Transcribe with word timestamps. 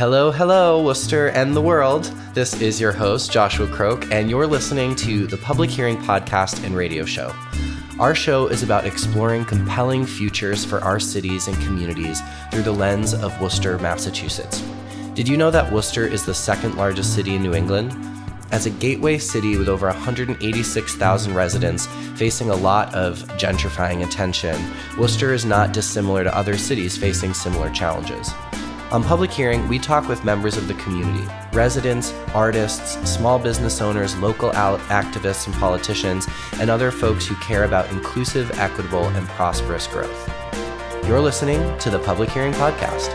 Hello, 0.00 0.30
hello, 0.30 0.82
Worcester 0.82 1.28
and 1.28 1.54
the 1.54 1.60
world. 1.60 2.04
This 2.32 2.58
is 2.62 2.80
your 2.80 2.90
host, 2.90 3.30
Joshua 3.30 3.66
Croke, 3.66 4.10
and 4.10 4.30
you're 4.30 4.46
listening 4.46 4.96
to 4.96 5.26
the 5.26 5.36
Public 5.36 5.68
Hearing 5.68 5.98
Podcast 5.98 6.64
and 6.64 6.74
Radio 6.74 7.04
Show. 7.04 7.34
Our 7.98 8.14
show 8.14 8.46
is 8.46 8.62
about 8.62 8.86
exploring 8.86 9.44
compelling 9.44 10.06
futures 10.06 10.64
for 10.64 10.78
our 10.82 10.98
cities 11.00 11.48
and 11.48 11.56
communities 11.58 12.22
through 12.50 12.62
the 12.62 12.72
lens 12.72 13.12
of 13.12 13.38
Worcester, 13.42 13.78
Massachusetts. 13.78 14.64
Did 15.12 15.28
you 15.28 15.36
know 15.36 15.50
that 15.50 15.70
Worcester 15.70 16.06
is 16.06 16.24
the 16.24 16.32
second 16.32 16.76
largest 16.76 17.14
city 17.14 17.34
in 17.34 17.42
New 17.42 17.52
England? 17.52 17.94
As 18.52 18.64
a 18.64 18.70
gateway 18.70 19.18
city 19.18 19.58
with 19.58 19.68
over 19.68 19.86
186,000 19.86 21.34
residents 21.34 21.84
facing 22.16 22.48
a 22.48 22.56
lot 22.56 22.94
of 22.94 23.18
gentrifying 23.36 24.02
attention, 24.02 24.58
Worcester 24.98 25.34
is 25.34 25.44
not 25.44 25.74
dissimilar 25.74 26.24
to 26.24 26.34
other 26.34 26.56
cities 26.56 26.96
facing 26.96 27.34
similar 27.34 27.68
challenges. 27.68 28.32
On 28.92 29.04
Public 29.04 29.30
Hearing, 29.30 29.68
we 29.68 29.78
talk 29.78 30.08
with 30.08 30.24
members 30.24 30.56
of 30.56 30.66
the 30.66 30.74
community 30.74 31.24
residents, 31.52 32.12
artists, 32.34 32.94
small 33.08 33.38
business 33.38 33.80
owners, 33.80 34.16
local 34.18 34.50
activists 34.50 35.46
and 35.46 35.54
politicians, 35.54 36.26
and 36.54 36.68
other 36.68 36.90
folks 36.90 37.24
who 37.24 37.36
care 37.36 37.62
about 37.62 37.88
inclusive, 37.92 38.50
equitable, 38.58 39.04
and 39.04 39.28
prosperous 39.28 39.86
growth. 39.86 40.28
You're 41.06 41.20
listening 41.20 41.78
to 41.78 41.90
the 41.90 42.00
Public 42.00 42.30
Hearing 42.30 42.52
Podcast. 42.54 43.10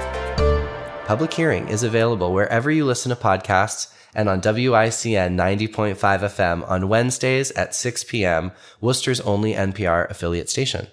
Public 1.06 1.34
Hearing 1.34 1.68
is 1.68 1.84
available 1.84 2.34
wherever 2.34 2.72
you 2.72 2.86
listen 2.86 3.10
to 3.10 3.22
podcasts 3.22 3.94
and 4.14 4.30
on 4.30 4.40
WICN 4.40 5.36
90.5 5.36 5.98
FM 5.98 6.70
on 6.70 6.88
Wednesdays 6.88 7.52
at 7.52 7.76
6 7.76 8.06
p.m., 8.06 8.54
Worcester's 8.80 9.20
only 9.20 9.54
NPR 9.54 10.10
affiliate 10.10 10.50
station. 10.50 10.88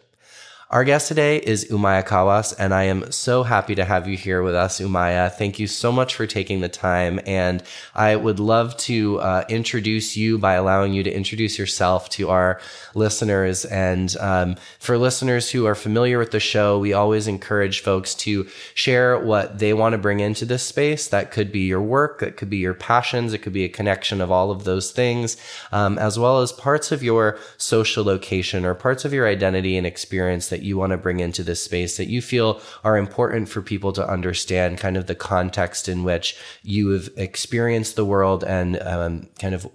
Our 0.72 0.84
guest 0.84 1.08
today 1.08 1.36
is 1.36 1.66
Umaya 1.66 2.02
Kawas, 2.02 2.54
and 2.58 2.72
I 2.72 2.84
am 2.84 3.12
so 3.12 3.42
happy 3.42 3.74
to 3.74 3.84
have 3.84 4.08
you 4.08 4.16
here 4.16 4.42
with 4.42 4.54
us, 4.54 4.80
Umaya. 4.80 5.30
Thank 5.30 5.58
you 5.58 5.66
so 5.66 5.92
much 5.92 6.14
for 6.14 6.26
taking 6.26 6.62
the 6.62 6.68
time. 6.70 7.20
And 7.26 7.62
I 7.94 8.16
would 8.16 8.40
love 8.40 8.74
to 8.78 9.20
uh, 9.20 9.44
introduce 9.50 10.16
you 10.16 10.38
by 10.38 10.54
allowing 10.54 10.94
you 10.94 11.02
to 11.02 11.14
introduce 11.14 11.58
yourself 11.58 12.08
to 12.10 12.30
our 12.30 12.58
listeners. 12.94 13.66
And 13.66 14.16
um, 14.16 14.56
for 14.78 14.96
listeners 14.96 15.50
who 15.50 15.66
are 15.66 15.74
familiar 15.74 16.18
with 16.18 16.30
the 16.30 16.40
show, 16.40 16.78
we 16.78 16.94
always 16.94 17.28
encourage 17.28 17.80
folks 17.80 18.14
to 18.14 18.48
share 18.72 19.18
what 19.18 19.58
they 19.58 19.74
want 19.74 19.92
to 19.92 19.98
bring 19.98 20.20
into 20.20 20.46
this 20.46 20.62
space. 20.62 21.06
That 21.06 21.32
could 21.32 21.52
be 21.52 21.66
your 21.66 21.82
work, 21.82 22.20
that 22.20 22.38
could 22.38 22.48
be 22.48 22.56
your 22.56 22.72
passions, 22.72 23.34
it 23.34 23.42
could 23.42 23.52
be 23.52 23.64
a 23.64 23.68
connection 23.68 24.22
of 24.22 24.30
all 24.30 24.50
of 24.50 24.64
those 24.64 24.90
things, 24.90 25.36
um, 25.70 25.98
as 25.98 26.18
well 26.18 26.40
as 26.40 26.50
parts 26.50 26.90
of 26.90 27.02
your 27.02 27.38
social 27.58 28.04
location 28.04 28.64
or 28.64 28.74
parts 28.74 29.04
of 29.04 29.12
your 29.12 29.28
identity 29.28 29.76
and 29.76 29.86
experience 29.86 30.48
that 30.48 30.61
you 30.62 30.76
want 30.76 30.90
to 30.92 30.96
bring 30.96 31.20
into 31.20 31.42
this 31.42 31.62
space 31.62 31.96
that 31.96 32.08
you 32.08 32.22
feel 32.22 32.60
are 32.84 32.96
important 32.96 33.48
for 33.48 33.62
people 33.62 33.92
to 33.92 34.08
understand 34.08 34.78
kind 34.78 34.96
of 34.96 35.06
the 35.06 35.14
context 35.14 35.88
in 35.88 36.04
which 36.04 36.36
you 36.62 36.88
have 36.90 37.08
experienced 37.16 37.96
the 37.96 38.04
world 38.04 38.44
and 38.44 38.80
um, 38.82 39.28
kind 39.38 39.54
of 39.54 39.66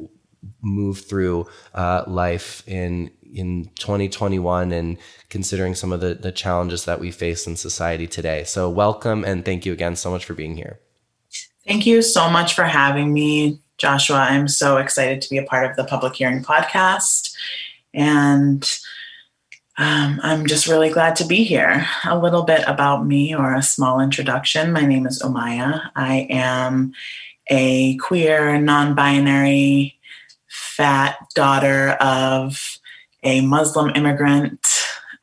move 0.62 1.02
through 1.02 1.48
uh, 1.74 2.04
life 2.08 2.64
in 2.68 3.12
in 3.34 3.70
2021 3.76 4.72
and 4.72 4.98
considering 5.30 5.76
some 5.76 5.92
of 5.92 6.00
the, 6.00 6.14
the 6.14 6.32
challenges 6.32 6.86
that 6.86 7.00
we 7.00 7.12
face 7.12 7.46
in 7.46 7.58
society 7.58 8.08
today. 8.08 8.44
So 8.46 8.70
welcome 8.70 9.26
and 9.26 9.44
thank 9.44 9.66
you 9.66 9.74
again 9.74 9.96
so 9.98 10.10
much 10.10 10.24
for 10.24 10.34
being 10.34 10.56
here. 10.56 10.80
Thank 11.68 11.86
you 11.86 12.02
so 12.02 12.30
much 12.30 12.56
for 12.56 12.64
having 12.64 13.12
me, 13.12 13.60
Joshua. 13.78 14.20
I'm 14.20 14.48
so 14.48 14.78
excited 14.78 15.22
to 15.22 15.30
be 15.30 15.38
a 15.38 15.44
part 15.44 15.70
of 15.70 15.76
the 15.76 15.84
Public 15.84 16.16
Hearing 16.16 16.42
podcast. 16.42 17.36
And 17.94 18.70
um, 19.78 20.20
I'm 20.24 20.48
just 20.48 20.68
really 20.68 20.90
glad 20.90 21.16
to 21.18 21.26
be 21.26 21.44
here. 21.44 21.86
A 22.06 22.18
little 22.18 22.42
bit 22.42 22.64
about 22.66 23.06
me 23.06 23.36
or 23.36 23.54
a 23.54 23.62
small 23.62 24.00
introduction. 24.00 24.72
My 24.72 24.86
name 24.86 25.06
is 25.06 25.22
Omaya. 25.22 25.92
I 25.96 26.28
am 26.32 26.94
a 27.50 27.96
queer, 27.98 28.60
non 28.60 28.96
binary, 28.96 30.00
fat 30.48 31.18
daughter 31.36 31.92
of 32.02 32.80
a 33.22 33.42
Muslim 33.42 33.92
immigrant. 33.96 34.66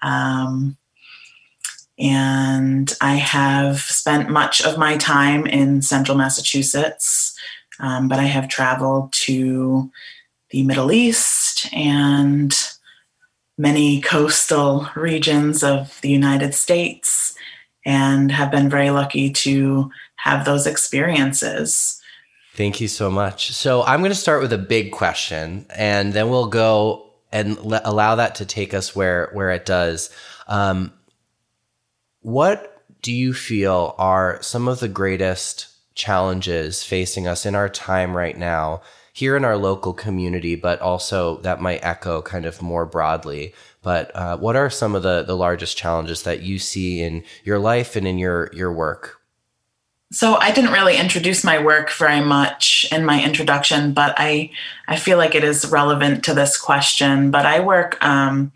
Um, 0.03 0.77
and 1.99 2.93
I 3.01 3.17
have 3.17 3.81
spent 3.81 4.31
much 4.31 4.65
of 4.65 4.79
my 4.79 4.97
time 4.97 5.47
in 5.47 5.83
central 5.83 6.17
Massachusetts, 6.17 7.37
um, 7.81 8.09
but 8.09 8.21
I 8.21 8.25
have 8.25 8.49
traveled 8.49 9.13
to 9.13 9.91
the 10.51 10.63
Middle 10.63 10.93
East 10.93 11.73
and 11.73 12.57
many 13.57 14.01
coastal 14.01 14.89
regions 14.97 15.63
of 15.63 16.01
the 16.01 16.09
United 16.09 16.55
States 16.55 17.35
and 17.85 18.33
have 18.33 18.51
been 18.51 18.69
very 18.69 18.91
lucky 18.91 19.31
to 19.31 19.91
have 20.17 20.45
those 20.45 20.67
experiences. 20.67 22.01
Thank 22.55 22.81
you 22.81 22.89
so 22.89 23.11
much. 23.11 23.53
So, 23.53 23.83
I'm 23.83 24.01
going 24.01 24.13
to 24.13 24.17
start 24.17 24.41
with 24.41 24.53
a 24.53 24.59
big 24.59 24.93
question 24.93 25.67
and 25.75 26.13
then 26.13 26.29
we'll 26.31 26.47
go 26.47 27.11
and 27.33 27.59
allow 27.59 28.15
that 28.15 28.37
to 28.37 28.47
take 28.47 28.73
us 28.75 28.95
where 28.95 29.29
where 29.33 29.51
it 29.51 29.67
does. 29.67 30.11
Um, 30.47 30.93
what 32.21 32.83
do 33.03 33.13
you 33.13 33.35
feel 33.35 33.95
are 33.99 34.39
some 34.41 34.69
of 34.69 34.81
the 34.81 34.89
greatest 34.89 35.67
challenges 35.95 36.83
facing 36.83 37.27
us 37.27 37.45
in 37.45 37.55
our 37.55 37.69
time 37.69 38.17
right 38.17 38.39
now 38.39 38.83
here 39.15 39.37
in 39.37 39.45
our 39.45 39.57
local 39.57 39.93
community, 39.93 40.57
but 40.57 40.81
also 40.81 41.37
that 41.39 41.61
might 41.61 41.85
echo 41.85 42.21
kind 42.21 42.45
of 42.45 42.61
more 42.61 42.85
broadly. 42.85 43.55
But 43.81 44.11
uh, 44.15 44.37
what 44.39 44.57
are 44.57 44.69
some 44.69 44.97
of 44.97 45.05
the, 45.05 45.23
the 45.23 45.37
largest 45.37 45.77
challenges 45.79 46.25
that 46.25 46.43
you 46.43 46.59
see 46.59 47.01
in 47.01 47.23
your 47.45 47.61
life 47.61 47.95
and 47.95 48.09
in 48.09 48.19
your, 48.19 48.51
your 48.53 48.73
work? 48.73 49.21
So 50.11 50.35
I 50.35 50.51
didn't 50.51 50.73
really 50.73 50.97
introduce 50.97 51.45
my 51.45 51.63
work 51.63 51.93
very 51.93 52.21
much 52.21 52.87
in 52.91 53.05
my 53.05 53.23
introduction, 53.23 53.93
but 53.93 54.15
I 54.17 54.51
I 54.87 54.97
feel 54.97 55.17
like 55.17 55.35
it 55.35 55.45
is 55.45 55.71
relevant 55.71 56.25
to 56.25 56.35
this 56.35 56.57
question. 56.57 57.31
But 57.31 57.47
I 57.47 57.61
work 57.61 58.03
um, 58.05 58.53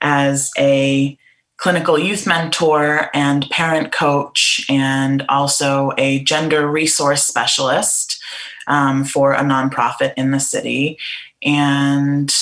as 0.00 0.50
a 0.58 1.16
clinical 1.56 1.98
youth 1.98 2.26
mentor 2.26 3.10
and 3.12 3.48
parent 3.50 3.92
coach, 3.92 4.64
and 4.68 5.24
also 5.28 5.92
a 5.98 6.22
gender 6.22 6.68
resource 6.68 7.24
specialist 7.24 8.22
um, 8.70 9.04
for 9.04 9.32
a 9.32 9.40
nonprofit 9.40 10.14
in 10.16 10.30
the 10.30 10.40
city, 10.40 10.96
and 11.42 12.34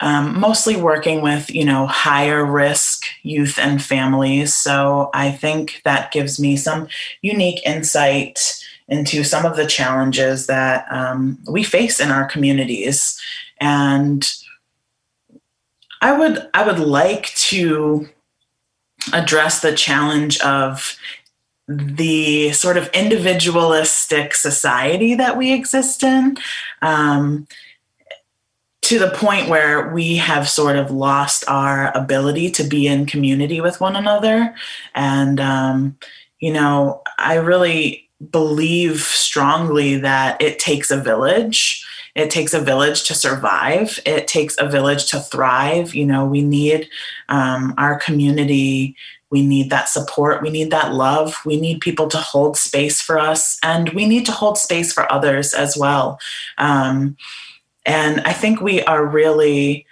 um, 0.00 0.38
mostly 0.40 0.76
working 0.76 1.22
with 1.22 1.54
you 1.54 1.64
know 1.64 1.86
higher 1.86 2.44
risk 2.44 3.04
youth 3.22 3.58
and 3.58 3.80
families. 3.82 4.54
So 4.54 5.10
I 5.14 5.30
think 5.30 5.82
that 5.84 6.10
gives 6.10 6.40
me 6.40 6.56
some 6.56 6.88
unique 7.22 7.64
insight 7.64 8.40
into 8.88 9.22
some 9.24 9.44
of 9.44 9.56
the 9.56 9.66
challenges 9.66 10.46
that 10.46 10.86
um, 10.90 11.38
we 11.48 11.62
face 11.62 12.00
in 12.00 12.10
our 12.10 12.26
communities, 12.26 13.20
and 13.60 14.26
I 16.00 16.18
would 16.18 16.48
I 16.54 16.66
would 16.66 16.80
like 16.80 17.26
to 17.50 18.08
address 19.12 19.60
the 19.60 19.74
challenge 19.74 20.40
of 20.40 20.96
the 21.68 22.52
sort 22.52 22.76
of 22.76 22.88
individualistic 22.88 24.34
society 24.34 25.14
that 25.14 25.36
we 25.36 25.52
exist 25.52 26.02
in 26.02 26.36
um, 26.82 27.46
to 28.82 29.00
the 29.00 29.10
point 29.10 29.48
where 29.48 29.90
we 29.92 30.14
have 30.16 30.48
sort 30.48 30.76
of 30.76 30.92
lost 30.92 31.44
our 31.48 31.96
ability 31.96 32.50
to 32.52 32.62
be 32.62 32.86
in 32.86 33.04
community 33.04 33.60
with 33.60 33.80
one 33.80 33.96
another. 33.96 34.54
And, 34.94 35.40
um, 35.40 35.98
you 36.38 36.52
know, 36.52 37.02
I 37.18 37.34
really 37.34 38.08
believe 38.30 39.00
strongly 39.00 39.96
that 39.96 40.40
it 40.40 40.60
takes 40.60 40.92
a 40.92 41.00
village. 41.00 41.84
It 42.14 42.30
takes 42.30 42.54
a 42.54 42.60
village 42.60 43.02
to 43.08 43.14
survive. 43.14 43.98
It 44.06 44.28
takes 44.28 44.56
a 44.58 44.68
village 44.68 45.10
to 45.10 45.18
thrive. 45.18 45.94
You 45.94 46.06
know, 46.06 46.24
we 46.24 46.42
need 46.42 46.88
um, 47.28 47.74
our 47.76 47.98
community 47.98 48.96
we 49.30 49.44
need 49.44 49.70
that 49.70 49.88
support. 49.88 50.42
We 50.42 50.50
need 50.50 50.70
that 50.70 50.94
love. 50.94 51.36
We 51.44 51.60
need 51.60 51.80
people 51.80 52.08
to 52.08 52.18
hold 52.18 52.56
space 52.56 53.00
for 53.00 53.18
us, 53.18 53.58
and 53.62 53.90
we 53.90 54.06
need 54.06 54.26
to 54.26 54.32
hold 54.32 54.58
space 54.58 54.92
for 54.92 55.10
others 55.12 55.52
as 55.52 55.76
well. 55.76 56.18
Um, 56.58 57.16
and 57.84 58.20
I 58.22 58.32
think 58.32 58.60
we 58.60 58.82
are 58.82 59.04
really 59.04 59.86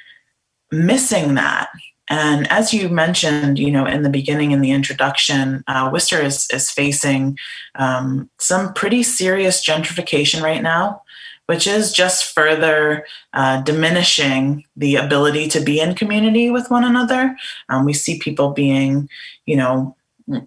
missing 0.70 1.34
that. 1.34 1.68
And 2.10 2.50
as 2.50 2.74
you 2.74 2.88
mentioned, 2.88 3.58
you 3.58 3.70
know, 3.70 3.86
in 3.86 4.02
the 4.02 4.10
beginning 4.10 4.50
in 4.50 4.60
the 4.60 4.72
introduction, 4.72 5.64
uh, 5.66 5.88
Worcester 5.92 6.20
is 6.20 6.48
is 6.50 6.70
facing 6.70 7.38
um, 7.76 8.28
some 8.38 8.74
pretty 8.74 9.02
serious 9.02 9.66
gentrification 9.66 10.42
right 10.42 10.62
now 10.62 11.02
which 11.46 11.66
is 11.66 11.92
just 11.92 12.32
further 12.32 13.06
uh, 13.32 13.60
diminishing 13.62 14.64
the 14.76 14.96
ability 14.96 15.48
to 15.48 15.60
be 15.60 15.80
in 15.80 15.94
community 15.94 16.50
with 16.50 16.70
one 16.70 16.84
another. 16.84 17.36
Um, 17.68 17.84
we 17.84 17.92
see 17.92 18.18
people 18.18 18.50
being, 18.50 19.08
you 19.46 19.56
know, 19.56 19.96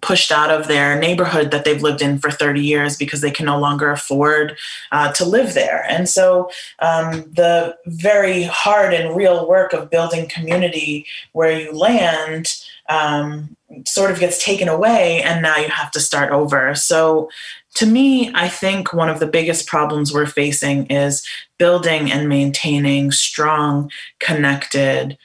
pushed 0.00 0.32
out 0.32 0.50
of 0.50 0.66
their 0.66 0.98
neighborhood 0.98 1.52
that 1.52 1.64
they've 1.64 1.82
lived 1.82 2.02
in 2.02 2.18
for 2.18 2.30
30 2.30 2.60
years 2.60 2.96
because 2.96 3.20
they 3.20 3.30
can 3.30 3.46
no 3.46 3.58
longer 3.58 3.90
afford 3.90 4.56
uh, 4.90 5.12
to 5.12 5.24
live 5.24 5.54
there. 5.54 5.84
And 5.88 6.08
so 6.08 6.50
um, 6.80 7.30
the 7.32 7.76
very 7.86 8.42
hard 8.42 8.92
and 8.92 9.16
real 9.16 9.48
work 9.48 9.72
of 9.72 9.90
building 9.90 10.28
community 10.28 11.06
where 11.32 11.60
you 11.60 11.72
land 11.72 12.56
um, 12.88 13.56
sort 13.86 14.10
of 14.10 14.18
gets 14.18 14.42
taken 14.44 14.68
away 14.68 15.22
and 15.22 15.42
now 15.42 15.56
you 15.56 15.68
have 15.68 15.90
to 15.92 16.00
start 16.00 16.32
over. 16.32 16.74
So, 16.74 17.28
to 17.74 17.86
me, 17.86 18.30
I 18.34 18.48
think 18.48 18.92
one 18.92 19.08
of 19.08 19.20
the 19.20 19.26
biggest 19.26 19.66
problems 19.66 20.12
we're 20.12 20.26
facing 20.26 20.86
is 20.86 21.26
building 21.58 22.10
and 22.10 22.28
maintaining 22.28 23.12
strong, 23.12 23.90
connected 24.20 25.18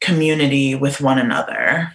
community 0.00 0.74
with 0.74 1.00
one 1.00 1.18
another. 1.18 1.92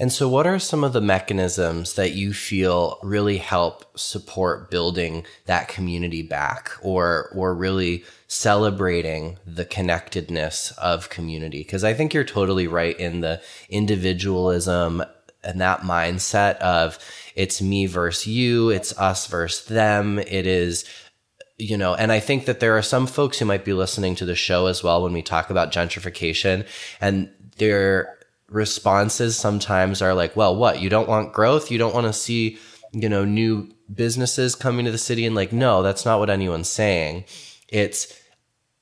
And 0.00 0.12
so, 0.12 0.28
what 0.28 0.46
are 0.46 0.60
some 0.60 0.84
of 0.84 0.92
the 0.92 1.00
mechanisms 1.00 1.94
that 1.94 2.12
you 2.12 2.32
feel 2.32 3.00
really 3.02 3.38
help 3.38 3.98
support 3.98 4.70
building 4.70 5.26
that 5.46 5.66
community 5.66 6.22
back, 6.22 6.70
or 6.82 7.32
or 7.34 7.52
really 7.52 8.04
celebrating 8.28 9.38
the 9.44 9.64
connectedness 9.64 10.70
of 10.78 11.10
community? 11.10 11.58
Because 11.58 11.82
I 11.82 11.94
think 11.94 12.14
you're 12.14 12.22
totally 12.22 12.68
right 12.68 12.98
in 12.98 13.22
the 13.22 13.42
individualism 13.68 15.02
and 15.42 15.60
that 15.60 15.80
mindset 15.80 16.58
of 16.58 16.98
it's 17.38 17.62
me 17.62 17.86
versus 17.86 18.26
you, 18.26 18.68
it's 18.70 18.98
us 18.98 19.26
versus 19.28 19.64
them. 19.66 20.18
It 20.18 20.46
is 20.46 20.84
you 21.60 21.76
know, 21.76 21.92
and 21.94 22.12
I 22.12 22.20
think 22.20 22.46
that 22.46 22.60
there 22.60 22.78
are 22.78 22.82
some 22.82 23.08
folks 23.08 23.38
who 23.38 23.44
might 23.44 23.64
be 23.64 23.72
listening 23.72 24.14
to 24.16 24.24
the 24.24 24.36
show 24.36 24.66
as 24.66 24.84
well 24.84 25.02
when 25.02 25.12
we 25.12 25.22
talk 25.22 25.50
about 25.50 25.72
gentrification 25.72 26.64
and 27.00 27.30
they're 27.56 28.16
responses 28.48 29.36
sometimes 29.36 30.00
are 30.00 30.14
like, 30.14 30.36
well, 30.36 30.56
what? 30.56 30.80
You 30.80 30.88
don't 30.88 31.08
want 31.08 31.32
growth? 31.32 31.70
You 31.70 31.78
don't 31.78 31.94
want 31.94 32.06
to 32.06 32.12
see, 32.12 32.58
you 32.92 33.08
know, 33.08 33.24
new 33.24 33.68
businesses 33.92 34.54
coming 34.54 34.84
to 34.84 34.92
the 34.92 34.98
city? 34.98 35.26
And 35.26 35.34
like, 35.34 35.52
no, 35.52 35.82
that's 35.82 36.04
not 36.04 36.18
what 36.18 36.30
anyone's 36.30 36.68
saying. 36.68 37.24
It's 37.68 38.12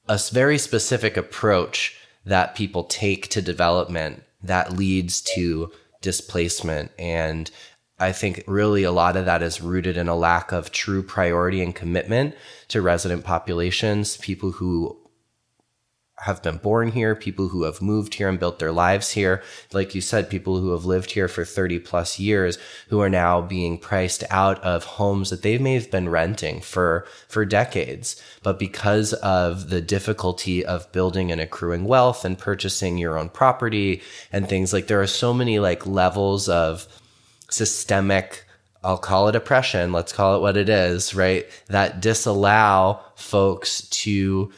a 0.08 0.20
very 0.30 0.58
specific 0.58 1.16
approach 1.16 1.98
that 2.24 2.54
people 2.54 2.84
take 2.84 3.28
to 3.28 3.42
development 3.42 4.22
that 4.42 4.76
leads 4.76 5.20
to 5.22 5.72
displacement. 6.00 6.92
And 6.98 7.50
I 7.98 8.12
think 8.12 8.44
really 8.46 8.82
a 8.82 8.92
lot 8.92 9.16
of 9.16 9.24
that 9.24 9.42
is 9.42 9.62
rooted 9.62 9.96
in 9.96 10.08
a 10.08 10.14
lack 10.14 10.52
of 10.52 10.70
true 10.70 11.02
priority 11.02 11.62
and 11.62 11.74
commitment 11.74 12.34
to 12.68 12.82
resident 12.82 13.24
populations, 13.24 14.18
people 14.18 14.52
who 14.52 14.98
have 16.20 16.42
been 16.42 16.56
born 16.56 16.92
here, 16.92 17.14
people 17.14 17.48
who 17.48 17.64
have 17.64 17.82
moved 17.82 18.14
here 18.14 18.28
and 18.28 18.40
built 18.40 18.58
their 18.58 18.72
lives 18.72 19.12
here. 19.12 19.42
Like 19.72 19.94
you 19.94 20.00
said, 20.00 20.30
people 20.30 20.58
who 20.58 20.72
have 20.72 20.86
lived 20.86 21.10
here 21.10 21.28
for 21.28 21.44
30 21.44 21.78
plus 21.80 22.18
years 22.18 22.58
who 22.88 23.00
are 23.00 23.10
now 23.10 23.42
being 23.42 23.76
priced 23.76 24.24
out 24.30 24.62
of 24.64 24.84
homes 24.84 25.28
that 25.28 25.42
they 25.42 25.58
may 25.58 25.74
have 25.74 25.90
been 25.90 26.08
renting 26.08 26.62
for, 26.62 27.06
for 27.28 27.44
decades. 27.44 28.20
But 28.42 28.58
because 28.58 29.12
of 29.14 29.68
the 29.68 29.82
difficulty 29.82 30.64
of 30.64 30.90
building 30.90 31.30
and 31.30 31.40
accruing 31.40 31.84
wealth 31.84 32.24
and 32.24 32.38
purchasing 32.38 32.96
your 32.96 33.18
own 33.18 33.28
property 33.28 34.00
and 34.32 34.48
things 34.48 34.72
like 34.72 34.86
there 34.86 35.02
are 35.02 35.06
so 35.06 35.34
many 35.34 35.58
like 35.58 35.86
levels 35.86 36.48
of 36.48 36.88
systemic 37.50 38.44
I'll 38.84 38.98
call 38.98 39.26
it 39.26 39.34
oppression, 39.34 39.90
let's 39.90 40.12
call 40.12 40.36
it 40.36 40.40
what 40.40 40.56
it 40.56 40.68
is, 40.68 41.12
right? 41.12 41.44
That 41.66 42.00
disallow 42.00 43.00
folks 43.16 43.88
to 43.88 44.52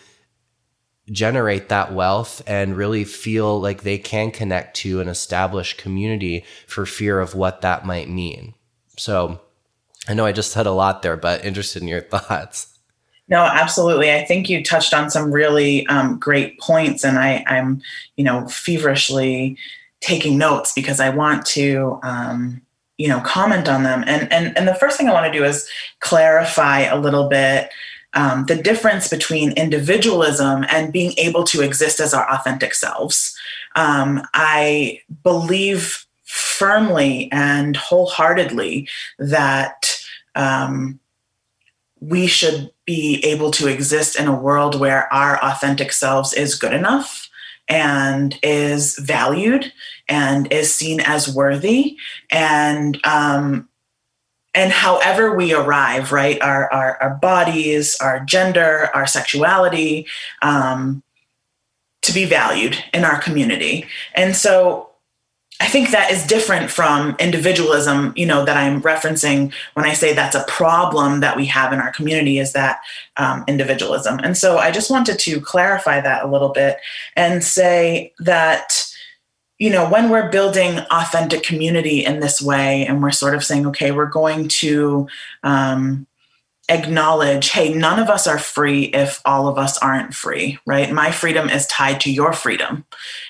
generate 1.11 1.70
that 1.70 1.94
wealth 1.94 2.43
and 2.46 2.76
really 2.76 3.05
feel 3.05 3.58
like 3.58 3.82
they 3.82 3.96
can 3.96 4.31
connect 4.31 4.76
to 4.79 5.00
an 5.00 5.08
established 5.08 5.79
community 5.79 6.44
for 6.67 6.85
fear 6.85 7.20
of 7.20 7.35
what 7.35 7.62
that 7.62 7.87
might 7.87 8.11
mean. 8.11 8.52
So 8.99 9.40
I 10.08 10.12
know 10.12 10.26
I 10.26 10.32
just 10.32 10.52
said 10.52 10.67
a 10.67 10.73
lot 10.73 11.00
there, 11.00 11.17
but 11.17 11.44
interested 11.44 11.81
in 11.81 11.88
your 11.88 12.00
thoughts. 12.11 12.79
No, 13.29 13.43
absolutely. 13.43 14.12
I 14.12 14.25
think 14.25 14.49
you 14.49 14.62
touched 14.62 14.94
on 14.94 15.11
some 15.11 15.31
really 15.31 15.87
um, 15.87 16.19
great 16.19 16.58
points, 16.61 17.05
and 17.05 17.19
I, 17.19 17.44
am 17.46 17.82
you 18.17 18.25
know, 18.25 18.46
feverishly 18.49 19.56
taking 20.00 20.38
notes 20.38 20.73
because 20.73 20.99
I 20.99 21.11
want 21.11 21.44
to, 21.46 21.99
um, 22.02 22.62
you 22.99 23.09
know, 23.09 23.21
comment 23.21 23.69
on 23.69 23.85
them. 23.85 24.05
And 24.06 24.31
and 24.33 24.56
and 24.59 24.69
the 24.69 24.75
first 24.75 24.99
thing 24.99 25.09
I 25.09 25.12
want 25.12 25.33
to 25.33 25.39
do 25.39 25.45
is 25.45 25.67
clarify 26.00 26.81
a 26.81 26.99
little 26.99 27.29
bit 27.29 27.71
um, 28.15 28.47
the 28.47 28.56
difference 28.56 29.09
between 29.09 29.53
individualism 29.53 30.65
and 30.69 30.93
being 30.93 31.12
able 31.17 31.45
to 31.45 31.62
exist 31.62 32.00
as 32.00 32.12
our 32.12 32.29
authentic 32.31 32.75
selves. 32.75 33.37
Um, 33.77 34.23
I 34.35 35.00
believe 35.23 36.05
firmly 36.25 37.31
and 37.33 37.77
wholeheartedly 37.77 38.89
that 39.19 39.97
um, 40.35 40.99
we 42.00 42.27
should 42.27 42.71
be 42.85 43.23
able 43.25 43.50
to 43.53 43.69
exist 43.69 44.19
in 44.19 44.27
a 44.27 44.39
world 44.39 44.79
where 44.79 45.12
our 45.12 45.43
authentic 45.43 45.93
selves 45.93 46.33
is 46.33 46.59
good 46.59 46.73
enough 46.73 47.27
and 47.69 48.38
is 48.43 48.99
valued 48.99 49.73
and 50.09 50.50
is 50.53 50.75
seen 50.75 51.00
as 51.00 51.32
worthy 51.32 51.97
and 52.31 52.99
um, 53.05 53.69
and 54.55 54.73
however 54.73 55.37
we 55.37 55.53
arrive, 55.53 56.11
right, 56.11 56.41
our, 56.43 56.73
our, 56.73 57.00
our 57.00 57.15
bodies, 57.15 57.97
our 58.00 58.20
gender, 58.25 58.91
our 58.93 59.06
sexuality, 59.06 60.06
um, 60.43 61.03
to 62.03 62.12
be 62.12 62.25
valued 62.25 62.82
in 62.93 63.05
our 63.05 63.20
community. 63.20 63.87
And 64.14 64.35
so 64.35 64.88
I 65.60 65.66
think 65.66 65.90
that 65.90 66.12
is 66.12 66.25
different 66.25 66.70
from 66.70 67.16
individualism, 67.19 68.12
you 68.14 68.26
know, 68.26 68.44
that 68.44 68.56
I'm 68.56 68.81
referencing 68.81 69.52
when 69.75 69.84
I 69.84 69.93
say 69.93 70.12
that's 70.12 70.37
a 70.37 70.44
problem 70.44 71.19
that 71.20 71.37
we 71.37 71.46
have 71.46 71.72
in 71.72 71.81
our 71.81 71.90
community 71.90 72.38
is 72.38 72.52
that 72.52 72.81
um, 73.16 73.44
individualism. 73.49 74.20
And 74.22 74.37
so 74.37 74.58
I 74.58 74.70
just 74.70 74.88
wanted 74.88 75.19
to 75.19 75.40
clarify 75.40 76.00
that 76.00 76.25
a 76.25 76.28
little 76.28 76.50
bit 76.50 76.78
and 77.16 77.43
say 77.43 78.12
that 78.20 78.84
you 79.58 79.70
know, 79.70 79.90
when 79.90 80.08
we're 80.08 80.31
building 80.31 80.78
authentic 80.90 81.43
community 81.43 82.04
in 82.04 82.20
this 82.20 82.40
way, 82.40 82.87
and 82.87 83.02
we're 83.02 83.11
sort 83.11 83.34
of 83.34 83.43
saying, 83.43 83.66
okay, 83.66 83.90
we're 83.90 84.06
going 84.06 84.46
to 84.46 85.08
um, 85.43 86.06
acknowledge, 86.69 87.50
hey, 87.50 87.73
none 87.73 87.99
of 87.99 88.09
us 88.09 88.26
are 88.26 88.38
free 88.38 88.85
if 88.85 89.20
all 89.25 89.49
of 89.49 89.59
us 89.59 89.79
aren't 89.79 90.15
free, 90.15 90.59
right? 90.67 90.93
My 90.93 91.11
freedom 91.11 91.49
is 91.49 91.67
tied 91.67 92.00
to 92.03 92.12
your 92.12 92.32
freedom, 92.32 92.85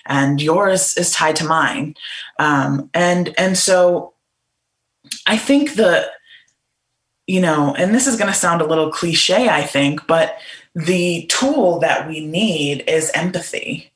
and 0.07 0.41
yours 0.41 0.97
is 0.97 1.13
tied 1.13 1.37
to 1.37 1.47
mine, 1.47 1.95
um, 2.39 2.91
and 2.95 3.35
and 3.39 3.57
so 3.57 4.15
I 5.27 5.37
think 5.37 5.75
the, 5.75 6.11
you 7.27 7.41
know, 7.41 7.75
and 7.77 7.95
this 7.95 8.07
is 8.07 8.17
going 8.17 8.33
to 8.33 8.39
sound 8.39 8.61
a 8.61 8.67
little 8.67 8.91
cliche, 8.91 9.49
I 9.49 9.63
think, 9.63 10.07
but 10.07 10.39
the 10.75 11.27
tool 11.27 11.79
that 11.81 12.09
we 12.09 12.25
need 12.25 12.85
is 12.87 13.11
empathy 13.15 13.93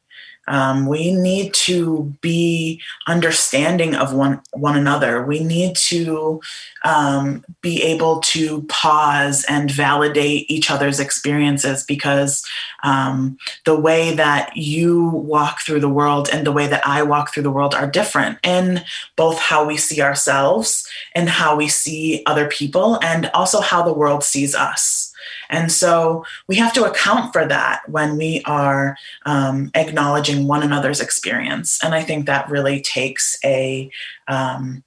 um, 0.49 0.87
we 0.87 1.13
need 1.13 1.55
to 1.55 2.13
be 2.21 2.81
understanding 3.07 3.95
of 3.95 4.13
one 4.13 4.41
one 4.53 4.77
another. 4.77 5.25
We 5.25 5.43
need 5.43 5.77
to 5.77 6.41
um, 6.85 7.45
be 7.61 7.83
able 7.83 8.21
to 8.21 8.63
pause 8.63 9.45
and 9.49 9.71
validate 9.71 10.51
each 10.51 10.71
other's 10.71 10.99
experiences 10.99 11.85
because 11.85 12.45
um, 12.83 13.39
the 13.65 13.79
way 13.79 14.15
that 14.15 14.57
you 14.57 15.11
walk 15.11 15.61
through 15.61 15.81
the 15.81 15.89
world 15.89 16.29
and 16.33 16.47
the 16.47 16.53
way 16.53 16.67
that 16.67 16.87
I 16.87 17.03
walk 17.03 17.33
through 17.33 17.45
the 17.45 17.51
world 17.51 17.75
are 17.75 17.87
different 17.87 18.39
in 18.43 18.83
both 19.17 19.39
how 19.39 19.65
we 19.65 19.77
see 19.77 20.03
ourselves 20.03 20.89
and 21.15 21.29
how 21.29 21.57
we 21.57 21.69
see 21.69 22.23
other 22.27 22.49
people, 22.49 22.99
and 23.03 23.31
also 23.35 23.61
how 23.61 23.83
the 23.83 23.93
world 23.93 24.25
sees 24.25 24.55
us. 24.55 25.02
And 25.51 25.71
so 25.71 26.25
we 26.49 26.57
have 26.57 26.73
to 26.75 26.85
account 26.85 27.33
for 27.33 27.47
that 27.47 27.83
when 27.89 28.17
we 28.17 28.43
are 28.45 28.97
um, 29.27 29.71
acknowledging 29.75 30.47
one 30.47 30.63
another's 30.63 31.01
experience. 31.01 31.83
And 31.83 31.95
I 31.95 32.03
think 32.03 32.27
that 32.27 32.51
really 32.51 32.81
takes 32.81 33.39
a 33.45 33.91
um, 34.29 34.85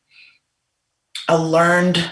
a 1.27 1.41
learned 1.41 2.11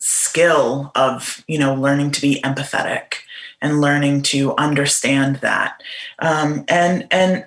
skill 0.00 0.90
of 0.94 1.44
you 1.48 1.58
know 1.58 1.74
learning 1.74 2.10
to 2.12 2.20
be 2.20 2.40
empathetic 2.42 3.14
and 3.60 3.80
learning 3.80 4.22
to 4.22 4.54
understand 4.56 5.36
that 5.36 5.82
um, 6.20 6.64
and 6.68 7.06
and 7.10 7.44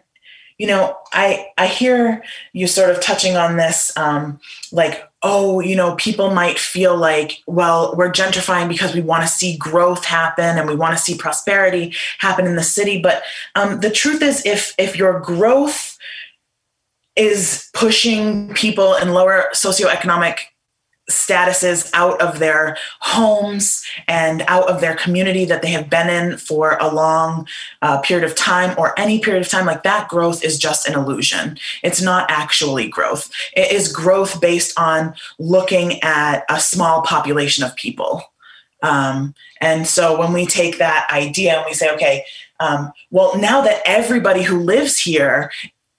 you 0.57 0.67
know 0.67 0.97
i 1.13 1.47
i 1.57 1.65
hear 1.65 2.23
you 2.53 2.67
sort 2.67 2.89
of 2.89 3.01
touching 3.01 3.37
on 3.37 3.57
this 3.57 3.95
um, 3.97 4.39
like 4.71 5.10
oh, 5.23 5.59
you 5.59 5.75
know, 5.75 5.95
people 5.95 6.33
might 6.33 6.57
feel 6.57 6.97
like, 6.97 7.43
well, 7.45 7.93
we're 7.95 8.11
gentrifying 8.11 8.67
because 8.67 8.95
we 8.95 9.01
want 9.01 9.21
to 9.21 9.27
see 9.27 9.55
growth 9.57 10.03
happen 10.03 10.57
and 10.57 10.67
we 10.67 10.75
want 10.75 10.97
to 10.97 11.03
see 11.03 11.15
prosperity 11.15 11.93
happen 12.19 12.47
in 12.47 12.55
the 12.55 12.63
city. 12.63 12.99
But 12.99 13.23
um, 13.55 13.79
the 13.81 13.91
truth 13.91 14.21
is, 14.21 14.45
if 14.45 14.73
if 14.77 14.97
your 14.97 15.19
growth 15.19 15.97
is 17.15 17.69
pushing 17.73 18.53
people 18.53 18.95
in 18.95 19.13
lower 19.13 19.45
socioeconomic 19.53 20.37
statuses 21.11 21.89
out 21.93 22.21
of 22.21 22.39
their 22.39 22.77
homes 22.99 23.83
and 24.07 24.43
out 24.47 24.69
of 24.69 24.81
their 24.81 24.95
community 24.95 25.45
that 25.45 25.61
they 25.61 25.71
have 25.71 25.89
been 25.89 26.09
in 26.09 26.37
for 26.37 26.77
a 26.79 26.93
long 26.93 27.47
uh, 27.81 27.99
period 28.01 28.29
of 28.29 28.35
time 28.35 28.75
or 28.77 28.97
any 28.99 29.19
period 29.19 29.41
of 29.41 29.49
time 29.49 29.65
like 29.65 29.83
that 29.83 30.07
growth 30.07 30.43
is 30.43 30.57
just 30.57 30.87
an 30.87 30.95
illusion. 30.95 31.57
It's 31.83 32.01
not 32.01 32.29
actually 32.29 32.87
growth. 32.87 33.31
It 33.55 33.71
is 33.71 33.91
growth 33.91 34.41
based 34.41 34.77
on 34.79 35.13
looking 35.39 36.01
at 36.01 36.43
a 36.49 36.59
small 36.59 37.01
population 37.01 37.63
of 37.63 37.75
people. 37.75 38.23
Um, 38.83 39.35
and 39.61 39.87
so 39.87 40.19
when 40.19 40.33
we 40.33 40.45
take 40.45 40.79
that 40.79 41.07
idea 41.11 41.57
and 41.57 41.65
we 41.67 41.73
say 41.73 41.93
okay 41.93 42.25
um, 42.59 42.91
well 43.11 43.37
now 43.37 43.61
that 43.61 43.81
everybody 43.85 44.41
who 44.41 44.59
lives 44.59 44.97
here 44.97 45.51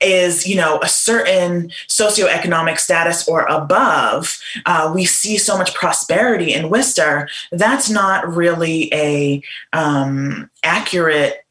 is 0.03 0.47
you 0.47 0.57
know 0.57 0.79
a 0.83 0.89
certain 0.89 1.71
socioeconomic 1.89 2.79
status 2.79 3.27
or 3.29 3.43
above 3.47 4.39
uh, 4.67 4.91
we 4.95 5.05
see 5.05 5.39
so 5.39 5.57
much 5.57 5.75
prosperity 5.75 6.53
in 6.53 6.71
worcester 6.71 7.29
that's 7.53 7.89
not 7.89 8.27
really 8.35 8.93
a 8.93 9.43
um, 9.73 10.51
accurate 10.65 11.45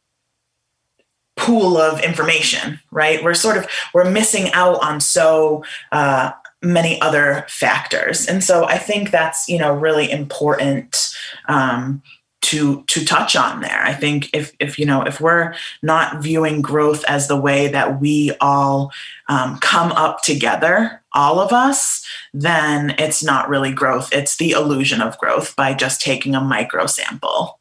pool 1.38 1.78
of 1.78 2.00
information 2.02 2.80
right? 2.92 3.24
We're 3.24 3.34
sort 3.34 3.58
of 3.58 3.68
we're 3.94 4.10
missing 4.10 4.52
out 4.54 4.84
on 4.84 5.00
so 5.00 5.64
uh, 5.92 6.32
many 6.62 7.02
other 7.02 7.46
factors. 7.48 8.28
And 8.28 8.44
so 8.44 8.66
i 8.66 8.78
think 8.78 9.12
that's 9.12 9.50
you 9.50 9.58
know 9.58 9.74
really 9.74 10.12
important 10.12 11.16
um, 11.48 12.02
to 12.42 12.84
to 12.88 13.06
touch 13.06 13.36
on 13.36 13.62
there. 13.62 13.82
I 13.84 13.94
think 13.94 14.30
if 14.34 14.54
if 14.60 14.78
you 14.80 14.86
know 14.86 15.02
if 15.04 15.22
we're 15.22 15.54
not 15.82 16.22
viewing 16.22 16.62
growth 16.62 17.04
as 17.08 17.28
the 17.28 17.40
way 17.40 17.68
that 17.68 18.02
we 18.02 18.34
all 18.42 18.92
um, 19.30 19.58
come 19.60 19.92
up 19.92 20.24
together 20.24 21.02
all 21.14 21.42
of 21.42 21.52
us 21.52 22.06
then 22.34 22.96
it's 22.98 23.22
not 23.22 23.50
really 23.50 23.74
growth. 23.74 24.14
It's 24.14 24.38
the 24.38 24.52
illusion 24.52 25.02
of 25.02 25.18
growth 25.18 25.56
by 25.58 25.74
just 25.74 26.00
taking 26.00 26.36
a 26.36 26.42
micro 26.42 26.86
sample. 26.86 27.60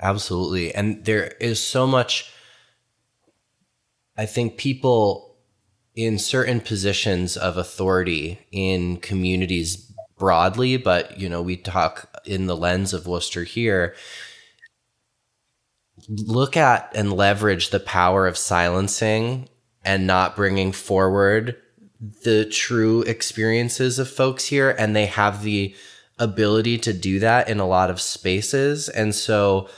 Absolutely. 0.00 0.72
And 0.72 1.04
there 1.04 1.34
is 1.40 1.60
so 1.60 1.86
much 1.86 2.30
i 4.16 4.24
think 4.26 4.56
people 4.56 5.36
in 5.94 6.18
certain 6.18 6.60
positions 6.60 7.36
of 7.36 7.56
authority 7.56 8.38
in 8.52 8.96
communities 8.98 9.92
broadly 10.18 10.76
but 10.76 11.18
you 11.18 11.28
know 11.28 11.42
we 11.42 11.56
talk 11.56 12.08
in 12.26 12.46
the 12.46 12.56
lens 12.56 12.92
of 12.92 13.06
Worcester 13.06 13.44
here, 13.44 13.94
look 16.08 16.56
at 16.56 16.90
and 16.94 17.12
leverage 17.12 17.70
the 17.70 17.80
power 17.80 18.26
of 18.26 18.36
silencing 18.36 19.48
and 19.84 20.06
not 20.06 20.36
bringing 20.36 20.72
forward 20.72 21.56
the 22.24 22.44
true 22.46 23.02
experiences 23.02 23.98
of 23.98 24.08
folks 24.08 24.46
here. 24.46 24.74
And 24.78 24.94
they 24.94 25.06
have 25.06 25.42
the 25.42 25.74
ability 26.18 26.78
to 26.78 26.92
do 26.92 27.18
that 27.20 27.48
in 27.48 27.60
a 27.60 27.66
lot 27.66 27.90
of 27.90 28.00
spaces. 28.00 28.88
And 28.88 29.14
so 29.14 29.68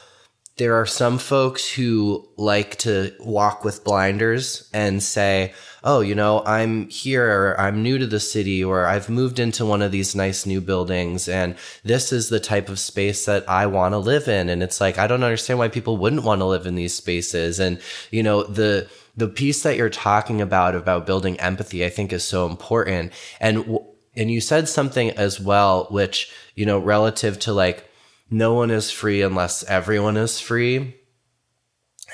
there 0.56 0.74
are 0.74 0.86
some 0.86 1.18
folks 1.18 1.70
who 1.70 2.26
like 2.36 2.76
to 2.78 3.12
walk 3.20 3.64
with 3.64 3.84
blinders 3.84 4.70
and 4.72 5.02
say, 5.02 5.52
oh, 5.86 6.00
you 6.00 6.16
know, 6.16 6.42
I'm 6.44 6.88
here 6.88 7.24
or 7.30 7.60
I'm 7.60 7.80
new 7.80 7.96
to 7.96 8.08
the 8.08 8.18
city 8.18 8.62
or 8.64 8.86
I've 8.86 9.08
moved 9.08 9.38
into 9.38 9.64
one 9.64 9.82
of 9.82 9.92
these 9.92 10.16
nice 10.16 10.44
new 10.44 10.60
buildings 10.60 11.28
and 11.28 11.54
this 11.84 12.12
is 12.12 12.28
the 12.28 12.40
type 12.40 12.68
of 12.68 12.80
space 12.80 13.24
that 13.26 13.48
I 13.48 13.66
want 13.66 13.92
to 13.92 13.98
live 13.98 14.26
in. 14.26 14.48
And 14.48 14.64
it's 14.64 14.80
like, 14.80 14.98
I 14.98 15.06
don't 15.06 15.22
understand 15.22 15.60
why 15.60 15.68
people 15.68 15.96
wouldn't 15.96 16.24
want 16.24 16.40
to 16.40 16.44
live 16.44 16.66
in 16.66 16.74
these 16.74 16.92
spaces. 16.92 17.60
And, 17.60 17.80
you 18.10 18.24
know, 18.24 18.42
the, 18.42 18.88
the 19.16 19.28
piece 19.28 19.62
that 19.62 19.76
you're 19.76 19.88
talking 19.88 20.40
about, 20.40 20.74
about 20.74 21.06
building 21.06 21.38
empathy, 21.38 21.84
I 21.84 21.88
think 21.88 22.12
is 22.12 22.24
so 22.24 22.46
important. 22.46 23.12
And, 23.40 23.78
and 24.16 24.28
you 24.28 24.40
said 24.40 24.68
something 24.68 25.10
as 25.10 25.38
well, 25.38 25.86
which, 25.92 26.32
you 26.56 26.66
know, 26.66 26.80
relative 26.80 27.38
to 27.40 27.52
like, 27.52 27.88
no 28.28 28.54
one 28.54 28.72
is 28.72 28.90
free 28.90 29.22
unless 29.22 29.62
everyone 29.62 30.16
is 30.16 30.40
free. 30.40 30.96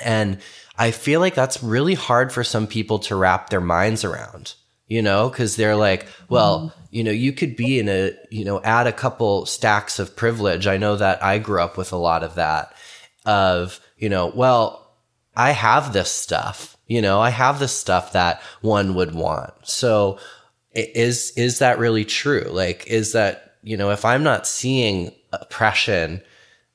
And 0.03 0.39
I 0.77 0.91
feel 0.91 1.19
like 1.19 1.35
that's 1.35 1.61
really 1.61 1.93
hard 1.93 2.31
for 2.31 2.43
some 2.43 2.67
people 2.67 2.99
to 2.99 3.15
wrap 3.15 3.49
their 3.49 3.61
minds 3.61 4.03
around, 4.03 4.55
you 4.87 5.01
know, 5.01 5.29
because 5.29 5.55
they're 5.55 5.75
like, 5.75 6.07
well, 6.29 6.73
you 6.89 7.03
know, 7.03 7.11
you 7.11 7.31
could 7.31 7.55
be 7.55 7.79
in 7.79 7.89
a, 7.89 8.13
you 8.31 8.43
know, 8.43 8.61
add 8.61 8.87
a 8.87 8.91
couple 8.91 9.45
stacks 9.45 9.99
of 9.99 10.15
privilege. 10.15 10.65
I 10.65 10.77
know 10.77 10.95
that 10.95 11.23
I 11.23 11.37
grew 11.37 11.61
up 11.61 11.77
with 11.77 11.91
a 11.91 11.97
lot 11.97 12.23
of 12.23 12.35
that 12.35 12.73
of, 13.25 13.79
you 13.97 14.09
know, 14.09 14.31
well, 14.35 14.91
I 15.35 15.51
have 15.51 15.93
this 15.93 16.11
stuff, 16.11 16.77
you 16.87 17.01
know, 17.01 17.19
I 17.19 17.29
have 17.29 17.59
this 17.59 17.75
stuff 17.75 18.13
that 18.13 18.41
one 18.61 18.95
would 18.95 19.13
want. 19.13 19.53
So 19.63 20.19
is, 20.73 21.31
is 21.37 21.59
that 21.59 21.79
really 21.79 22.05
true? 22.05 22.47
Like, 22.49 22.87
is 22.87 23.13
that, 23.13 23.55
you 23.63 23.77
know, 23.77 23.91
if 23.91 24.05
I'm 24.05 24.23
not 24.23 24.47
seeing 24.47 25.11
oppression, 25.31 26.21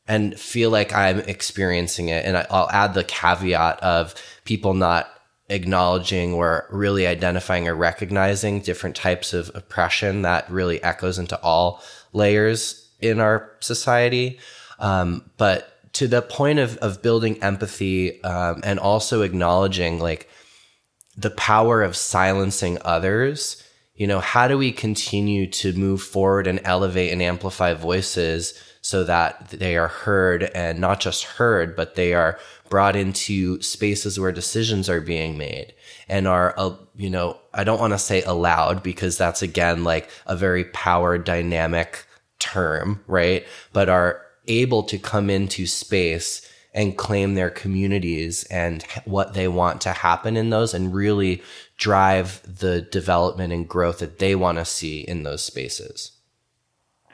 and 0.08 0.38
feel 0.38 0.70
like 0.70 0.92
I'm 0.94 1.20
experiencing 1.20 2.08
it. 2.08 2.24
And 2.24 2.36
I'll 2.50 2.70
add 2.70 2.94
the 2.94 3.04
caveat 3.04 3.80
of 3.80 4.14
people 4.44 4.74
not 4.74 5.08
acknowledging 5.50 6.32
or 6.32 6.66
really 6.70 7.06
identifying 7.06 7.68
or 7.68 7.74
recognizing 7.74 8.60
different 8.60 8.96
types 8.96 9.32
of 9.32 9.50
oppression 9.54 10.22
that 10.22 10.50
really 10.50 10.82
echoes 10.82 11.18
into 11.18 11.40
all 11.42 11.82
layers 12.12 12.90
in 13.00 13.20
our 13.20 13.52
society. 13.60 14.38
Um, 14.78 15.30
but 15.36 15.92
to 15.94 16.06
the 16.06 16.22
point 16.22 16.58
of, 16.58 16.76
of 16.78 17.02
building 17.02 17.42
empathy 17.42 18.22
um, 18.24 18.60
and 18.64 18.78
also 18.78 19.22
acknowledging 19.22 19.98
like 20.00 20.28
the 21.16 21.30
power 21.30 21.82
of 21.82 21.96
silencing 21.96 22.78
others, 22.84 23.62
you 23.94 24.06
know, 24.06 24.20
how 24.20 24.46
do 24.46 24.56
we 24.56 24.70
continue 24.70 25.48
to 25.50 25.72
move 25.72 26.02
forward 26.02 26.46
and 26.46 26.60
elevate 26.62 27.12
and 27.12 27.20
amplify 27.20 27.74
voices? 27.74 28.54
So 28.80 29.04
that 29.04 29.48
they 29.50 29.76
are 29.76 29.88
heard 29.88 30.44
and 30.54 30.78
not 30.78 31.00
just 31.00 31.24
heard, 31.24 31.76
but 31.76 31.94
they 31.94 32.14
are 32.14 32.38
brought 32.68 32.96
into 32.96 33.60
spaces 33.60 34.18
where 34.18 34.32
decisions 34.32 34.88
are 34.88 35.00
being 35.00 35.38
made 35.38 35.74
and 36.08 36.26
are, 36.26 36.54
uh, 36.56 36.74
you 36.96 37.10
know, 37.10 37.38
I 37.54 37.64
don't 37.64 37.80
want 37.80 37.92
to 37.92 37.98
say 37.98 38.22
allowed 38.22 38.82
because 38.82 39.18
that's 39.18 39.42
again 39.42 39.84
like 39.84 40.10
a 40.26 40.36
very 40.36 40.64
power 40.64 41.18
dynamic 41.18 42.06
term, 42.38 43.02
right? 43.06 43.46
But 43.72 43.88
are 43.88 44.22
able 44.46 44.82
to 44.84 44.98
come 44.98 45.30
into 45.30 45.66
space 45.66 46.50
and 46.74 46.96
claim 46.96 47.34
their 47.34 47.50
communities 47.50 48.44
and 48.44 48.84
what 49.04 49.34
they 49.34 49.48
want 49.48 49.80
to 49.80 49.92
happen 49.92 50.36
in 50.36 50.50
those 50.50 50.74
and 50.74 50.94
really 50.94 51.42
drive 51.76 52.42
the 52.46 52.82
development 52.82 53.52
and 53.52 53.68
growth 53.68 53.98
that 53.98 54.18
they 54.18 54.34
want 54.34 54.58
to 54.58 54.64
see 54.64 55.00
in 55.00 55.22
those 55.22 55.42
spaces. 55.42 56.12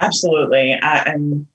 Absolutely. 0.01 0.75
I, 0.75 0.99
and 1.05 1.47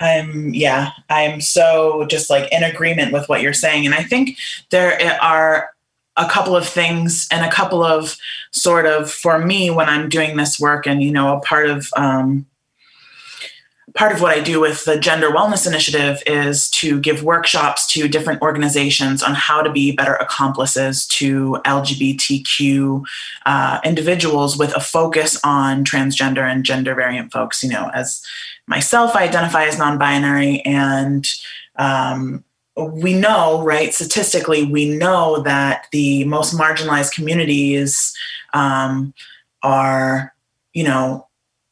I'm 0.00 0.52
yeah, 0.52 0.90
I'm 1.08 1.40
so 1.40 2.06
just 2.06 2.28
like 2.28 2.50
in 2.52 2.62
agreement 2.62 3.12
with 3.12 3.28
what 3.28 3.40
you're 3.40 3.52
saying. 3.52 3.86
And 3.86 3.94
I 3.94 4.02
think 4.02 4.38
there 4.70 4.98
are 5.22 5.70
a 6.16 6.28
couple 6.28 6.56
of 6.56 6.66
things 6.66 7.28
and 7.30 7.44
a 7.44 7.50
couple 7.50 7.82
of 7.82 8.16
sort 8.50 8.86
of 8.86 9.10
for 9.10 9.38
me 9.38 9.70
when 9.70 9.88
I'm 9.88 10.08
doing 10.08 10.36
this 10.36 10.58
work 10.58 10.86
and 10.86 11.02
you 11.02 11.10
know 11.12 11.36
a 11.36 11.40
part 11.40 11.68
of 11.68 11.88
um, 11.96 12.46
part 13.96 14.12
of 14.12 14.20
what 14.20 14.36
I 14.36 14.40
do 14.40 14.60
with 14.60 14.84
the 14.84 14.98
Gender 14.98 15.30
Wellness 15.30 15.66
Initiative 15.66 16.22
is 16.26 16.68
to 16.70 17.00
give 17.00 17.24
workshops 17.24 17.86
to 17.88 18.08
different 18.08 18.42
organizations 18.42 19.22
on 19.22 19.34
how 19.34 19.62
to 19.62 19.72
be 19.72 19.92
better 19.92 20.14
accomplices 20.14 21.06
to 21.08 21.58
LGBTQ 21.64 23.02
uh, 23.46 23.80
individuals 23.84 24.58
with 24.58 24.76
a 24.76 24.80
focus 24.80 25.40
on 25.42 25.84
transgender 25.84 26.42
and 26.42 26.64
gender 26.64 26.94
variant 26.94 27.32
folks. 27.32 27.64
You 27.64 27.70
know, 27.70 27.90
as 27.94 28.22
myself, 28.66 29.16
I 29.16 29.24
identify 29.24 29.64
as 29.64 29.78
non 29.78 29.96
binary, 29.98 30.60
and 30.60 31.26
um, 31.76 32.44
we 32.76 33.14
know, 33.14 33.62
right, 33.62 33.94
statistically, 33.94 34.64
we 34.64 34.90
know 34.96 35.40
that 35.42 35.86
the 35.92 36.24
most 36.24 36.54
marginalized 36.54 37.14
communities 37.14 38.14
um, 38.52 39.14
are, 39.62 40.34
you 40.74 40.84
know, 40.84 41.25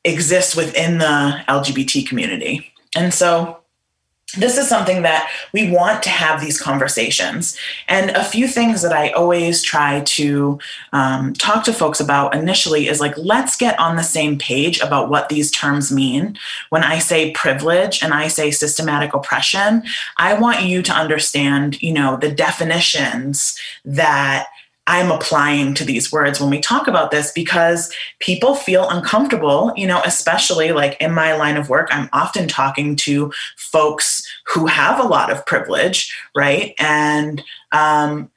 exists 0.05 0.55
within 0.55 0.99
the 0.99 1.43
LGBT 1.49 2.07
community. 2.07 2.73
And 2.97 3.13
so 3.13 3.59
this 4.37 4.59
is 4.59 4.69
something 4.69 5.03
that 5.03 5.31
we 5.53 5.71
want 5.71 6.03
to 6.03 6.11
have 6.11 6.41
these 6.41 6.61
conversations. 6.61 7.57
And 7.89 8.11
a 8.11 8.25
few 8.25 8.49
things 8.49 8.83
that 8.83 8.93
I 8.93 9.11
always 9.11 9.63
try 9.63 10.01
to 10.01 10.59
um, 10.93 11.35
talk 11.35 11.65
to 11.65 11.73
folks 11.73 12.01
about 12.01 12.35
initially 12.35 12.89
is 12.89 13.01
like, 13.01 13.17
let's 13.17 13.57
get 13.57 13.79
on 13.79 13.97
the 13.97 14.03
same 14.03 14.39
page 14.39 14.81
about 14.81 15.09
what 15.09 15.29
these 15.29 15.51
terms 15.51 15.93
mean. 15.93 16.37
When 16.71 16.83
I 16.83 16.99
say 16.99 17.31
privilege 17.33 18.03
and 18.03 18.13
I 18.13 18.29
say 18.29 18.51
systematic 18.51 19.15
oppression, 19.15 19.85
I 20.17 20.35
want 20.35 20.63
you 20.63 20.83
to 20.83 20.93
understand, 20.93 21.81
you 21.83 21.93
know, 21.93 22.17
the 22.17 22.33
definitions 22.33 23.59
that 23.85 24.49
I'm 24.87 25.11
applying 25.11 25.73
to 25.75 25.85
these 25.85 26.13
words 26.13 26.41
when 26.41 26.51
we 26.51 26.61
talk 26.61 26.87
about 26.89 27.11
this 27.11 27.33
because 27.33 27.95
people 28.19 28.55
feel 28.55 28.89
uncomfortable, 28.89 29.73
you 29.77 29.87
know, 29.87 30.03
especially 30.05 30.73
like 30.73 31.01
in 31.01 31.13
my 31.13 31.35
line 31.35 31.57
of 31.57 31.71
work, 31.71 31.89
I'm 31.91 32.11
often 32.13 32.49
talking 32.49 32.95
to 32.97 33.33
folks 33.57 34.23
who 34.47 34.67
have 34.67 35.01
a 35.01 35.09
lot 35.09 35.31
of 35.31 35.45
privilege, 35.47 36.15
right? 36.37 36.75
And 36.79 37.43
um 37.73 38.31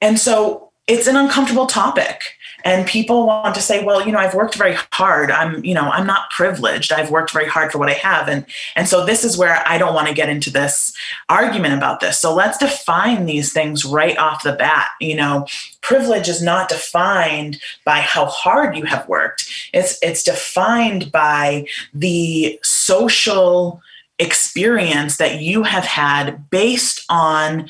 and 0.00 0.18
so 0.18 0.72
it's 0.88 1.06
an 1.06 1.16
uncomfortable 1.16 1.66
topic 1.66 2.22
and 2.64 2.86
people 2.86 3.26
want 3.26 3.54
to 3.54 3.60
say 3.60 3.84
well 3.84 4.04
you 4.04 4.12
know 4.12 4.18
i've 4.18 4.34
worked 4.34 4.56
very 4.56 4.76
hard. 4.92 5.30
I'm 5.30 5.64
you 5.64 5.74
know 5.74 5.90
i'm 5.90 6.06
not 6.06 6.30
privileged. 6.30 6.92
I've 6.92 7.10
worked 7.10 7.32
very 7.32 7.46
hard 7.46 7.72
for 7.72 7.78
what 7.78 7.88
i 7.88 7.94
have. 7.94 8.28
And 8.28 8.44
and 8.76 8.88
so 8.88 9.04
this 9.04 9.24
is 9.24 9.36
where 9.36 9.62
i 9.66 9.78
don't 9.78 9.94
want 9.94 10.08
to 10.08 10.14
get 10.14 10.28
into 10.28 10.50
this 10.50 10.94
argument 11.28 11.74
about 11.74 12.00
this. 12.00 12.20
So 12.20 12.34
let's 12.34 12.58
define 12.58 13.26
these 13.26 13.52
things 13.52 13.84
right 13.84 14.16
off 14.18 14.42
the 14.42 14.52
bat. 14.52 14.88
You 15.00 15.16
know 15.16 15.46
privilege 15.82 16.28
is 16.28 16.42
not 16.42 16.68
defined 16.68 17.60
by 17.84 18.00
how 18.00 18.26
hard 18.26 18.76
you 18.76 18.84
have 18.84 19.08
worked. 19.08 19.50
It's 19.72 19.98
it's 20.02 20.22
defined 20.22 21.10
by 21.10 21.66
the 21.94 22.58
social 22.62 23.82
experience 24.20 25.16
that 25.16 25.40
you 25.40 25.62
have 25.62 25.84
had 25.84 26.48
based 26.50 27.04
on 27.08 27.68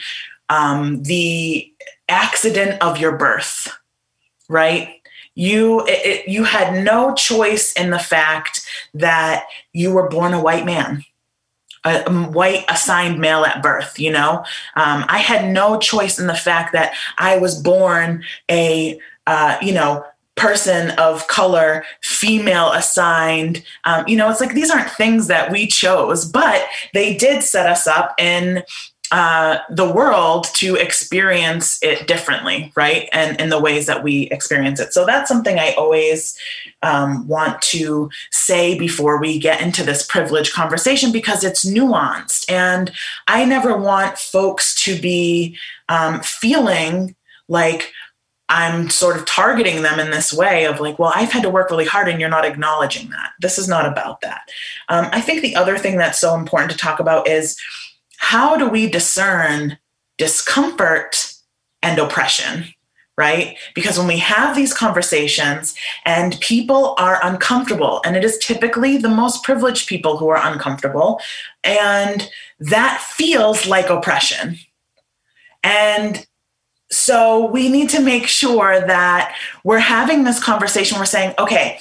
um, 0.48 1.02
the 1.04 1.72
accident 2.08 2.82
of 2.82 2.98
your 2.98 3.16
birth, 3.16 3.72
right? 4.50 5.00
You 5.34 5.84
it, 5.86 6.28
you 6.28 6.44
had 6.44 6.84
no 6.84 7.14
choice 7.14 7.72
in 7.72 7.90
the 7.90 7.98
fact 7.98 8.60
that 8.92 9.46
you 9.72 9.92
were 9.92 10.08
born 10.08 10.34
a 10.34 10.42
white 10.42 10.66
man 10.66 11.04
a 11.84 12.12
white 12.12 12.64
assigned 12.68 13.18
male 13.18 13.44
at 13.44 13.62
birth 13.62 13.98
you 13.98 14.12
know 14.12 14.44
um, 14.76 15.04
i 15.08 15.18
had 15.18 15.50
no 15.50 15.78
choice 15.78 16.18
in 16.18 16.26
the 16.26 16.34
fact 16.34 16.72
that 16.74 16.92
i 17.16 17.38
was 17.38 17.60
born 17.62 18.22
a 18.50 19.00
uh, 19.26 19.56
you 19.62 19.72
know 19.72 20.04
person 20.36 20.90
of 20.92 21.26
color 21.28 21.84
female 22.02 22.72
assigned 22.72 23.64
um, 23.84 24.06
you 24.06 24.16
know 24.16 24.30
it's 24.30 24.40
like 24.40 24.54
these 24.54 24.70
aren't 24.70 24.90
things 24.90 25.26
that 25.26 25.50
we 25.50 25.66
chose 25.66 26.24
but 26.26 26.66
they 26.92 27.14
did 27.14 27.42
set 27.42 27.66
us 27.66 27.86
up 27.86 28.14
in 28.18 28.62
uh, 29.12 29.58
the 29.68 29.90
world 29.90 30.46
to 30.54 30.76
experience 30.76 31.78
it 31.82 32.06
differently, 32.06 32.72
right? 32.76 33.08
And 33.12 33.40
in 33.40 33.48
the 33.48 33.60
ways 33.60 33.86
that 33.86 34.04
we 34.04 34.22
experience 34.28 34.78
it. 34.78 34.92
So 34.92 35.04
that's 35.04 35.28
something 35.28 35.58
I 35.58 35.74
always 35.74 36.38
um, 36.82 37.26
want 37.26 37.60
to 37.62 38.08
say 38.30 38.78
before 38.78 39.18
we 39.18 39.38
get 39.38 39.60
into 39.60 39.82
this 39.82 40.06
privilege 40.06 40.52
conversation 40.52 41.10
because 41.10 41.42
it's 41.42 41.64
nuanced. 41.64 42.50
And 42.50 42.92
I 43.26 43.44
never 43.44 43.76
want 43.76 44.16
folks 44.16 44.80
to 44.84 44.98
be 45.00 45.58
um, 45.88 46.20
feeling 46.20 47.16
like, 47.48 47.92
I'm 48.52 48.90
sort 48.90 49.16
of 49.16 49.26
targeting 49.26 49.82
them 49.82 50.00
in 50.00 50.10
this 50.10 50.32
way 50.32 50.66
of 50.66 50.80
like, 50.80 50.98
well, 50.98 51.12
I've 51.14 51.30
had 51.30 51.44
to 51.44 51.50
work 51.50 51.70
really 51.70 51.84
hard 51.84 52.08
and 52.08 52.20
you're 52.20 52.28
not 52.28 52.44
acknowledging 52.44 53.10
that. 53.10 53.30
This 53.40 53.58
is 53.58 53.68
not 53.68 53.86
about 53.86 54.22
that. 54.22 54.50
Um, 54.88 55.08
I 55.12 55.20
think 55.20 55.40
the 55.40 55.54
other 55.54 55.78
thing 55.78 55.96
that's 55.98 56.20
so 56.20 56.34
important 56.34 56.72
to 56.72 56.76
talk 56.76 56.98
about 56.98 57.28
is 57.28 57.56
how 58.20 58.56
do 58.56 58.68
we 58.68 58.88
discern 58.88 59.78
discomfort 60.18 61.34
and 61.82 61.98
oppression? 61.98 62.66
Right? 63.16 63.58
Because 63.74 63.98
when 63.98 64.06
we 64.06 64.18
have 64.18 64.54
these 64.54 64.72
conversations 64.72 65.74
and 66.06 66.40
people 66.40 66.94
are 66.96 67.18
uncomfortable, 67.22 68.00
and 68.04 68.16
it 68.16 68.24
is 68.24 68.38
typically 68.38 68.96
the 68.96 69.08
most 69.08 69.42
privileged 69.42 69.88
people 69.88 70.16
who 70.16 70.28
are 70.28 70.40
uncomfortable, 70.50 71.20
and 71.64 72.30
that 72.60 73.02
feels 73.02 73.66
like 73.66 73.90
oppression. 73.90 74.56
And 75.62 76.26
so 76.90 77.46
we 77.46 77.68
need 77.68 77.90
to 77.90 78.00
make 78.00 78.26
sure 78.26 78.86
that 78.86 79.34
we're 79.64 79.78
having 79.78 80.24
this 80.24 80.42
conversation. 80.42 80.98
We're 80.98 81.04
saying, 81.04 81.34
okay, 81.38 81.78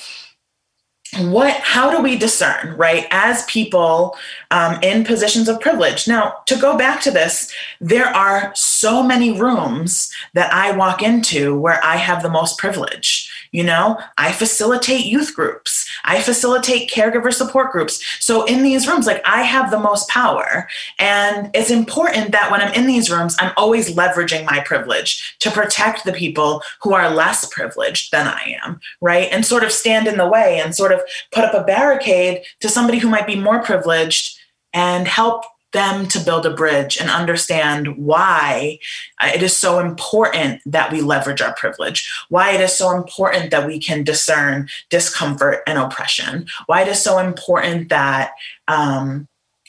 what 1.17 1.55
how 1.61 1.89
do 1.89 2.03
we 2.03 2.15
discern 2.15 2.75
right 2.77 3.07
as 3.09 3.43
people 3.45 4.15
um, 4.51 4.79
in 4.83 5.03
positions 5.03 5.49
of 5.49 5.59
privilege 5.59 6.07
now 6.07 6.35
to 6.45 6.55
go 6.55 6.77
back 6.77 7.01
to 7.01 7.09
this 7.09 7.51
there 7.81 8.05
are 8.05 8.51
so 8.53 9.01
many 9.01 9.39
rooms 9.39 10.13
that 10.33 10.53
i 10.53 10.71
walk 10.71 11.01
into 11.01 11.59
where 11.59 11.83
i 11.83 11.95
have 11.95 12.21
the 12.21 12.29
most 12.29 12.59
privilege 12.59 13.31
you 13.51 13.63
know, 13.63 13.99
I 14.17 14.31
facilitate 14.31 15.05
youth 15.05 15.35
groups, 15.35 15.89
I 16.03 16.21
facilitate 16.21 16.89
caregiver 16.89 17.33
support 17.33 17.71
groups. 17.71 18.03
So 18.19 18.45
in 18.45 18.61
these 18.61 18.87
rooms, 18.87 19.07
like 19.07 19.21
I 19.25 19.41
have 19.41 19.71
the 19.71 19.79
most 19.79 20.07
power. 20.07 20.67
And 20.99 21.49
it's 21.55 21.71
important 21.71 22.31
that 22.31 22.51
when 22.51 22.61
I'm 22.61 22.73
in 22.73 22.85
these 22.85 23.09
rooms, 23.09 23.35
I'm 23.39 23.51
always 23.57 23.95
leveraging 23.95 24.45
my 24.45 24.59
privilege 24.61 25.37
to 25.39 25.49
protect 25.49 26.05
the 26.05 26.13
people 26.13 26.61
who 26.81 26.93
are 26.93 27.09
less 27.09 27.45
privileged 27.51 28.11
than 28.11 28.27
I 28.27 28.57
am, 28.63 28.79
right? 29.01 29.29
And 29.31 29.45
sort 29.45 29.63
of 29.63 29.71
stand 29.71 30.07
in 30.07 30.17
the 30.17 30.27
way 30.27 30.59
and 30.63 30.75
sort 30.75 30.91
of 30.91 30.98
put 31.31 31.43
up 31.43 31.53
a 31.53 31.63
barricade 31.63 32.43
to 32.59 32.69
somebody 32.69 32.99
who 32.99 33.09
might 33.09 33.27
be 33.27 33.35
more 33.35 33.61
privileged 33.61 34.37
and 34.73 35.07
help 35.07 35.43
them 35.71 36.07
to 36.07 36.19
build 36.19 36.45
a 36.45 36.53
bridge 36.53 36.97
and 36.97 37.09
understand 37.09 37.95
why 37.97 38.79
uh, 39.21 39.29
it 39.33 39.43
is 39.43 39.55
so 39.55 39.79
important 39.79 40.61
that 40.65 40.91
we 40.91 41.01
leverage 41.01 41.41
our 41.41 41.53
privilege, 41.53 42.11
why 42.29 42.51
it 42.51 42.61
is 42.61 42.75
so 42.75 42.95
important 42.95 43.51
that 43.51 43.67
we 43.67 43.79
can 43.79 44.03
discern 44.03 44.67
discomfort 44.89 45.61
and 45.67 45.77
oppression, 45.77 46.47
why 46.65 46.81
it 46.81 46.87
is 46.87 47.01
so 47.01 47.19
important 47.19 47.89
that 47.89 48.31
um, 48.67 49.27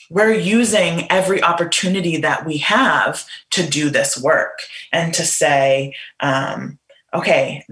we're 0.09 0.33
using 0.33 1.09
every 1.11 1.41
opportunity 1.41 2.17
that 2.17 2.45
we 2.45 2.57
have 2.57 3.25
to 3.51 3.65
do 3.67 3.89
this 3.89 4.21
work 4.21 4.59
and 4.91 5.13
to 5.13 5.23
say, 5.23 5.93
um, 6.19 6.79
okay, 7.13 7.63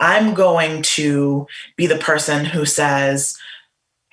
I'm 0.00 0.34
going 0.34 0.82
to 0.82 1.46
be 1.76 1.86
the 1.86 1.98
person 1.98 2.44
who 2.44 2.64
says, 2.64 3.38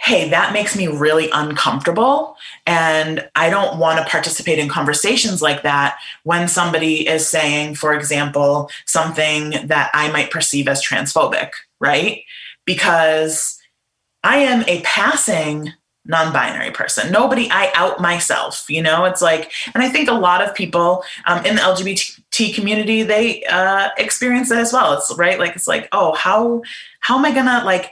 hey, 0.01 0.29
that 0.29 0.51
makes 0.51 0.75
me 0.75 0.87
really 0.87 1.29
uncomfortable. 1.31 2.35
And 2.65 3.29
I 3.35 3.51
don't 3.51 3.77
want 3.77 3.99
to 3.99 4.09
participate 4.09 4.57
in 4.57 4.67
conversations 4.67 5.43
like 5.43 5.61
that 5.61 5.97
when 6.23 6.47
somebody 6.47 7.07
is 7.07 7.27
saying, 7.27 7.75
for 7.75 7.93
example, 7.93 8.71
something 8.85 9.51
that 9.67 9.91
I 9.93 10.11
might 10.11 10.31
perceive 10.31 10.67
as 10.67 10.83
transphobic, 10.83 11.51
right? 11.79 12.23
Because 12.65 13.59
I 14.23 14.37
am 14.37 14.63
a 14.67 14.81
passing 14.81 15.71
non 16.05 16.33
binary 16.33 16.71
person. 16.71 17.11
Nobody, 17.11 17.49
I 17.51 17.71
out 17.75 17.99
myself, 17.99 18.65
you 18.69 18.81
know? 18.81 19.05
It's 19.05 19.21
like, 19.21 19.51
and 19.73 19.83
I 19.83 19.89
think 19.89 20.09
a 20.09 20.13
lot 20.13 20.41
of 20.41 20.55
people 20.55 21.03
um, 21.25 21.45
in 21.45 21.55
the 21.55 21.61
LGBT 21.61 22.55
community, 22.55 23.03
they 23.03 23.43
uh, 23.45 23.89
experience 23.97 24.49
that 24.49 24.59
as 24.59 24.73
well. 24.73 24.93
It's 24.93 25.13
right. 25.17 25.39
Like, 25.39 25.55
it's 25.55 25.67
like, 25.67 25.87
oh, 25.91 26.13
how, 26.15 26.63
how 26.99 27.17
am 27.17 27.25
I 27.25 27.33
gonna 27.33 27.63
like, 27.65 27.89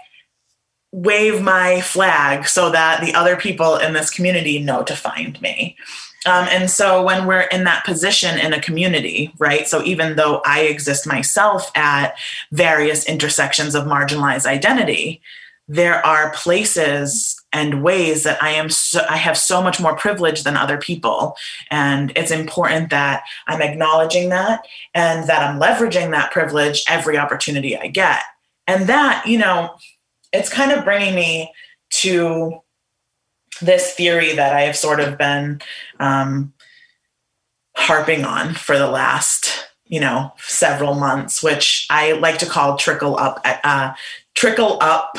wave 0.92 1.42
my 1.42 1.82
flag 1.82 2.48
so 2.48 2.72
that 2.72 3.00
the 3.02 3.14
other 3.14 3.36
people 3.36 3.78
in 3.78 3.94
this 3.94 4.10
community 4.10 4.60
know 4.60 4.84
to 4.84 4.96
find 4.96 5.40
me. 5.42 5.78
Um, 6.26 6.48
and 6.50 6.70
so 6.70 7.04
when 7.04 7.26
we're 7.26 7.42
in 7.42 7.64
that 7.64 7.86
position 7.86 8.38
in 8.38 8.54
a 8.54 8.62
community, 8.62 9.32
right? 9.38 9.68
So 9.68 9.84
even 9.84 10.16
though 10.16 10.42
I 10.46 10.62
exist 10.62 11.08
myself 11.08 11.72
at 11.76 12.18
various 12.52 13.06
intersections 13.06 13.74
of 13.74 13.86
marginalized 13.86 14.46
identity, 14.46 15.22
there 15.68 16.06
are 16.06 16.32
places 16.34 17.39
and 17.52 17.84
ways 17.84 18.24
that 18.24 18.42
I 18.44 18.52
am 18.52 18.70
so, 18.70 19.02
I 19.10 19.18
have 19.18 19.38
so 19.38 19.62
much 19.62 19.80
more 19.80 19.96
privilege 19.96 20.44
than 20.44 20.56
other 20.56 20.78
people 20.78 21.36
and 21.72 22.12
it's 22.16 22.32
important 22.32 22.90
that 22.92 23.24
I'm 23.48 23.62
acknowledging 23.62 24.30
that 24.30 24.66
and 24.94 25.28
that 25.28 25.42
I'm 25.42 25.60
leveraging 25.60 26.12
that 26.12 26.32
privilege 26.32 26.84
every 26.88 27.18
opportunity 27.18 27.78
I 27.78 27.88
get. 27.88 28.22
And 28.68 28.88
that, 28.88 29.26
you 29.26 29.38
know, 29.38 29.76
it's 30.32 30.50
kind 30.50 30.72
of 30.72 30.84
bringing 30.84 31.16
me 31.16 31.52
to 31.90 32.62
this 33.62 33.94
theory 33.94 34.34
that 34.34 34.54
I 34.54 34.62
have 34.62 34.76
sort 34.76 35.00
of 35.00 35.18
been 35.18 35.62
um, 36.00 36.54
harping 37.76 38.26
on 38.26 38.54
for 38.54 38.78
the 38.78 38.88
last, 38.88 39.68
you 39.86 40.00
know, 40.00 40.34
several 40.38 40.96
months, 40.96 41.42
which 41.42 41.88
I 41.90 42.14
like 42.14 42.38
to 42.40 42.46
call 42.46 42.78
trickle 42.78 43.18
up, 43.18 43.42
uh, 43.44 43.94
trickle 44.36 44.78
up 44.82 45.18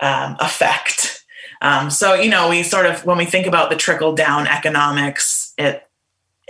um, 0.00 0.36
effect. 0.40 1.24
Um, 1.62 1.90
so, 1.90 2.14
you 2.14 2.30
know, 2.30 2.48
we 2.48 2.62
sort 2.62 2.86
of, 2.86 3.04
when 3.04 3.18
we 3.18 3.24
think 3.24 3.46
about 3.46 3.70
the 3.70 3.76
trickle 3.76 4.14
down 4.14 4.46
economics, 4.46 5.54
it 5.58 5.82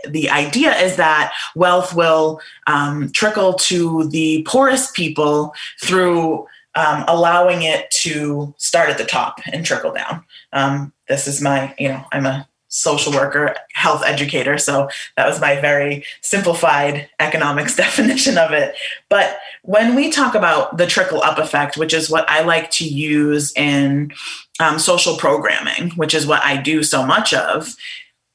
the 0.08 0.30
idea 0.30 0.76
is 0.76 0.96
that 0.96 1.32
wealth 1.54 1.94
will 1.94 2.40
um, 2.66 3.10
trickle 3.12 3.54
to 3.54 4.04
the 4.08 4.42
poorest 4.46 4.94
people 4.94 5.54
through 5.80 6.46
um, 6.74 7.04
allowing 7.08 7.62
it 7.62 7.90
to 7.90 8.54
start 8.58 8.90
at 8.90 8.98
the 8.98 9.04
top 9.04 9.40
and 9.52 9.64
trickle 9.64 9.92
down. 9.92 10.24
Um, 10.52 10.92
this 11.08 11.26
is 11.26 11.40
my, 11.40 11.74
you 11.78 11.88
know, 11.88 12.04
I'm 12.12 12.26
a 12.26 12.46
social 12.68 13.12
worker, 13.12 13.54
health 13.72 14.02
educator, 14.04 14.58
so 14.58 14.88
that 15.16 15.26
was 15.26 15.40
my 15.40 15.58
very 15.60 16.04
simplified 16.20 17.08
economics 17.18 17.74
definition 17.84 18.36
of 18.36 18.52
it. 18.52 18.74
But 19.08 19.38
when 19.62 19.94
we 19.94 20.10
talk 20.10 20.34
about 20.34 20.76
the 20.76 20.86
trickle 20.86 21.22
up 21.22 21.38
effect, 21.38 21.78
which 21.78 21.94
is 21.94 22.10
what 22.10 22.28
I 22.28 22.42
like 22.42 22.70
to 22.72 22.84
use 22.84 23.52
in 23.56 24.12
um, 24.60 24.78
social 24.78 25.16
programming, 25.16 25.90
which 25.92 26.14
is 26.14 26.26
what 26.26 26.42
I 26.42 26.56
do 26.56 26.82
so 26.82 27.04
much 27.04 27.34
of, 27.34 27.74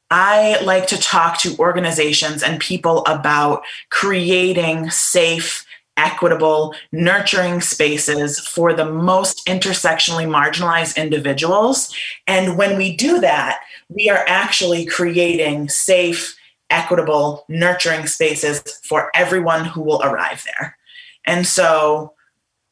I 0.09 0.61
like 0.61 0.87
to 0.87 0.97
talk 0.97 1.39
to 1.39 1.55
organizations 1.57 2.43
and 2.43 2.59
people 2.59 3.05
about 3.05 3.63
creating 3.89 4.89
safe 4.89 5.65
equitable, 5.97 6.73
nurturing 6.91 7.61
spaces 7.61 8.39
for 8.39 8.73
the 8.73 8.85
most 8.85 9.45
intersectionally 9.45 10.27
marginalized 10.27 10.97
individuals. 10.97 11.93
And 12.27 12.57
when 12.57 12.77
we 12.77 12.95
do 12.95 13.19
that, 13.19 13.61
we 13.89 14.09
are 14.09 14.23
actually 14.27 14.85
creating 14.85 15.69
safe, 15.69 16.35
equitable, 16.69 17.45
nurturing 17.47 18.07
spaces 18.07 18.61
for 18.83 19.11
everyone 19.13 19.65
who 19.65 19.81
will 19.81 20.01
arrive 20.01 20.43
there. 20.45 20.77
And 21.25 21.45
so 21.45 22.13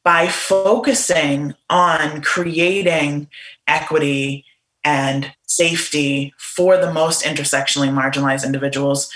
by 0.03 0.27
focusing 0.27 1.53
on 1.69 2.21
creating 2.21 3.27
equity 3.67 4.45
and 4.83 5.31
safety 5.45 6.33
for 6.37 6.77
the 6.77 6.93
most 6.93 7.23
intersectionally 7.23 7.89
marginalized 7.89 8.45
individuals, 8.45 9.11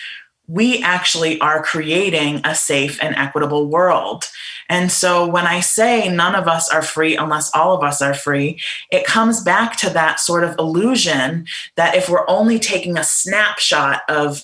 we 0.47 0.83
actually 0.83 1.39
are 1.39 1.63
creating 1.63 2.41
a 2.43 2.53
safe 2.53 3.01
and 3.01 3.15
equitable 3.15 3.67
world. 3.67 4.25
And 4.69 4.91
so 4.91 5.25
when 5.25 5.47
I 5.47 5.61
say 5.61 6.09
none 6.09 6.35
of 6.35 6.47
us 6.47 6.69
are 6.69 6.81
free 6.81 7.15
unless 7.15 7.53
all 7.55 7.75
of 7.75 7.83
us 7.83 8.01
are 8.01 8.13
free, 8.13 8.59
it 8.91 9.05
comes 9.05 9.41
back 9.41 9.77
to 9.77 9.89
that 9.91 10.19
sort 10.19 10.43
of 10.43 10.55
illusion 10.59 11.47
that 11.75 11.95
if 11.95 12.09
we're 12.09 12.29
only 12.29 12.59
taking 12.59 12.97
a 12.97 13.03
snapshot 13.03 14.01
of 14.09 14.43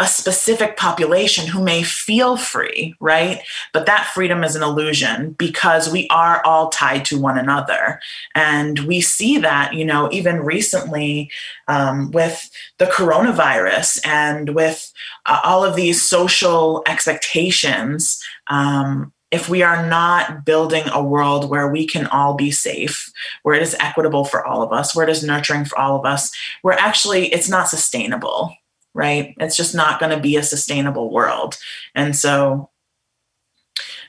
a 0.00 0.08
specific 0.08 0.76
population 0.76 1.46
who 1.46 1.62
may 1.62 1.84
feel 1.84 2.36
free, 2.36 2.96
right? 2.98 3.40
But 3.72 3.86
that 3.86 4.06
freedom 4.06 4.42
is 4.42 4.56
an 4.56 4.62
illusion 4.62 5.32
because 5.38 5.90
we 5.90 6.08
are 6.08 6.44
all 6.44 6.68
tied 6.70 7.04
to 7.06 7.20
one 7.20 7.38
another. 7.38 8.00
And 8.34 8.80
we 8.80 9.00
see 9.00 9.38
that, 9.38 9.74
you 9.74 9.84
know, 9.84 10.08
even 10.10 10.40
recently 10.40 11.30
um, 11.68 12.10
with 12.10 12.50
the 12.78 12.86
coronavirus 12.86 14.04
and 14.04 14.54
with 14.56 14.92
uh, 15.26 15.40
all 15.44 15.64
of 15.64 15.76
these 15.76 16.02
social 16.02 16.82
expectations. 16.86 18.20
Um, 18.48 19.12
if 19.30 19.48
we 19.48 19.62
are 19.62 19.88
not 19.88 20.44
building 20.44 20.84
a 20.92 21.02
world 21.02 21.50
where 21.50 21.68
we 21.68 21.86
can 21.86 22.06
all 22.08 22.34
be 22.34 22.50
safe, 22.50 23.12
where 23.42 23.54
it 23.54 23.62
is 23.62 23.76
equitable 23.80 24.24
for 24.24 24.44
all 24.44 24.62
of 24.62 24.72
us, 24.72 24.94
where 24.94 25.08
it 25.08 25.10
is 25.10 25.24
nurturing 25.24 25.64
for 25.64 25.78
all 25.78 25.98
of 25.98 26.04
us, 26.04 26.32
where 26.62 26.78
actually 26.78 27.32
it's 27.32 27.48
not 27.48 27.68
sustainable 27.68 28.56
right? 28.94 29.34
It's 29.38 29.56
just 29.56 29.74
not 29.74 30.00
going 30.00 30.10
to 30.10 30.20
be 30.20 30.36
a 30.36 30.42
sustainable 30.42 31.10
world. 31.10 31.58
And 31.94 32.16
so 32.16 32.70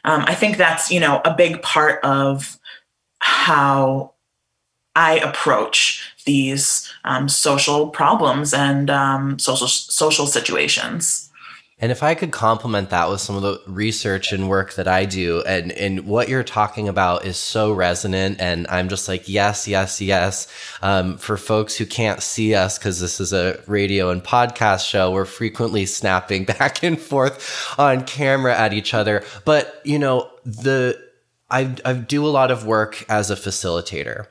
um, 0.05 0.23
I 0.27 0.35
think 0.35 0.57
that's, 0.57 0.91
you 0.91 0.99
know, 0.99 1.21
a 1.25 1.33
big 1.33 1.61
part 1.61 2.03
of 2.03 2.59
how 3.19 4.13
I 4.95 5.17
approach 5.17 6.13
these 6.25 6.91
um, 7.03 7.27
social 7.27 7.89
problems 7.89 8.53
and 8.53 8.89
um, 8.89 9.39
social 9.39 9.67
social 9.67 10.27
situations. 10.27 11.24
And 11.77 11.91
if 11.91 12.03
I 12.03 12.15
could 12.15 12.31
complement 12.31 12.89
that 12.91 13.09
with 13.09 13.19
some 13.19 13.35
of 13.35 13.41
the 13.41 13.59
research 13.67 14.31
and 14.31 14.47
work 14.47 14.75
that 14.75 14.87
I 14.87 15.03
do, 15.03 15.43
and, 15.45 15.73
and 15.73 16.05
what 16.05 16.29
you're 16.29 16.43
talking 16.43 16.87
about 16.87 17.25
is 17.25 17.35
so 17.35 17.73
resonant. 17.73 18.39
And 18.39 18.65
I'm 18.69 18.87
just 18.87 19.09
like, 19.09 19.27
yes, 19.27 19.67
yes, 19.67 19.99
yes. 19.99 20.47
Um, 20.81 21.17
for 21.17 21.35
folks 21.35 21.75
who 21.75 21.85
can't 21.85 22.23
see 22.23 22.55
us, 22.55 22.79
because 22.79 23.01
this 23.01 23.19
is 23.19 23.33
a 23.33 23.61
radio 23.67 24.09
and 24.09 24.23
podcast 24.23 24.87
show, 24.87 25.11
we're 25.11 25.25
frequently 25.25 25.85
snapping 25.85 26.45
back 26.45 26.81
and 26.81 26.97
forth 26.97 27.77
on 27.77 28.05
camera 28.05 28.57
at 28.57 28.71
each 28.71 28.93
other. 28.93 29.25
But, 29.43 29.81
you 29.83 29.99
know, 29.99 30.31
the, 30.45 30.97
I, 31.49 31.75
I 31.83 31.91
do 31.91 32.25
a 32.25 32.29
lot 32.29 32.51
of 32.51 32.65
work 32.65 33.03
as 33.09 33.29
a 33.29 33.35
facilitator. 33.35 34.27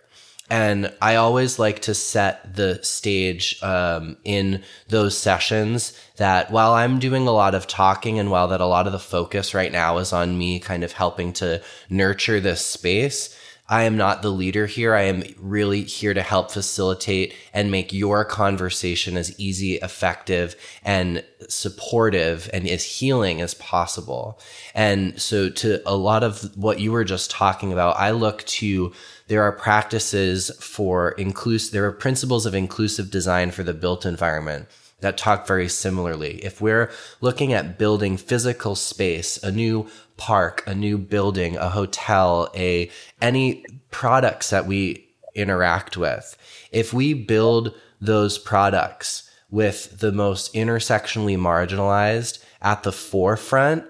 And 0.51 0.93
I 1.01 1.17
always 1.17 1.59
like 1.59 1.81
to 1.83 1.95
set 1.95 2.55
the 2.55 2.79
stage 2.83 3.63
um, 3.63 4.19
in 4.25 4.63
those 4.89 5.17
sessions 5.17 5.99
that 6.17 6.51
while 6.51 6.73
I'm 6.73 6.99
doing 6.99 7.27
a 7.27 7.33
lot 7.33 7.55
of 7.55 7.67
talking 7.67 8.19
and 8.19 8.31
while 8.31 8.49
that 8.49 8.61
a 8.61 8.67
lot 8.67 8.87
of 8.87 8.93
the 8.93 8.99
focus 8.99 9.55
right 9.55 9.73
now 9.73 9.99
is 9.99 10.13
on 10.13 10.37
me 10.37 10.61
kind 10.61 10.85
of 10.85 10.93
helping 10.93 11.33
to 11.35 11.63
nurture 11.89 12.41
this 12.41 12.65
space, 12.65 13.35
I 13.67 13.85
am 13.85 13.97
not 13.97 14.21
the 14.21 14.31
leader 14.31 14.67
here. 14.67 14.95
I 14.95 15.05
am 15.05 15.23
really 15.39 15.85
here 15.85 16.13
to 16.13 16.21
help 16.21 16.51
facilitate 16.51 17.33
and 17.55 17.71
make 17.71 17.95
your 17.95 18.23
conversation 18.27 19.17
as 19.17 19.39
easy, 19.41 19.77
effective, 19.77 20.55
and 20.85 21.25
supportive 21.49 22.51
and 22.53 22.69
as 22.69 22.85
healing 22.85 23.41
as 23.41 23.55
possible. 23.55 24.39
And 24.75 25.21
so 25.21 25.49
to 25.49 25.81
a 25.87 25.97
lot 25.97 26.23
of 26.23 26.55
what 26.57 26.79
you 26.79 26.93
were 26.93 27.05
just 27.05 27.31
talking 27.31 27.73
about, 27.73 27.97
I 27.97 28.11
look 28.11 28.45
to 28.45 28.93
there 29.29 29.43
are 29.43 29.53
practices 29.53 30.51
for 30.61 31.13
inclusive, 31.13 31.73
there 31.73 31.87
are 31.87 31.93
principles 31.93 32.47
of 32.47 32.55
inclusive 32.55 33.11
design 33.11 33.51
for 33.51 33.63
the 33.63 33.75
built 33.75 34.05
environment 34.05 34.69
that 35.01 35.19
talk 35.19 35.47
very 35.47 35.69
similarly. 35.69 36.37
If 36.45 36.61
we're 36.61 36.91
looking 37.21 37.53
at 37.53 37.79
building 37.79 38.17
physical 38.17 38.75
space, 38.75 39.43
a 39.43 39.51
new 39.51 39.89
park, 40.17 40.63
a 40.67 40.75
new 40.75 40.99
building, 40.99 41.57
a 41.57 41.71
hotel, 41.71 42.51
a 42.55 42.91
any 43.21 43.65
products 43.91 44.51
that 44.51 44.67
we 44.67 45.09
interact 45.35 45.97
with, 45.97 46.37
if 46.71 46.93
we 46.93 47.15
build 47.15 47.75
those 48.01 48.39
products 48.39 49.31
with 49.51 50.01
the 50.01 50.13
most 50.13 50.53
intersectionally 50.55 51.39
marginalized 51.39 52.45
at 52.61 52.83
the 52.83 52.93
forefront, 52.93 53.85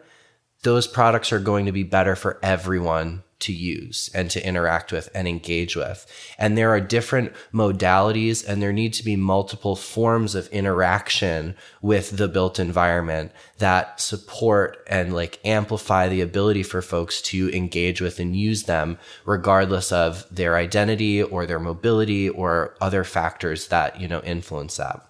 those 0.62 0.86
products 0.86 1.32
are 1.32 1.40
going 1.40 1.66
to 1.66 1.72
be 1.72 1.82
better 1.82 2.14
for 2.14 2.38
everyone 2.42 3.22
to 3.40 3.52
use 3.52 4.10
and 4.14 4.30
to 4.30 4.46
interact 4.46 4.92
with 4.92 5.08
and 5.14 5.26
engage 5.28 5.76
with. 5.76 6.06
And 6.38 6.56
there 6.56 6.70
are 6.70 6.80
different 6.80 7.32
modalities 7.52 8.46
and 8.46 8.62
there 8.62 8.72
need 8.72 8.92
to 8.94 9.04
be 9.04 9.16
multiple 9.16 9.76
forms 9.76 10.34
of 10.34 10.48
interaction 10.48 11.54
with 11.82 12.16
the 12.16 12.28
built 12.28 12.58
environment 12.58 13.32
that 13.58 14.00
support 14.00 14.78
and 14.86 15.14
like 15.14 15.40
amplify 15.44 16.08
the 16.08 16.20
ability 16.20 16.62
for 16.62 16.80
folks 16.80 17.20
to 17.22 17.50
engage 17.54 18.00
with 18.00 18.18
and 18.18 18.36
use 18.36 18.64
them 18.64 18.98
regardless 19.24 19.92
of 19.92 20.26
their 20.30 20.56
identity 20.56 21.22
or 21.22 21.46
their 21.46 21.60
mobility 21.60 22.28
or 22.28 22.76
other 22.80 23.04
factors 23.04 23.68
that, 23.68 24.00
you 24.00 24.08
know, 24.08 24.20
influence 24.20 24.76
that. 24.76 25.04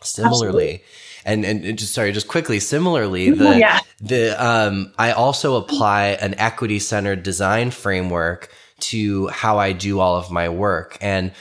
Similarly, 0.00 0.34
Absolutely 0.34 0.84
and 1.24 1.44
and 1.44 1.78
just 1.78 1.94
sorry, 1.94 2.12
just 2.12 2.28
quickly. 2.28 2.60
Similarly, 2.60 3.30
the 3.42 3.58
yeah. 3.58 3.80
the 4.00 4.44
um, 4.44 4.92
I 4.98 5.12
also 5.12 5.56
apply 5.56 6.18
an 6.20 6.34
equity 6.38 6.78
centered 6.78 7.22
design 7.22 7.70
framework 7.70 8.50
to 8.80 9.28
how 9.28 9.58
I 9.58 9.72
do 9.72 10.00
all 10.00 10.16
of 10.16 10.30
my 10.30 10.48
work, 10.48 10.98
and 11.00 11.32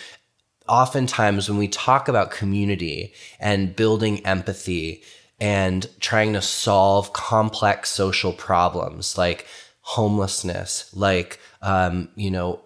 oftentimes 0.67 1.50
when 1.50 1.58
we 1.58 1.67
talk 1.67 2.08
about 2.08 2.32
community 2.32 3.13
and 3.39 3.76
building 3.76 4.26
empathy 4.26 5.04
and 5.39 5.88
trying 6.00 6.34
to 6.34 6.41
solve 6.41 7.12
complex 7.12 7.89
social 7.89 8.32
problems 8.32 9.17
like 9.17 9.46
homelessness, 9.82 10.89
like 10.96 11.39
um, 11.62 12.10
you 12.15 12.32
know 12.32 12.62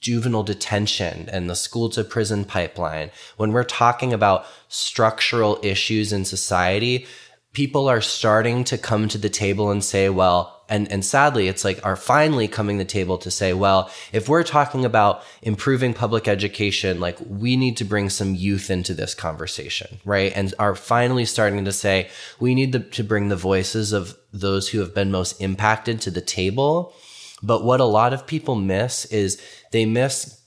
juvenile 0.00 0.42
detention 0.42 1.28
and 1.30 1.48
the 1.48 1.56
school 1.56 1.88
to 1.90 2.04
prison 2.04 2.44
pipeline, 2.44 3.10
when 3.36 3.52
we're 3.52 3.64
talking 3.64 4.12
about 4.12 4.46
structural 4.68 5.58
issues 5.62 6.12
in 6.12 6.24
society, 6.24 7.06
people 7.52 7.88
are 7.88 8.00
starting 8.00 8.64
to 8.64 8.78
come 8.78 9.08
to 9.08 9.18
the 9.18 9.28
table 9.28 9.70
and 9.70 9.82
say, 9.82 10.08
well, 10.08 10.54
and, 10.68 10.90
and 10.92 11.04
sadly, 11.04 11.48
it's 11.48 11.64
like 11.64 11.84
are 11.84 11.96
finally 11.96 12.46
coming 12.46 12.76
to 12.76 12.84
the 12.84 12.88
table 12.88 13.16
to 13.18 13.30
say, 13.30 13.54
well, 13.54 13.90
if 14.12 14.28
we're 14.28 14.42
talking 14.42 14.84
about 14.84 15.22
improving 15.40 15.94
public 15.94 16.28
education, 16.28 17.00
like 17.00 17.16
we 17.26 17.56
need 17.56 17.78
to 17.78 17.84
bring 17.84 18.10
some 18.10 18.34
youth 18.34 18.70
into 18.70 18.92
this 18.92 19.14
conversation, 19.14 19.98
right? 20.04 20.30
And 20.36 20.52
are 20.58 20.74
finally 20.74 21.24
starting 21.24 21.64
to 21.64 21.72
say, 21.72 22.10
we 22.38 22.54
need 22.54 22.72
to, 22.72 22.80
to 22.80 23.02
bring 23.02 23.28
the 23.28 23.36
voices 23.36 23.92
of 23.92 24.16
those 24.30 24.68
who 24.68 24.80
have 24.80 24.94
been 24.94 25.10
most 25.10 25.40
impacted 25.40 26.02
to 26.02 26.10
the 26.10 26.20
table 26.20 26.92
but 27.42 27.64
what 27.64 27.80
a 27.80 27.84
lot 27.84 28.12
of 28.12 28.26
people 28.26 28.54
miss 28.54 29.04
is 29.06 29.40
they 29.72 29.86
miss 29.86 30.42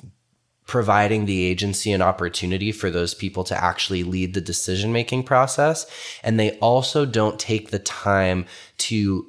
providing 0.68 1.26
the 1.26 1.44
agency 1.44 1.92
and 1.92 2.02
opportunity 2.02 2.72
for 2.72 2.90
those 2.90 3.14
people 3.14 3.44
to 3.44 3.62
actually 3.62 4.04
lead 4.04 4.34
the 4.34 4.40
decision 4.40 4.94
making 4.94 5.22
process. 5.24 5.86
And 6.24 6.40
they 6.40 6.58
also 6.60 7.06
don't 7.06 7.38
take 7.38 7.72
the 7.72 7.80
time 7.80 8.46
to 8.78 9.28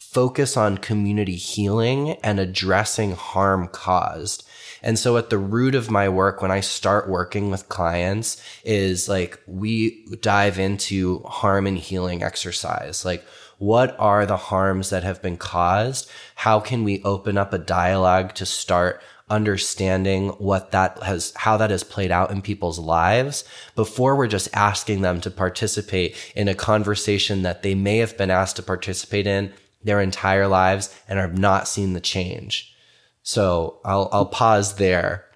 focus 0.00 0.56
on 0.56 0.78
community 0.78 1.36
healing 1.36 2.12
and 2.24 2.40
addressing 2.40 3.12
harm 3.12 3.68
caused. 3.68 4.48
And 4.82 4.98
so 4.98 5.16
at 5.16 5.30
the 5.30 5.38
root 5.38 5.74
of 5.76 5.90
my 5.90 6.08
work, 6.08 6.42
when 6.42 6.50
I 6.50 6.60
start 6.60 7.08
working 7.08 7.50
with 7.50 7.68
clients 7.68 8.42
is 8.64 9.08
like, 9.08 9.38
we 9.46 10.04
dive 10.20 10.58
into 10.58 11.20
harm 11.20 11.66
and 11.66 11.78
healing 11.78 12.22
exercise. 12.22 13.04
Like, 13.04 13.24
what 13.58 13.96
are 13.98 14.24
the 14.24 14.36
harms 14.36 14.90
that 14.90 15.02
have 15.02 15.20
been 15.20 15.36
caused? 15.36 16.10
How 16.36 16.60
can 16.60 16.84
we 16.84 17.02
open 17.02 17.36
up 17.36 17.52
a 17.52 17.58
dialogue 17.58 18.34
to 18.34 18.46
start 18.46 19.02
understanding 19.30 20.28
what 20.30 20.70
that 20.70 21.02
has, 21.02 21.32
how 21.36 21.56
that 21.58 21.70
has 21.70 21.84
played 21.84 22.10
out 22.10 22.30
in 22.30 22.40
people's 22.40 22.78
lives 22.78 23.44
before 23.74 24.16
we're 24.16 24.26
just 24.26 24.48
asking 24.54 25.02
them 25.02 25.20
to 25.20 25.30
participate 25.30 26.16
in 26.34 26.48
a 26.48 26.54
conversation 26.54 27.42
that 27.42 27.62
they 27.62 27.74
may 27.74 27.98
have 27.98 28.16
been 28.16 28.30
asked 28.30 28.56
to 28.56 28.62
participate 28.62 29.26
in 29.26 29.52
their 29.82 30.00
entire 30.00 30.48
lives 30.48 30.94
and 31.08 31.18
have 31.18 31.38
not 31.38 31.68
seen 31.68 31.92
the 31.92 32.00
change. 32.00 32.74
So 33.22 33.80
I'll, 33.84 34.08
I'll 34.12 34.26
pause 34.26 34.76
there. 34.76 35.26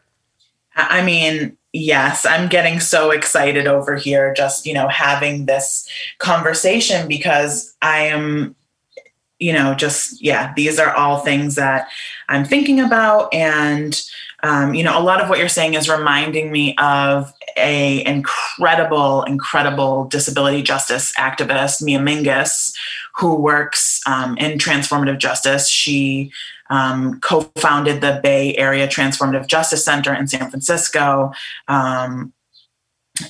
I 0.77 1.03
mean, 1.03 1.57
yes 1.75 2.27
i'm 2.27 2.51
getting 2.51 2.79
so 2.79 3.11
excited 3.11 3.67
over 3.67 3.97
here 3.97 4.35
just 4.35 4.67
you 4.67 4.75
know 4.75 4.89
having 4.89 5.47
this 5.47 5.89
conversation 6.19 7.09
because 7.09 7.75
i 7.81 8.01
am 8.01 8.55
you 9.39 9.53
know 9.53 9.75
just 9.75 10.23
yeah 10.23 10.53
these 10.55 10.79
are 10.79 10.95
all 10.95 11.19
things 11.19 11.57
that 11.57 11.89
i'm 12.29 12.45
thinking 12.45 12.81
about. 12.81 13.33
And 13.35 14.01
um, 14.45 14.75
you 14.75 14.83
know 14.83 14.99
a 14.99 15.03
lot 15.03 15.21
of 15.21 15.29
what 15.29 15.39
you're 15.39 15.49
saying 15.49 15.75
is 15.75 15.89
reminding 15.89 16.51
me 16.51 16.77
of 16.79 17.33
a 17.57 18.05
incredible 18.07 19.23
incredible 19.25 20.05
disability 20.07 20.63
justice 20.63 21.13
activist 21.19 21.83
mia 21.83 21.99
mingus 21.99 22.73
who 23.17 23.35
works 23.35 24.01
um, 24.07 24.37
in 24.39 24.59
transformative 24.59 25.19
justice. 25.19 25.69
She 25.69 26.33
um, 26.73 27.21
co-founded 27.21 28.01
the 28.01 28.19
Bay 28.23 28.57
Area 28.57 28.89
Transformative 28.89 29.47
Justice 29.47 29.85
Center 29.85 30.15
in 30.15 30.27
San 30.27 30.49
Francisco, 30.49 31.31
um, 31.69 32.33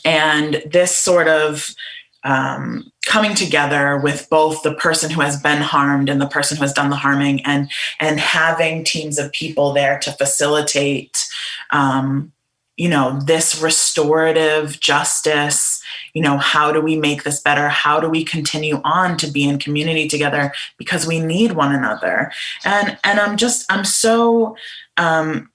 and 0.05 0.63
this 0.65 0.97
sort 0.97 1.27
of 1.27 1.75
um, 2.23 2.85
coming 3.05 3.35
together 3.35 3.99
with 3.99 4.29
both 4.31 4.63
the 4.63 4.75
person 4.75 5.11
who 5.11 5.21
has 5.21 5.43
been 5.43 5.61
harmed 5.61 6.09
and 6.09 6.21
the 6.21 6.29
person 6.29 6.57
who 6.57 6.63
has 6.63 6.73
done 6.73 6.91
the 6.91 6.97
harming, 6.97 7.45
and 7.45 7.69
and 7.99 8.21
having 8.21 8.85
teams 8.85 9.19
of 9.19 9.33
people 9.33 9.73
there 9.73 9.99
to 9.99 10.13
facilitate, 10.13 11.27
um, 11.73 12.32
you 12.77 12.89
know, 12.89 13.21
this 13.21 13.61
restorative 13.61 14.81
justice 14.81 15.83
you 16.15 16.23
know 16.23 16.37
how 16.39 16.73
do 16.73 16.81
we 16.81 16.97
make 16.97 17.25
this 17.25 17.41
better? 17.41 17.69
How 17.69 17.99
do 18.01 18.09
we 18.09 18.25
continue 18.25 18.81
on 18.85 19.17
to 19.19 19.31
be 19.31 19.45
in 19.45 19.59
community 19.59 20.09
together? 20.09 20.53
Because 20.77 21.07
we 21.07 21.21
need 21.21 21.53
one 21.53 21.75
another. 21.75 22.33
And 22.65 22.99
and 23.05 23.19
i'm 23.19 23.37
just 23.37 23.71
i'm 23.71 23.85
so 23.85 24.57
um 24.97 25.51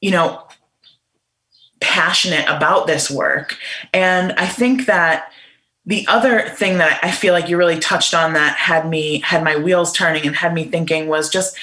you 0.00 0.10
know 0.10 0.46
passionate 1.80 2.48
about 2.48 2.86
this 2.86 3.10
work. 3.10 3.56
And 3.92 4.32
i 4.34 4.46
think 4.46 4.86
that 4.86 5.32
the 5.88 6.04
other 6.08 6.48
thing 6.48 6.78
that 6.78 6.98
I 7.04 7.12
feel 7.12 7.32
like 7.32 7.48
you 7.48 7.56
really 7.56 7.78
touched 7.78 8.12
on 8.12 8.32
that 8.32 8.56
had 8.56 8.88
me 8.88 9.20
had 9.20 9.44
my 9.44 9.54
wheels 9.54 9.92
turning 9.92 10.26
and 10.26 10.34
had 10.34 10.52
me 10.52 10.64
thinking 10.64 11.06
was 11.06 11.30
just 11.30 11.56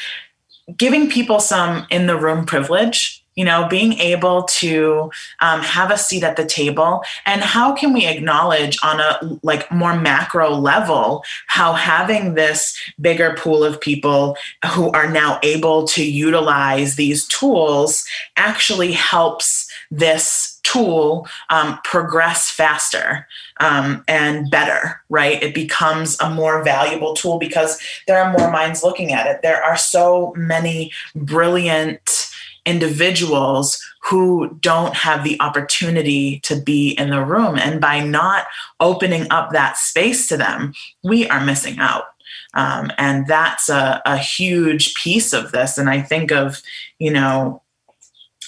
giving 0.78 1.10
people 1.10 1.42
some 1.42 1.86
in 1.92 2.08
the 2.08 2.16
room 2.16 2.46
privilege 2.46 3.23
you 3.36 3.46
know 3.46 3.68
being 3.68 3.94
able 3.94 4.44
to 4.44 5.12
um, 5.40 5.62
have 5.62 5.92
a 5.92 5.98
seat 5.98 6.24
at 6.24 6.36
the 6.36 6.46
table 6.46 7.04
and 7.26 7.42
how 7.42 7.74
can 7.74 7.94
we 7.94 8.06
acknowledge 8.06 8.78
on 8.84 9.00
a 9.00 9.40
like 9.44 9.70
more 9.72 9.96
macro 10.00 10.50
level 10.52 11.24
how 11.48 11.74
having 11.74 12.34
this 12.34 12.78
bigger 13.00 13.36
pool 13.38 13.64
of 13.64 13.80
people 13.80 14.36
who 14.74 14.92
are 14.92 15.10
now 15.10 15.40
able 15.44 15.86
to 15.86 16.04
utilize 16.04 16.96
these 16.96 17.28
tools 17.28 18.06
actually 18.38 18.92
helps 18.92 19.70
this 19.92 20.60
tool 20.64 21.28
um, 21.50 21.80
progress 21.84 22.50
faster 22.50 23.28
um, 23.60 24.04
and 24.08 24.50
better, 24.50 25.02
right? 25.10 25.42
It 25.44 25.54
becomes 25.54 26.20
a 26.20 26.30
more 26.30 26.64
valuable 26.64 27.14
tool 27.14 27.38
because 27.38 27.80
there 28.08 28.22
are 28.22 28.38
more 28.38 28.50
minds 28.50 28.84
looking 28.84 29.14
at 29.14 29.28
it. 29.28 29.42
There 29.42 29.62
are 29.62 29.78
so 29.78 30.34
many 30.36 30.92
brilliant 31.16 32.33
individuals 32.66 33.82
who 34.02 34.58
don't 34.60 34.96
have 34.96 35.24
the 35.24 35.40
opportunity 35.40 36.40
to 36.42 36.56
be 36.56 36.92
in 36.92 37.10
the 37.10 37.24
room. 37.24 37.58
And 37.58 37.80
by 37.80 38.00
not 38.00 38.46
opening 38.80 39.28
up 39.32 39.52
that 39.52 39.78
space 39.78 40.28
to 40.28 40.38
them, 40.38 40.74
we 41.04 41.28
are 41.30 41.44
missing 41.44 41.80
out. 41.80 42.06
Um, 42.54 42.92
and 42.98 43.28
that's 43.28 43.70
a, 43.70 44.02
a 44.06 44.18
huge 44.18 44.94
piece 44.96 45.34
of 45.34 45.52
this. 45.52 45.78
And 45.78 45.90
I 45.90 46.02
think 46.02 46.32
of, 46.32 46.62
you 47.00 47.12
know, 47.12 47.62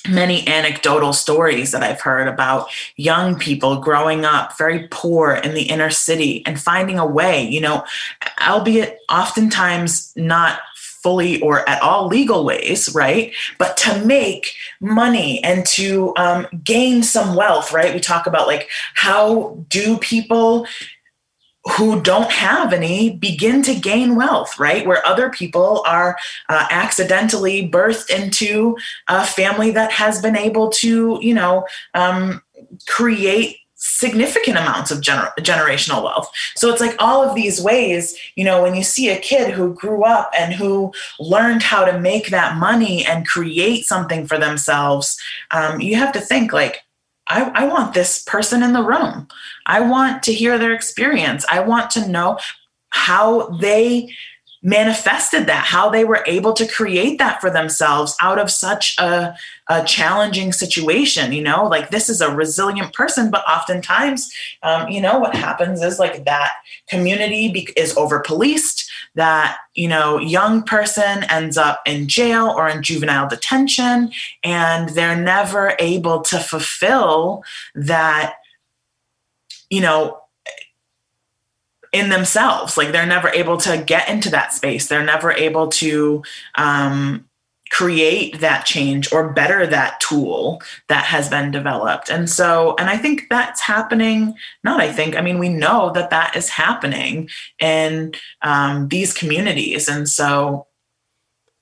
many 0.07 0.47
anecdotal 0.47 1.13
stories 1.13 1.71
that 1.71 1.83
I've 1.83 2.01
heard 2.01 2.27
about 2.27 2.67
young 2.95 3.37
people 3.37 3.79
growing 3.79 4.23
up 4.23 4.57
very 4.57 4.87
poor 4.89 5.33
in 5.33 5.55
the 5.55 5.63
inner 5.63 5.89
city 5.89 6.45
and 6.45 6.61
finding 6.61 6.99
a 6.99 7.05
way, 7.05 7.43
you 7.47 7.61
know, 7.61 7.83
albeit 8.47 8.99
oftentimes 9.09 10.13
not 10.15 10.59
fully 11.05 11.39
or 11.41 11.69
at 11.69 11.79
all 11.83 12.07
legal 12.07 12.43
ways, 12.43 12.91
right? 12.95 13.31
But 13.59 13.77
to 13.77 14.03
make 14.03 14.55
money 14.81 15.43
and 15.43 15.63
to 15.67 16.15
um, 16.17 16.47
gain 16.63 17.03
some 17.03 17.35
wealth, 17.35 17.71
right? 17.71 17.93
We 17.93 17.99
talk 17.99 18.25
about 18.25 18.47
like 18.47 18.67
how 18.95 19.63
do 19.69 19.99
people 19.99 20.65
who 21.77 22.01
don't 22.01 22.31
have 22.31 22.73
any 22.73 23.11
begin 23.17 23.61
to 23.63 23.75
gain 23.75 24.15
wealth, 24.15 24.57
right? 24.57 24.87
Where 24.87 25.05
other 25.05 25.29
people 25.29 25.83
are 25.85 26.17
uh, 26.49 26.65
accidentally 26.71 27.69
birthed 27.69 28.09
into 28.09 28.75
a 29.07 29.27
family 29.27 29.69
that 29.71 29.91
has 29.91 30.19
been 30.23 30.35
able 30.35 30.71
to, 30.81 31.19
you 31.21 31.35
know, 31.35 31.67
um, 31.93 32.41
create 32.87 33.57
significant 33.85 34.57
amounts 34.57 34.89
of 34.89 34.99
gener- 34.99 35.33
generational 35.37 36.03
wealth. 36.03 36.29
So 36.55 36.69
it's 36.69 36.81
like 36.81 36.95
all 36.99 37.23
of 37.23 37.35
these 37.35 37.61
ways, 37.61 38.17
you 38.35 38.43
know, 38.43 38.61
when 38.61 38.75
you 38.75 38.83
see 38.83 39.09
a 39.09 39.19
kid 39.19 39.53
who 39.53 39.73
grew 39.73 40.03
up 40.03 40.31
and 40.37 40.53
who 40.53 40.91
learned 41.19 41.61
how 41.61 41.85
to 41.85 41.99
make 41.99 42.29
that 42.29 42.57
money 42.57 43.05
and 43.05 43.27
create 43.27 43.85
something 43.85 44.25
for 44.25 44.39
themselves, 44.39 45.17
um, 45.51 45.79
you 45.79 45.95
have 45.95 46.11
to 46.13 46.19
think 46.19 46.51
like, 46.51 46.81
I, 47.27 47.51
I 47.55 47.67
want 47.67 47.93
this 47.93 48.23
person 48.23 48.63
in 48.63 48.73
the 48.73 48.83
room. 48.83 49.27
I 49.65 49.81
want 49.81 50.23
to 50.23 50.33
hear 50.33 50.57
their 50.57 50.73
experience. 50.73 51.45
I 51.49 51.59
want 51.59 51.89
to 51.91 52.07
know 52.07 52.39
how 52.89 53.49
they 53.49 54.13
manifested 54.65 55.45
that, 55.45 55.63
how 55.63 55.91
they 55.91 56.03
were 56.03 56.23
able 56.25 56.51
to 56.51 56.65
create 56.65 57.19
that 57.19 57.39
for 57.39 57.51
themselves 57.51 58.15
out 58.19 58.39
of 58.39 58.49
such 58.49 58.97
a, 58.97 59.37
a 59.69 59.85
challenging 59.85 60.51
situation. 60.51 61.31
You 61.31 61.43
know, 61.43 61.65
like 61.65 61.91
this 61.91 62.09
is 62.09 62.19
a 62.19 62.35
resilient 62.35 62.91
person, 62.91 63.29
but 63.29 63.47
oftentimes, 63.47 64.33
um, 64.63 64.89
you 64.89 64.99
know, 64.99 65.19
what 65.19 65.35
happens 65.35 65.83
is 65.83 65.99
like 65.99 66.25
that 66.25 66.51
community 66.89 67.51
be- 67.51 67.69
is 67.77 67.95
over 67.95 68.19
policed. 68.19 68.89
That 69.13 69.57
you 69.75 69.87
know, 69.87 70.17
young 70.17 70.63
person 70.63 71.23
ends 71.29 71.57
up 71.57 71.81
in 71.85 72.07
jail 72.07 72.47
or 72.47 72.67
in 72.67 72.81
juvenile 72.81 73.29
detention, 73.29 74.11
and 74.43 74.89
they're 74.89 75.15
never 75.15 75.75
able 75.77 76.21
to 76.23 76.39
fulfill 76.39 77.43
that. 77.75 78.37
You 79.69 79.81
know, 79.81 80.24
in 81.95 82.09
themselves. 82.09 82.75
Like 82.75 82.91
they're 82.91 83.05
never 83.05 83.29
able 83.29 83.55
to 83.57 83.77
get 83.77 84.09
into 84.09 84.29
that 84.31 84.53
space. 84.53 84.87
They're 84.87 85.03
never 85.03 85.31
able 85.31 85.69
to 85.69 86.23
um, 86.55 87.25
create 87.71 88.41
that 88.41 88.65
change 88.65 89.11
or 89.13 89.31
better 89.31 89.65
that 89.65 90.01
tool 90.01 90.61
that 90.89 91.05
has 91.05 91.29
been 91.29 91.51
developed. 91.51 92.09
And 92.09 92.29
so, 92.29 92.75
and 92.77 92.89
I 92.89 92.97
think 92.97 93.27
that's 93.29 93.61
happening. 93.61 94.35
Not 94.61 94.81
I 94.81 94.91
think, 94.91 95.15
I 95.15 95.21
mean, 95.21 95.39
we 95.39 95.47
know 95.47 95.91
that 95.93 96.09
that 96.09 96.35
is 96.35 96.49
happening 96.49 97.29
in 97.59 98.13
um, 98.41 98.89
these 98.89 99.13
communities. 99.13 99.87
And 99.87 100.09
so 100.09 100.67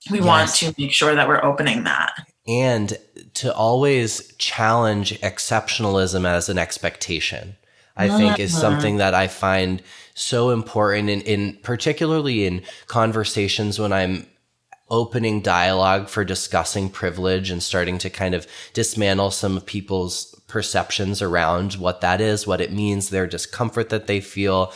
we 0.10 0.18
yes. 0.18 0.28
want 0.28 0.50
to 0.56 0.74
make 0.82 0.92
sure 0.92 1.14
that 1.14 1.28
we're 1.28 1.44
opening 1.44 1.84
that. 1.84 2.14
And 2.48 2.98
to 3.36 3.54
always 3.54 4.36
challenge 4.38 5.18
exceptionalism 5.20 6.26
as 6.26 6.50
an 6.50 6.58
expectation. 6.58 7.56
I 7.96 8.10
think 8.10 8.40
is 8.40 8.54
uh-huh. 8.54 8.62
something 8.62 8.98
that 8.98 9.14
I 9.14 9.28
find 9.28 9.82
so 10.14 10.50
important 10.52 11.10
in, 11.10 11.22
in 11.22 11.58
particularly 11.64 12.46
in 12.46 12.62
conversations 12.88 13.80
when 13.80 13.92
I'm 13.94 14.28
opening 14.90 15.42
dialogue 15.42 16.08
for 16.08 16.24
discussing 16.24 16.90
privilege 16.90 17.50
and 17.50 17.64
starting 17.64 17.98
to 17.98 18.10
kind 18.10 18.36
of 18.36 18.46
dismantle 18.74 19.32
some 19.32 19.58
of 19.58 19.66
people's 19.66 20.40
perceptions 20.48 21.22
around 21.22 21.74
what 21.74 22.02
that 22.02 22.22
is, 22.22 22.46
what 22.46 22.62
it 22.62 22.72
means, 22.72 23.10
their 23.10 23.26
discomfort 23.26 23.90
that 23.90 24.08
they 24.08 24.20
feel. 24.20 24.72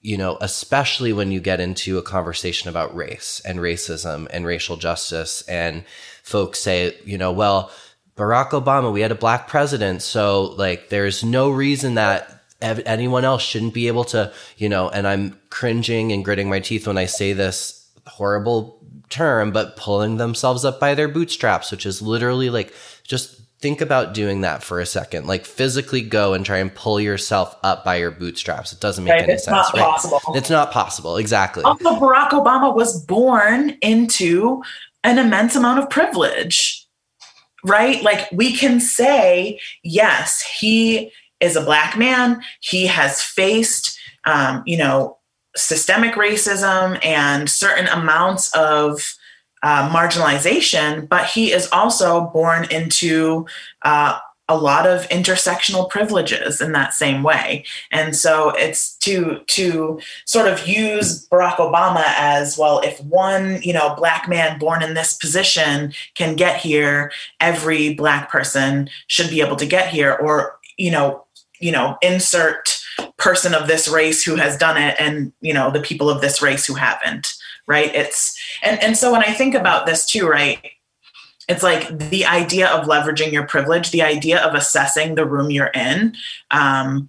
You 0.00 0.16
know, 0.16 0.38
especially 0.40 1.12
when 1.12 1.32
you 1.32 1.40
get 1.40 1.58
into 1.58 1.98
a 1.98 2.02
conversation 2.02 2.68
about 2.68 2.94
race 2.94 3.42
and 3.44 3.58
racism 3.58 4.28
and 4.30 4.46
racial 4.46 4.76
justice, 4.76 5.42
and 5.48 5.84
folks 6.22 6.60
say, 6.60 6.96
you 7.04 7.18
know, 7.18 7.32
well, 7.32 7.72
Barack 8.16 8.50
Obama, 8.50 8.92
we 8.92 9.00
had 9.00 9.10
a 9.10 9.16
black 9.16 9.48
president. 9.48 10.02
So, 10.02 10.54
like, 10.56 10.88
there's 10.88 11.24
no 11.24 11.50
reason 11.50 11.94
that 11.94 12.37
anyone 12.60 13.24
else 13.24 13.42
shouldn't 13.42 13.74
be 13.74 13.86
able 13.86 14.04
to, 14.04 14.32
you 14.56 14.68
know, 14.68 14.88
and 14.88 15.06
I'm 15.06 15.38
cringing 15.50 16.12
and 16.12 16.24
gritting 16.24 16.48
my 16.48 16.60
teeth 16.60 16.86
when 16.86 16.98
I 16.98 17.06
say 17.06 17.32
this 17.32 17.88
horrible 18.06 18.78
term, 19.10 19.52
but 19.52 19.76
pulling 19.76 20.16
themselves 20.16 20.64
up 20.64 20.80
by 20.80 20.94
their 20.94 21.08
bootstraps, 21.08 21.70
which 21.70 21.86
is 21.86 22.02
literally 22.02 22.50
like 22.50 22.72
just 23.04 23.40
think 23.60 23.80
about 23.80 24.14
doing 24.14 24.42
that 24.42 24.62
for 24.62 24.80
a 24.80 24.86
second. 24.86 25.26
Like 25.26 25.44
physically 25.44 26.00
go 26.00 26.34
and 26.34 26.44
try 26.44 26.58
and 26.58 26.74
pull 26.74 27.00
yourself 27.00 27.56
up 27.62 27.84
by 27.84 27.96
your 27.96 28.10
bootstraps. 28.10 28.72
It 28.72 28.80
doesn't 28.80 29.04
make 29.04 29.12
right, 29.12 29.22
any 29.22 29.32
it's 29.34 29.44
sense. 29.44 29.54
Not 29.54 29.74
right? 29.74 29.82
possible. 29.82 30.20
It's 30.34 30.50
not 30.50 30.70
possible. 30.70 31.16
Exactly. 31.16 31.64
Also, 31.64 31.90
Barack 31.96 32.30
Obama 32.30 32.74
was 32.74 33.04
born 33.04 33.70
into 33.82 34.62
an 35.04 35.18
immense 35.18 35.56
amount 35.56 35.80
of 35.80 35.90
privilege. 35.90 36.86
Right? 37.64 38.02
Like 38.04 38.30
we 38.30 38.56
can 38.56 38.78
say, 38.78 39.58
yes, 39.82 40.40
he 40.42 41.12
is 41.40 41.56
a 41.56 41.64
black 41.64 41.96
man. 41.96 42.42
He 42.60 42.86
has 42.86 43.22
faced, 43.22 43.98
um, 44.24 44.62
you 44.66 44.76
know, 44.76 45.18
systemic 45.56 46.14
racism 46.14 47.04
and 47.04 47.48
certain 47.48 47.86
amounts 47.88 48.54
of 48.54 49.14
uh, 49.62 49.88
marginalization, 49.90 51.08
but 51.08 51.26
he 51.26 51.52
is 51.52 51.68
also 51.72 52.26
born 52.26 52.66
into 52.70 53.46
uh, 53.82 54.18
a 54.48 54.56
lot 54.56 54.86
of 54.86 55.06
intersectional 55.08 55.88
privileges 55.90 56.60
in 56.60 56.72
that 56.72 56.94
same 56.94 57.22
way 57.22 57.64
and 57.92 58.16
so 58.16 58.50
it's 58.56 58.96
to 58.96 59.40
to 59.46 60.00
sort 60.24 60.48
of 60.48 60.66
use 60.66 61.28
barack 61.28 61.56
obama 61.56 62.02
as 62.16 62.56
well 62.56 62.80
if 62.80 62.98
one 63.04 63.60
you 63.62 63.72
know 63.72 63.94
black 63.96 64.26
man 64.28 64.58
born 64.58 64.82
in 64.82 64.94
this 64.94 65.14
position 65.14 65.92
can 66.14 66.34
get 66.34 66.58
here 66.58 67.12
every 67.40 67.92
black 67.94 68.30
person 68.30 68.88
should 69.06 69.28
be 69.28 69.42
able 69.42 69.56
to 69.56 69.66
get 69.66 69.88
here 69.88 70.14
or 70.14 70.58
you 70.78 70.90
know 70.90 71.24
you 71.60 71.72
know, 71.72 71.96
insert 72.02 72.78
person 73.16 73.54
of 73.54 73.66
this 73.66 73.88
race 73.88 74.22
who 74.22 74.36
has 74.36 74.56
done 74.56 74.76
it 74.76 74.96
and, 74.98 75.32
you 75.40 75.54
know, 75.54 75.70
the 75.70 75.80
people 75.80 76.10
of 76.10 76.20
this 76.20 76.42
race 76.42 76.66
who 76.66 76.74
haven't, 76.74 77.32
right? 77.66 77.94
It's, 77.94 78.36
and, 78.62 78.82
and 78.82 78.96
so 78.96 79.12
when 79.12 79.22
I 79.22 79.32
think 79.32 79.54
about 79.54 79.86
this 79.86 80.06
too, 80.06 80.26
right, 80.26 80.58
it's 81.48 81.62
like 81.62 81.96
the 81.98 82.26
idea 82.26 82.68
of 82.68 82.86
leveraging 82.86 83.32
your 83.32 83.46
privilege, 83.46 83.90
the 83.90 84.02
idea 84.02 84.40
of 84.40 84.54
assessing 84.54 85.14
the 85.14 85.24
room 85.24 85.50
you're 85.50 85.66
in. 85.74 86.14
Um, 86.50 87.08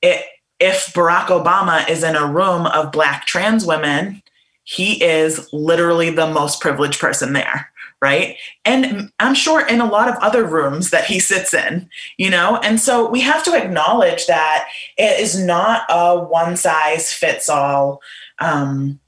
it, 0.00 0.24
if 0.60 0.92
Barack 0.94 1.26
Obama 1.26 1.88
is 1.88 2.04
in 2.04 2.14
a 2.14 2.26
room 2.26 2.66
of 2.66 2.92
Black 2.92 3.26
trans 3.26 3.66
women, 3.66 4.22
he 4.62 5.02
is 5.02 5.52
literally 5.52 6.10
the 6.10 6.26
most 6.26 6.60
privileged 6.60 7.00
person 7.00 7.32
there 7.32 7.70
right? 8.04 8.36
And 8.66 9.10
I'm 9.18 9.34
sure 9.34 9.66
in 9.66 9.80
a 9.80 9.86
lot 9.86 10.10
of 10.10 10.16
other 10.16 10.44
rooms 10.44 10.90
that 10.90 11.06
he 11.06 11.18
sits 11.18 11.54
in, 11.54 11.88
you 12.18 12.28
know? 12.28 12.58
And 12.58 12.78
so 12.78 13.08
we 13.08 13.22
have 13.22 13.42
to 13.44 13.56
acknowledge 13.56 14.26
that 14.26 14.68
it 14.98 15.18
is 15.20 15.42
not 15.42 15.84
a 15.88 16.18
one 16.18 16.58
size 16.58 17.14
fits 17.14 17.48
all. 17.48 18.02
Um, 18.40 19.00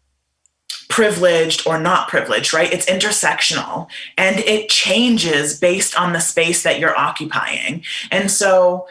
privileged 0.89 1.67
or 1.67 1.79
not 1.79 2.09
privileged, 2.09 2.55
right? 2.55 2.73
It's 2.73 2.87
intersectional 2.87 3.89
and 4.17 4.39
it 4.39 4.71
changes 4.71 5.59
based 5.59 5.99
on 5.99 6.13
the 6.13 6.21
space 6.21 6.63
that 6.63 6.79
you're 6.79 6.97
occupying. 6.97 7.85
And 8.11 8.31
so 8.31 8.87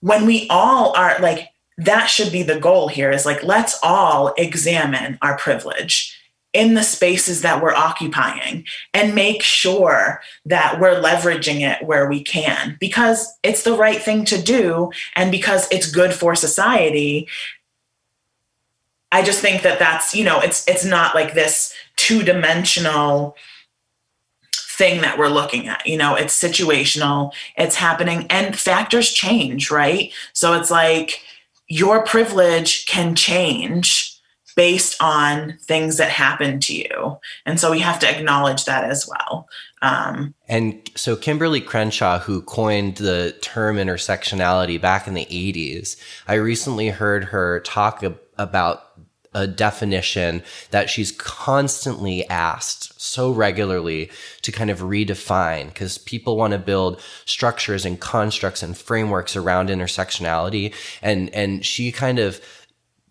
when 0.00 0.24
we 0.24 0.46
all 0.48 0.96
are 0.96 1.18
like, 1.18 1.48
that 1.76 2.06
should 2.06 2.30
be 2.30 2.42
the 2.42 2.60
goal 2.60 2.88
here 2.88 3.10
is 3.10 3.26
like, 3.26 3.42
let's 3.42 3.78
all 3.82 4.32
examine 4.38 5.18
our 5.20 5.36
privilege 5.36 6.19
in 6.52 6.74
the 6.74 6.82
spaces 6.82 7.42
that 7.42 7.62
we're 7.62 7.74
occupying 7.74 8.64
and 8.92 9.14
make 9.14 9.42
sure 9.42 10.20
that 10.44 10.80
we're 10.80 11.00
leveraging 11.00 11.60
it 11.60 11.86
where 11.86 12.08
we 12.08 12.22
can. 12.22 12.76
Because 12.80 13.32
it's 13.42 13.62
the 13.62 13.76
right 13.76 14.02
thing 14.02 14.24
to 14.26 14.40
do 14.40 14.90
and 15.14 15.30
because 15.30 15.68
it's 15.70 15.90
good 15.90 16.12
for 16.12 16.34
society 16.34 17.28
i 19.12 19.22
just 19.22 19.40
think 19.40 19.62
that 19.62 19.78
that's 19.78 20.14
you 20.14 20.24
know 20.24 20.40
it's 20.40 20.66
it's 20.68 20.84
not 20.84 21.14
like 21.14 21.34
this 21.34 21.74
two-dimensional 21.96 23.36
thing 24.54 25.02
that 25.02 25.18
we're 25.18 25.28
looking 25.28 25.68
at 25.68 25.86
you 25.86 25.96
know? 25.96 26.14
It's 26.14 26.38
situational 26.38 27.32
it's 27.56 27.76
happening 27.76 28.26
and 28.30 28.58
factors 28.58 29.12
change 29.12 29.70
right? 29.70 30.12
So 30.32 30.54
it's 30.54 30.70
like 30.70 31.20
your 31.68 32.04
privilege 32.04 32.86
can 32.86 33.14
change 33.14 34.09
based 34.60 35.02
on 35.02 35.56
things 35.62 35.96
that 35.96 36.10
happen 36.10 36.60
to 36.60 36.76
you. 36.76 37.18
And 37.46 37.58
so 37.58 37.70
we 37.70 37.78
have 37.78 37.98
to 38.00 38.06
acknowledge 38.06 38.66
that 38.66 38.84
as 38.84 39.08
well. 39.08 39.48
Um, 39.80 40.34
and 40.48 40.90
so 40.94 41.16
Kimberly 41.16 41.62
Crenshaw, 41.62 42.18
who 42.18 42.42
coined 42.42 42.96
the 42.96 43.34
term 43.40 43.76
intersectionality 43.76 44.78
back 44.78 45.08
in 45.08 45.14
the 45.14 45.24
80s, 45.24 45.96
I 46.28 46.34
recently 46.34 46.90
heard 46.90 47.24
her 47.24 47.60
talk 47.60 48.04
ab- 48.04 48.20
about 48.36 48.84
a 49.32 49.46
definition 49.46 50.42
that 50.72 50.90
she's 50.90 51.12
constantly 51.12 52.28
asked 52.28 53.00
so 53.00 53.30
regularly 53.30 54.10
to 54.42 54.52
kind 54.52 54.70
of 54.70 54.80
redefine 54.80 55.68
because 55.68 55.98
people 55.98 56.36
want 56.36 56.52
to 56.52 56.58
build 56.58 57.00
structures 57.24 57.86
and 57.86 58.00
constructs 58.00 58.62
and 58.62 58.76
frameworks 58.76 59.36
around 59.36 59.68
intersectionality 59.68 60.74
and 61.00 61.30
and 61.30 61.64
she 61.64 61.92
kind 61.92 62.18
of 62.18 62.40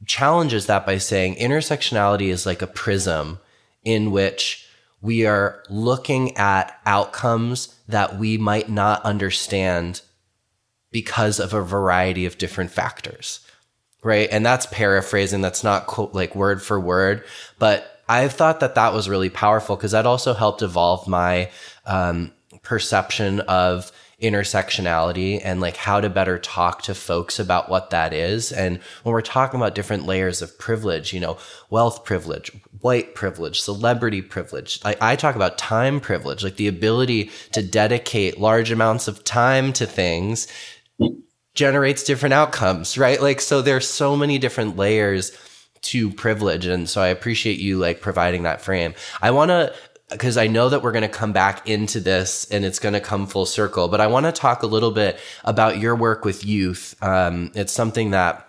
challenges 0.06 0.66
that 0.68 0.86
by 0.86 0.98
saying 0.98 1.36
intersectionality 1.36 2.28
is 2.28 2.46
like 2.46 2.62
a 2.62 2.68
prism 2.68 3.40
in 3.84 4.12
which 4.12 4.68
we 5.02 5.26
are 5.26 5.64
looking 5.70 6.36
at 6.38 6.80
outcomes 6.86 7.76
that 7.88 8.18
we 8.18 8.38
might 8.38 8.70
not 8.70 9.04
understand 9.04 10.02
because 10.92 11.40
of 11.40 11.54
a 11.54 11.62
variety 11.62 12.26
of 12.26 12.38
different 12.38 12.72
factors. 12.72 13.40
Right. 14.02 14.30
And 14.32 14.46
that's 14.46 14.66
paraphrasing. 14.68 15.42
That's 15.42 15.64
not 15.64 15.88
quote, 15.88 16.14
like 16.14 16.34
word 16.36 16.62
for 16.62 16.80
word, 16.80 17.24
but 17.58 18.02
I've 18.08 18.34
thought 18.34 18.62
that 18.62 18.76
that 18.76 18.94
was 18.94 19.10
really 19.10 19.30
powerful 19.30 19.76
because 19.76 19.92
that 19.92 20.06
also 20.06 20.34
helped 20.34 20.62
evolve 20.62 21.08
my 21.08 21.52
um, 21.86 22.32
perception 22.64 23.42
of 23.42 23.92
intersectionality 24.22 25.40
and 25.44 25.62
like 25.62 25.78
how 25.78 26.02
to 26.02 26.10
better 26.10 26.38
talk 26.38 26.82
to 26.84 26.94
folks 26.94 27.40
about 27.40 27.70
what 27.70 27.90
that 27.90 28.14
is. 28.14 28.52
And 28.52 28.80
when 29.04 29.14
we're 29.14 29.22
talking 29.22 29.60
about 29.60 29.76
different 29.76 30.06
layers 30.06 30.42
of 30.42 30.58
privilege, 30.60 31.14
you 31.14 31.20
know, 31.20 31.38
wealth 31.70 32.04
privilege, 32.04 32.52
white 32.82 33.16
privilege, 33.16 33.62
celebrity 33.62 34.22
privilege, 34.22 34.84
like 34.84 35.02
I 35.02 35.16
talk 35.16 35.36
about 35.36 35.58
time 35.58 36.00
privilege, 36.00 36.44
like 36.44 36.58
the 36.58 36.68
ability 36.68 37.32
to 37.54 37.62
dedicate 37.62 38.40
large 38.40 38.72
amounts 38.72 39.08
of 39.08 39.24
time 39.24 39.72
to 39.74 39.86
things 39.86 40.48
generates 41.56 42.04
different 42.04 42.34
outcomes, 42.34 42.98
right? 42.98 43.22
Like, 43.22 43.42
so 43.42 43.62
there's 43.62 43.88
so 43.88 44.16
many 44.16 44.38
different 44.38 44.78
layers 44.78 45.38
to 45.82 46.12
privilege. 46.12 46.66
And 46.66 46.90
so 46.90 47.02
I 47.02 47.08
appreciate 47.08 47.60
you 47.60 47.78
like 47.78 48.02
providing 48.02 48.44
that 48.44 48.62
frame. 48.62 48.94
I 49.22 49.32
want 49.32 49.50
to 49.50 49.74
because 50.10 50.38
I 50.38 50.48
know 50.48 50.70
that 50.70 50.82
we're 50.82 50.92
going 50.92 51.04
to 51.04 51.08
come 51.08 51.34
back 51.34 51.70
into 51.70 52.00
this 52.00 52.50
and 52.52 52.66
it's 52.66 52.80
going 52.80 52.94
to 52.94 53.00
come 53.00 53.28
full 53.28 53.46
circle. 53.46 53.88
But 53.88 54.02
I 54.02 54.08
want 54.08 54.26
to 54.26 54.32
talk 54.32 54.64
a 54.64 54.68
little 54.68 54.92
bit 54.92 55.20
about 55.44 55.80
your 55.80 55.96
work 55.96 56.26
with 56.26 56.46
youth. 56.46 56.96
Um, 57.02 57.52
it's 57.56 57.74
something 57.74 58.12
that 58.12 58.48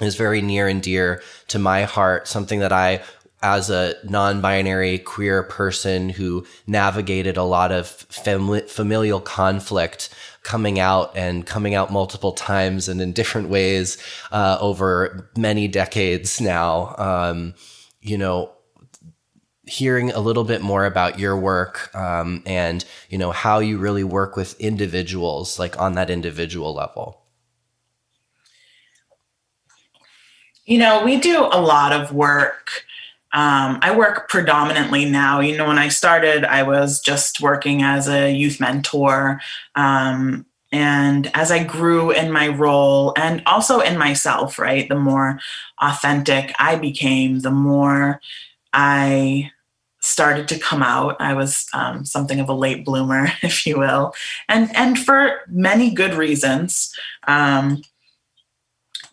is 0.00 0.16
very 0.16 0.40
near 0.40 0.68
and 0.68 0.82
dear 0.82 1.22
to 1.48 1.58
my 1.58 1.82
heart, 1.82 2.28
something 2.28 2.60
that 2.60 2.72
I, 2.72 3.02
as 3.42 3.70
a 3.70 3.94
non 4.04 4.40
binary 4.40 4.98
queer 4.98 5.42
person 5.42 6.08
who 6.08 6.46
navigated 6.66 7.36
a 7.36 7.42
lot 7.42 7.70
of 7.70 7.86
fam- 7.88 8.66
familial 8.66 9.20
conflict, 9.20 10.08
coming 10.42 10.78
out 10.78 11.14
and 11.14 11.44
coming 11.44 11.74
out 11.74 11.92
multiple 11.92 12.32
times 12.32 12.88
and 12.88 13.02
in 13.02 13.12
different 13.12 13.50
ways 13.50 13.98
uh, 14.32 14.56
over 14.60 15.30
many 15.36 15.68
decades 15.68 16.40
now. 16.40 16.94
Um, 16.96 17.54
you 18.00 18.16
know, 18.16 18.52
hearing 19.68 20.10
a 20.10 20.20
little 20.20 20.44
bit 20.44 20.62
more 20.62 20.84
about 20.84 21.18
your 21.18 21.36
work 21.36 21.94
um, 21.94 22.42
and 22.46 22.84
you 23.08 23.18
know 23.18 23.30
how 23.30 23.58
you 23.58 23.78
really 23.78 24.04
work 24.04 24.36
with 24.36 24.58
individuals 24.60 25.58
like 25.58 25.78
on 25.78 25.94
that 25.94 26.10
individual 26.10 26.74
level? 26.74 27.22
You 30.64 30.78
know 30.78 31.04
we 31.04 31.18
do 31.18 31.40
a 31.40 31.60
lot 31.60 31.92
of 31.92 32.12
work. 32.12 32.84
Um, 33.30 33.78
i 33.82 33.94
work 33.94 34.30
predominantly 34.30 35.04
now. 35.04 35.40
You 35.40 35.56
know 35.56 35.66
when 35.66 35.78
i 35.78 35.88
started 35.88 36.44
i 36.44 36.62
was 36.62 37.00
just 37.00 37.40
working 37.40 37.82
as 37.82 38.08
a 38.08 38.32
youth 38.32 38.58
mentor 38.58 39.40
um, 39.74 40.46
and 40.72 41.30
as 41.34 41.50
i 41.50 41.62
grew 41.62 42.10
in 42.10 42.32
my 42.32 42.48
role 42.48 43.12
and 43.16 43.42
also 43.46 43.80
in 43.80 43.98
myself 43.98 44.58
right 44.58 44.88
the 44.88 44.96
more 44.96 45.38
authentic 45.80 46.54
i 46.58 46.76
became 46.76 47.40
the 47.40 47.50
more 47.50 48.20
I 48.72 49.50
started 50.00 50.48
to 50.48 50.58
come 50.58 50.82
out. 50.82 51.16
I 51.20 51.34
was 51.34 51.66
um, 51.74 52.04
something 52.04 52.40
of 52.40 52.48
a 52.48 52.54
late 52.54 52.84
bloomer, 52.84 53.28
if 53.42 53.66
you 53.66 53.78
will, 53.78 54.14
and 54.48 54.74
and 54.76 54.98
for 54.98 55.40
many 55.48 55.90
good 55.90 56.14
reasons. 56.14 56.94
Um, 57.26 57.82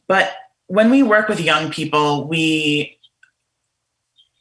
but 0.07 0.33
when 0.67 0.89
we 0.89 1.03
work 1.03 1.27
with 1.27 1.39
young 1.39 1.71
people, 1.71 2.27
we 2.27 2.97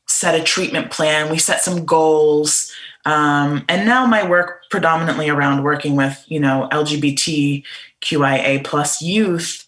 set 0.06 0.38
a 0.38 0.44
treatment 0.44 0.90
plan. 0.90 1.30
We 1.30 1.38
set 1.38 1.62
some 1.62 1.84
goals. 1.84 2.72
Um, 3.06 3.64
and 3.68 3.86
now 3.86 4.06
my 4.06 4.26
work 4.26 4.62
predominantly 4.70 5.28
around 5.28 5.62
working 5.62 5.96
with 5.96 6.24
you 6.28 6.40
know 6.40 6.68
LGBTQIA 6.72 8.64
plus 8.64 9.02
youth. 9.02 9.66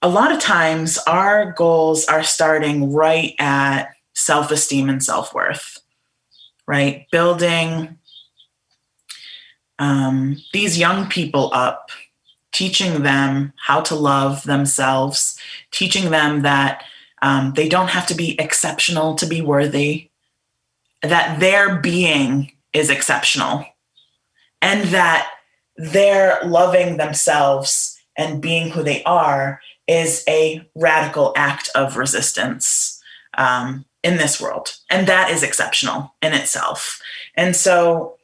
A 0.00 0.08
lot 0.08 0.30
of 0.30 0.38
times, 0.38 0.98
our 1.06 1.52
goals 1.52 2.04
are 2.06 2.22
starting 2.22 2.92
right 2.92 3.34
at 3.38 3.94
self 4.14 4.50
esteem 4.50 4.88
and 4.88 5.02
self 5.02 5.34
worth 5.34 5.78
right? 6.68 7.06
Building 7.10 7.98
um, 9.78 10.36
these 10.52 10.78
young 10.78 11.08
people 11.08 11.50
up, 11.52 11.90
teaching 12.52 13.02
them 13.02 13.52
how 13.56 13.80
to 13.80 13.94
love 13.94 14.44
themselves, 14.44 15.38
teaching 15.72 16.10
them 16.10 16.42
that 16.42 16.84
um, 17.22 17.54
they 17.56 17.68
don't 17.68 17.88
have 17.90 18.06
to 18.06 18.14
be 18.14 18.38
exceptional 18.38 19.14
to 19.16 19.26
be 19.26 19.40
worthy, 19.40 20.10
that 21.02 21.40
their 21.40 21.80
being 21.80 22.52
is 22.72 22.90
exceptional, 22.90 23.64
and 24.60 24.84
that 24.88 25.30
their 25.76 26.38
loving 26.44 26.96
themselves 26.96 27.98
and 28.16 28.42
being 28.42 28.68
who 28.68 28.82
they 28.82 29.02
are 29.04 29.60
is 29.86 30.22
a 30.28 30.68
radical 30.74 31.32
act 31.34 31.70
of 31.74 31.96
resistance. 31.96 33.00
Um, 33.38 33.86
in 34.02 34.16
this 34.16 34.40
world. 34.40 34.76
And 34.90 35.06
that 35.06 35.30
is 35.30 35.42
exceptional 35.42 36.14
in 36.22 36.32
itself. 36.32 37.00
And 37.34 37.54
so 37.54 38.16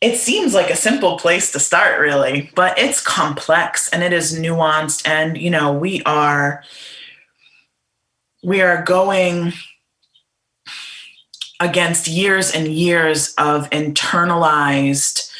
it 0.00 0.16
seems 0.16 0.52
like 0.52 0.70
a 0.70 0.76
simple 0.76 1.16
place 1.18 1.52
to 1.52 1.60
start, 1.60 2.00
really, 2.00 2.50
but 2.56 2.76
it's 2.78 3.00
complex 3.00 3.88
and 3.90 4.02
it 4.02 4.12
is 4.12 4.36
nuanced. 4.38 5.06
And, 5.06 5.38
you 5.38 5.50
know, 5.50 5.72
we 5.72 6.02
are. 6.04 6.64
We 8.44 8.60
are 8.60 8.82
going 8.82 9.52
against 11.60 12.08
years 12.08 12.50
and 12.50 12.66
years 12.66 13.32
of 13.38 13.70
internalized 13.70 15.31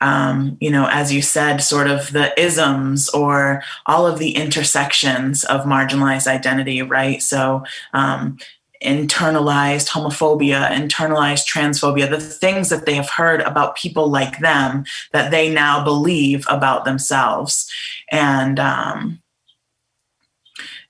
um, 0.00 0.56
you 0.60 0.70
know, 0.70 0.88
as 0.90 1.12
you 1.12 1.22
said, 1.22 1.58
sort 1.58 1.88
of 1.88 2.12
the 2.12 2.38
isms 2.40 3.08
or 3.10 3.62
all 3.86 4.06
of 4.06 4.18
the 4.18 4.36
intersections 4.36 5.44
of 5.44 5.62
marginalized 5.62 6.26
identity, 6.26 6.82
right? 6.82 7.22
So, 7.22 7.64
um, 7.92 8.38
internalized 8.82 9.88
homophobia, 9.88 10.68
internalized 10.70 11.46
transphobia, 11.52 12.08
the 12.08 12.20
things 12.20 12.68
that 12.68 12.86
they 12.86 12.94
have 12.94 13.10
heard 13.10 13.40
about 13.40 13.76
people 13.76 14.08
like 14.08 14.38
them 14.38 14.84
that 15.12 15.30
they 15.30 15.52
now 15.52 15.82
believe 15.82 16.46
about 16.48 16.84
themselves. 16.84 17.68
And, 18.12 18.60
um, 18.60 19.20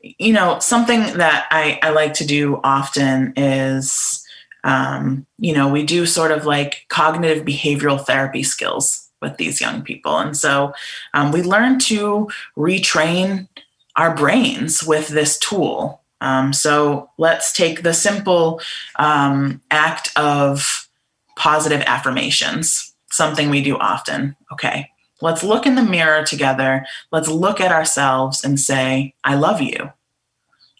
you 0.00 0.32
know, 0.32 0.58
something 0.60 1.00
that 1.16 1.46
I, 1.50 1.78
I 1.82 1.90
like 1.90 2.14
to 2.14 2.26
do 2.26 2.60
often 2.62 3.32
is 3.36 4.17
Um, 4.64 5.26
you 5.38 5.54
know, 5.54 5.68
we 5.68 5.84
do 5.84 6.06
sort 6.06 6.30
of 6.30 6.44
like 6.44 6.86
cognitive 6.88 7.44
behavioral 7.44 8.04
therapy 8.04 8.42
skills 8.42 9.08
with 9.20 9.36
these 9.36 9.60
young 9.60 9.82
people. 9.82 10.16
And 10.18 10.36
so 10.36 10.72
um, 11.14 11.32
we 11.32 11.42
learn 11.42 11.78
to 11.80 12.28
retrain 12.56 13.48
our 13.96 14.14
brains 14.14 14.84
with 14.84 15.08
this 15.08 15.38
tool. 15.38 16.02
Um, 16.20 16.52
so 16.52 17.10
let's 17.18 17.52
take 17.52 17.82
the 17.82 17.94
simple 17.94 18.60
um, 18.96 19.60
act 19.70 20.10
of 20.16 20.88
positive 21.36 21.82
affirmations, 21.86 22.92
something 23.10 23.50
we 23.50 23.62
do 23.62 23.76
often. 23.76 24.36
Okay, 24.52 24.90
let's 25.20 25.42
look 25.42 25.66
in 25.66 25.74
the 25.74 25.82
mirror 25.82 26.24
together. 26.24 26.86
Let's 27.12 27.28
look 27.28 27.60
at 27.60 27.72
ourselves 27.72 28.44
and 28.44 28.58
say, 28.58 29.14
I 29.24 29.34
love 29.34 29.60
you. 29.60 29.92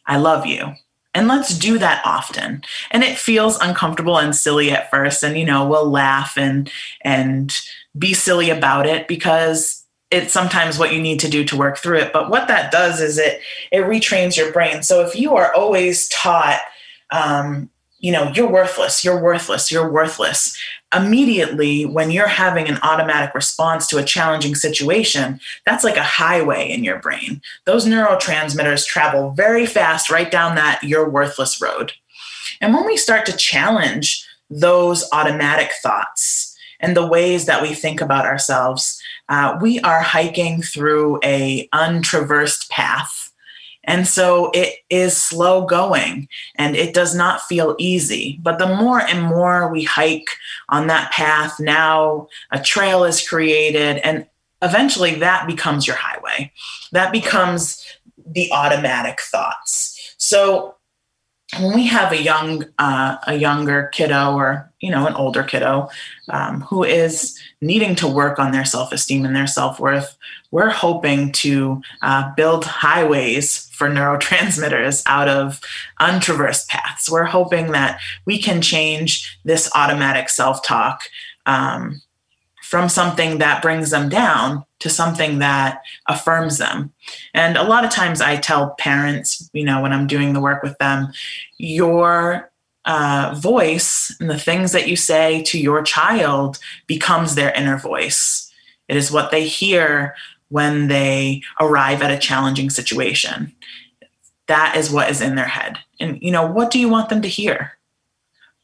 I 0.06 0.16
love 0.16 0.46
you. 0.46 0.74
And 1.18 1.26
let's 1.26 1.58
do 1.58 1.78
that 1.78 2.00
often. 2.04 2.62
And 2.92 3.02
it 3.02 3.18
feels 3.18 3.58
uncomfortable 3.58 4.18
and 4.18 4.36
silly 4.36 4.70
at 4.70 4.88
first. 4.88 5.24
And, 5.24 5.36
you 5.36 5.44
know, 5.44 5.66
we'll 5.66 5.90
laugh 5.90 6.38
and, 6.38 6.70
and, 7.00 7.52
be 7.98 8.14
silly 8.14 8.50
about 8.50 8.86
it 8.86 9.08
because 9.08 9.84
it's 10.12 10.32
sometimes 10.32 10.78
what 10.78 10.92
you 10.92 11.02
need 11.02 11.18
to 11.18 11.28
do 11.28 11.42
to 11.44 11.56
work 11.56 11.78
through 11.78 11.98
it. 11.98 12.12
But 12.12 12.30
what 12.30 12.46
that 12.46 12.70
does 12.70 13.00
is 13.00 13.18
it 13.18 13.40
it 13.72 13.82
retrains 13.82 14.36
your 14.36 14.52
brain. 14.52 14.84
So 14.84 15.04
if 15.04 15.16
you 15.16 15.34
are 15.34 15.52
always 15.52 16.08
taught, 16.10 16.60
um, 17.10 17.70
you 17.98 18.12
know, 18.12 18.30
you're 18.34 18.50
worthless, 18.50 19.04
you're 19.04 19.20
worthless, 19.20 19.70
you're 19.70 19.90
worthless. 19.90 20.56
Immediately, 20.94 21.84
when 21.84 22.10
you're 22.10 22.28
having 22.28 22.68
an 22.68 22.78
automatic 22.82 23.34
response 23.34 23.86
to 23.88 23.98
a 23.98 24.04
challenging 24.04 24.54
situation, 24.54 25.40
that's 25.66 25.84
like 25.84 25.96
a 25.96 26.02
highway 26.02 26.68
in 26.70 26.84
your 26.84 26.98
brain. 26.98 27.42
Those 27.64 27.86
neurotransmitters 27.86 28.86
travel 28.86 29.32
very 29.32 29.66
fast 29.66 30.10
right 30.10 30.30
down 30.30 30.54
that 30.54 30.82
you're 30.82 31.10
worthless 31.10 31.60
road. 31.60 31.92
And 32.60 32.72
when 32.72 32.86
we 32.86 32.96
start 32.96 33.26
to 33.26 33.36
challenge 33.36 34.26
those 34.50 35.06
automatic 35.12 35.70
thoughts, 35.82 36.56
and 36.80 36.96
the 36.96 37.06
ways 37.06 37.46
that 37.46 37.62
we 37.62 37.74
think 37.74 38.00
about 38.00 38.26
ourselves. 38.26 39.00
Uh, 39.28 39.58
we 39.60 39.78
are 39.80 40.00
hiking 40.00 40.62
through 40.62 41.18
a 41.22 41.68
untraversed 41.72 42.70
path. 42.70 43.17
And 43.88 44.06
so 44.06 44.50
it 44.52 44.74
is 44.90 45.16
slow 45.16 45.64
going 45.64 46.28
and 46.56 46.76
it 46.76 46.94
does 46.94 47.14
not 47.14 47.40
feel 47.40 47.74
easy. 47.78 48.38
But 48.42 48.58
the 48.58 48.76
more 48.76 49.00
and 49.00 49.22
more 49.22 49.72
we 49.72 49.82
hike 49.82 50.28
on 50.68 50.88
that 50.88 51.10
path, 51.10 51.58
now 51.58 52.28
a 52.52 52.60
trail 52.60 53.02
is 53.04 53.26
created 53.26 53.96
and 54.04 54.26
eventually 54.60 55.14
that 55.16 55.46
becomes 55.46 55.86
your 55.86 55.96
highway. 55.96 56.52
That 56.92 57.12
becomes 57.12 57.82
the 58.26 58.52
automatic 58.52 59.22
thoughts. 59.22 60.14
So 60.18 60.74
when 61.58 61.74
we 61.74 61.86
have 61.86 62.12
a 62.12 62.22
young 62.22 62.64
uh, 62.78 63.16
a 63.26 63.36
younger 63.36 63.88
kiddo 63.94 64.34
or 64.34 64.70
you 64.80 64.90
know 64.90 65.06
an 65.06 65.14
older 65.14 65.42
kiddo 65.42 65.88
um, 66.28 66.60
who 66.60 66.84
is 66.84 67.38
needing 67.62 67.94
to 67.94 68.06
work 68.06 68.38
on 68.38 68.52
their 68.52 68.66
self-esteem 68.66 69.24
and 69.24 69.34
their 69.34 69.46
self-worth 69.46 70.18
we're 70.50 70.68
hoping 70.68 71.32
to 71.32 71.80
uh, 72.02 72.30
build 72.36 72.66
highways 72.66 73.67
for 73.78 73.88
neurotransmitters 73.88 75.02
out 75.06 75.28
of 75.28 75.60
untraversed 76.00 76.68
paths 76.68 77.08
we're 77.08 77.24
hoping 77.24 77.70
that 77.72 78.00
we 78.26 78.38
can 78.38 78.60
change 78.60 79.38
this 79.44 79.70
automatic 79.74 80.28
self-talk 80.28 81.02
um, 81.46 82.02
from 82.68 82.88
something 82.90 83.38
that 83.38 83.62
brings 83.62 83.90
them 83.90 84.10
down 84.10 84.62
to 84.78 84.90
something 84.90 85.38
that 85.38 85.80
affirms 86.06 86.58
them. 86.58 86.92
And 87.32 87.56
a 87.56 87.62
lot 87.62 87.82
of 87.82 87.90
times 87.90 88.20
I 88.20 88.36
tell 88.36 88.74
parents, 88.78 89.48
you 89.54 89.64
know, 89.64 89.80
when 89.80 89.92
I'm 89.92 90.06
doing 90.06 90.34
the 90.34 90.40
work 90.40 90.62
with 90.62 90.76
them, 90.76 91.10
your 91.56 92.52
uh, 92.84 93.34
voice 93.38 94.14
and 94.20 94.28
the 94.28 94.38
things 94.38 94.72
that 94.72 94.86
you 94.86 94.96
say 94.96 95.42
to 95.44 95.58
your 95.58 95.82
child 95.82 96.58
becomes 96.86 97.34
their 97.34 97.54
inner 97.54 97.78
voice. 97.78 98.52
It 98.86 98.98
is 98.98 99.10
what 99.10 99.30
they 99.30 99.46
hear 99.46 100.14
when 100.48 100.88
they 100.88 101.42
arrive 101.60 102.02
at 102.02 102.10
a 102.10 102.18
challenging 102.18 102.70
situation. 102.70 103.52
That 104.46 104.76
is 104.76 104.90
what 104.90 105.10
is 105.10 105.20
in 105.20 105.34
their 105.34 105.46
head. 105.46 105.78
And, 106.00 106.20
you 106.22 106.30
know, 106.30 106.46
what 106.46 106.70
do 106.70 106.78
you 106.78 106.88
want 106.88 107.08
them 107.08 107.22
to 107.22 107.28
hear? 107.28 107.72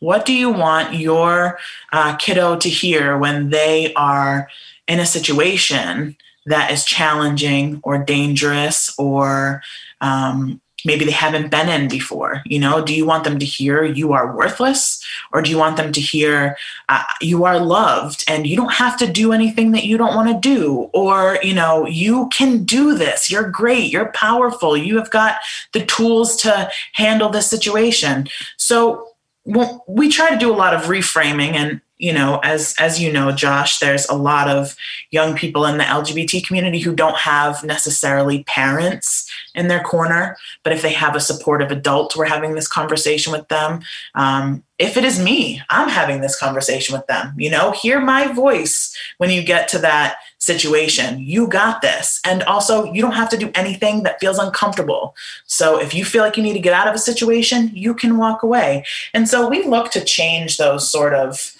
What 0.00 0.24
do 0.24 0.32
you 0.32 0.50
want 0.50 0.94
your 0.94 1.58
uh, 1.92 2.16
kiddo 2.16 2.56
to 2.56 2.68
hear 2.68 3.16
when 3.16 3.50
they 3.50 3.92
are 3.94 4.48
in 4.86 5.00
a 5.00 5.06
situation 5.06 6.16
that 6.46 6.70
is 6.70 6.84
challenging 6.84 7.80
or 7.82 7.98
dangerous 7.98 8.94
or 8.98 9.62
um, 10.00 10.60
maybe 10.84 11.04
they 11.04 11.10
haven't 11.10 11.50
been 11.50 11.68
in 11.68 11.88
before 11.88 12.42
you 12.46 12.58
know? 12.58 12.84
Do 12.84 12.94
you 12.94 13.04
want 13.06 13.24
them 13.24 13.38
to 13.38 13.44
hear 13.44 13.84
you 13.84 14.12
are 14.12 14.34
worthless? 14.34 15.02
Or 15.32 15.42
do 15.42 15.50
you 15.50 15.58
want 15.58 15.76
them 15.76 15.92
to 15.92 16.00
hear 16.00 16.56
uh, 16.88 17.04
you 17.20 17.44
are 17.44 17.58
loved 17.58 18.24
and 18.28 18.46
you 18.46 18.56
don't 18.56 18.72
have 18.72 18.96
to 18.98 19.10
do 19.10 19.32
anything 19.32 19.72
that 19.72 19.84
you 19.84 19.96
don't 19.96 20.14
want 20.14 20.28
to 20.28 20.48
do? 20.48 20.90
Or 20.92 21.38
you 21.42 21.54
know 21.54 21.86
you 21.86 22.28
can 22.32 22.64
do 22.64 22.96
this. 22.96 23.30
You're 23.30 23.50
great. 23.50 23.92
You're 23.92 24.12
powerful. 24.12 24.76
You 24.76 24.96
have 24.98 25.10
got 25.10 25.36
the 25.72 25.84
tools 25.84 26.36
to 26.42 26.70
handle 26.92 27.28
this 27.28 27.48
situation. 27.48 28.28
So 28.56 29.08
well, 29.46 29.84
we 29.86 30.08
try 30.08 30.30
to 30.30 30.38
do 30.38 30.50
a 30.50 30.56
lot 30.56 30.74
of 30.74 30.82
reframing 30.82 31.52
and 31.54 31.80
you 31.98 32.12
know 32.12 32.40
as 32.42 32.74
as 32.78 33.00
you 33.00 33.12
know 33.12 33.30
josh 33.30 33.78
there's 33.78 34.06
a 34.08 34.14
lot 34.14 34.48
of 34.48 34.76
young 35.10 35.36
people 35.36 35.64
in 35.64 35.78
the 35.78 35.84
lgbt 35.84 36.44
community 36.46 36.80
who 36.80 36.94
don't 36.94 37.16
have 37.16 37.62
necessarily 37.62 38.42
parents 38.44 39.30
in 39.54 39.68
their 39.68 39.82
corner 39.82 40.36
but 40.62 40.72
if 40.72 40.82
they 40.82 40.92
have 40.92 41.14
a 41.14 41.20
supportive 41.20 41.70
adult 41.70 42.16
we're 42.16 42.24
having 42.24 42.54
this 42.54 42.68
conversation 42.68 43.32
with 43.32 43.46
them. 43.48 43.80
Um, 44.14 44.64
if 44.78 44.96
it 44.96 45.04
is 45.04 45.20
me 45.20 45.62
i'm 45.70 45.88
having 45.88 46.20
this 46.20 46.38
conversation 46.38 46.96
with 46.96 47.06
them. 47.06 47.34
You 47.38 47.50
know 47.50 47.70
hear 47.72 48.00
my 48.00 48.32
voice 48.32 48.96
when 49.18 49.30
you 49.30 49.42
get 49.44 49.68
to 49.68 49.78
that 49.78 50.16
situation. 50.44 51.20
You 51.20 51.48
got 51.48 51.80
this. 51.80 52.20
And 52.24 52.42
also 52.42 52.92
you 52.92 53.00
don't 53.00 53.12
have 53.12 53.30
to 53.30 53.36
do 53.36 53.50
anything 53.54 54.02
that 54.02 54.20
feels 54.20 54.38
uncomfortable. 54.38 55.14
So 55.46 55.80
if 55.80 55.94
you 55.94 56.04
feel 56.04 56.22
like 56.22 56.36
you 56.36 56.42
need 56.42 56.52
to 56.52 56.58
get 56.60 56.74
out 56.74 56.86
of 56.86 56.94
a 56.94 56.98
situation 56.98 57.70
you 57.72 57.94
can 57.94 58.18
walk 58.18 58.42
away. 58.42 58.84
And 59.14 59.28
so 59.28 59.48
we 59.48 59.64
look 59.64 59.90
to 59.92 60.04
change 60.04 60.58
those 60.58 60.88
sort 60.90 61.14
of 61.14 61.53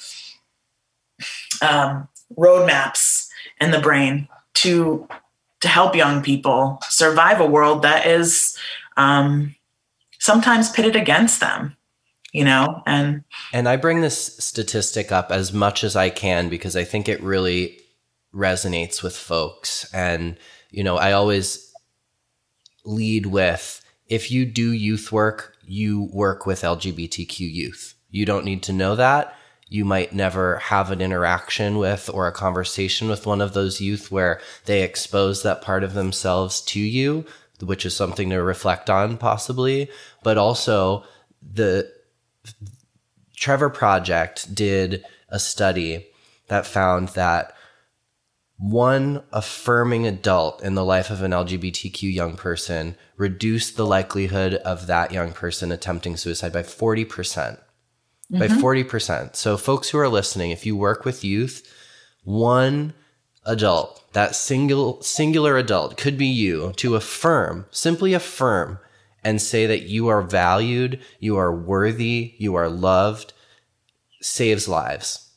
um, 1.64 2.08
roadmaps 2.36 3.28
in 3.60 3.70
the 3.70 3.80
brain 3.80 4.28
to 4.54 5.08
to 5.60 5.68
help 5.68 5.96
young 5.96 6.22
people 6.22 6.78
survive 6.88 7.40
a 7.40 7.46
world 7.46 7.82
that 7.82 8.06
is 8.06 8.56
um, 8.96 9.54
sometimes 10.18 10.70
pitted 10.70 10.94
against 10.94 11.40
them 11.40 11.76
you 12.34 12.44
know? 12.44 12.82
And 12.84 13.24
and 13.54 13.66
i 13.66 13.76
bring 13.76 14.02
this 14.02 14.36
statistic 14.38 15.10
up 15.10 15.30
as 15.30 15.54
much 15.54 15.82
as 15.84 15.96
i 15.96 16.10
can 16.10 16.50
because 16.50 16.76
i 16.76 16.84
think 16.84 17.08
it 17.08 17.22
really 17.22 17.78
resonates 18.34 19.02
with 19.02 19.16
folks. 19.16 19.90
And 19.94 20.36
you 20.70 20.84
know 20.84 20.96
i 20.98 21.12
always 21.12 21.72
lead 22.84 23.26
with 23.26 23.80
if 24.08 24.30
you 24.30 24.44
do 24.44 24.72
youth 24.72 25.10
work 25.12 25.56
you 25.64 26.10
work 26.12 26.44
with 26.44 26.60
lgbtq 26.60 27.38
youth. 27.38 27.94
You 28.10 28.26
don't 28.26 28.44
need 28.44 28.62
to 28.64 28.72
know 28.72 28.96
that 28.96 29.34
you 29.68 29.84
might 29.84 30.12
never 30.12 30.58
have 30.58 30.90
an 30.90 31.00
interaction 31.00 31.78
with 31.78 32.10
or 32.12 32.26
a 32.26 32.32
conversation 32.32 33.08
with 33.08 33.26
one 33.26 33.40
of 33.40 33.54
those 33.54 33.80
youth 33.80 34.10
where 34.10 34.40
they 34.66 34.82
expose 34.82 35.42
that 35.42 35.62
part 35.62 35.82
of 35.82 35.94
themselves 35.94 36.60
to 36.60 36.80
you, 36.80 37.24
which 37.60 37.86
is 37.86 37.96
something 37.96 38.30
to 38.30 38.42
reflect 38.42 38.90
on 38.90 39.16
possibly. 39.16 39.90
But 40.22 40.38
also, 40.38 41.04
the 41.42 41.90
Trevor 43.36 43.70
Project 43.70 44.54
did 44.54 45.04
a 45.28 45.38
study 45.38 46.06
that 46.48 46.66
found 46.66 47.08
that 47.10 47.54
one 48.56 49.22
affirming 49.32 50.06
adult 50.06 50.62
in 50.62 50.74
the 50.74 50.84
life 50.84 51.10
of 51.10 51.22
an 51.22 51.32
LGBTQ 51.32 52.12
young 52.12 52.36
person 52.36 52.96
reduced 53.16 53.76
the 53.76 53.86
likelihood 53.86 54.54
of 54.54 54.86
that 54.86 55.10
young 55.10 55.32
person 55.32 55.72
attempting 55.72 56.16
suicide 56.16 56.52
by 56.52 56.62
40% 56.62 57.58
mm-hmm. 58.35 58.39
by 58.39 58.49
40%. 58.49 59.37
So, 59.37 59.57
folks 59.57 59.91
who 59.91 59.99
are 59.99 60.09
listening, 60.09 60.51
if 60.51 60.66
you 60.66 60.76
work 60.76 61.05
with 61.05 61.24
youth, 61.24 61.62
one 62.24 62.95
adult, 63.47 64.12
that 64.12 64.35
single 64.35 65.01
singular 65.03 65.57
adult 65.57 65.97
could 65.97 66.16
be 66.16 66.26
you 66.26 66.72
to 66.76 66.97
affirm, 66.97 67.66
simply 67.70 68.14
affirm 68.14 68.78
and 69.22 69.41
say 69.41 69.66
that 69.66 69.82
you 69.82 70.09
are 70.09 70.22
valued, 70.22 71.01
you 71.18 71.37
are 71.37 71.55
worthy, 71.55 72.35
you 72.39 72.55
are 72.55 72.68
loved 72.68 73.32
saves 74.20 74.68
lives. 74.68 75.30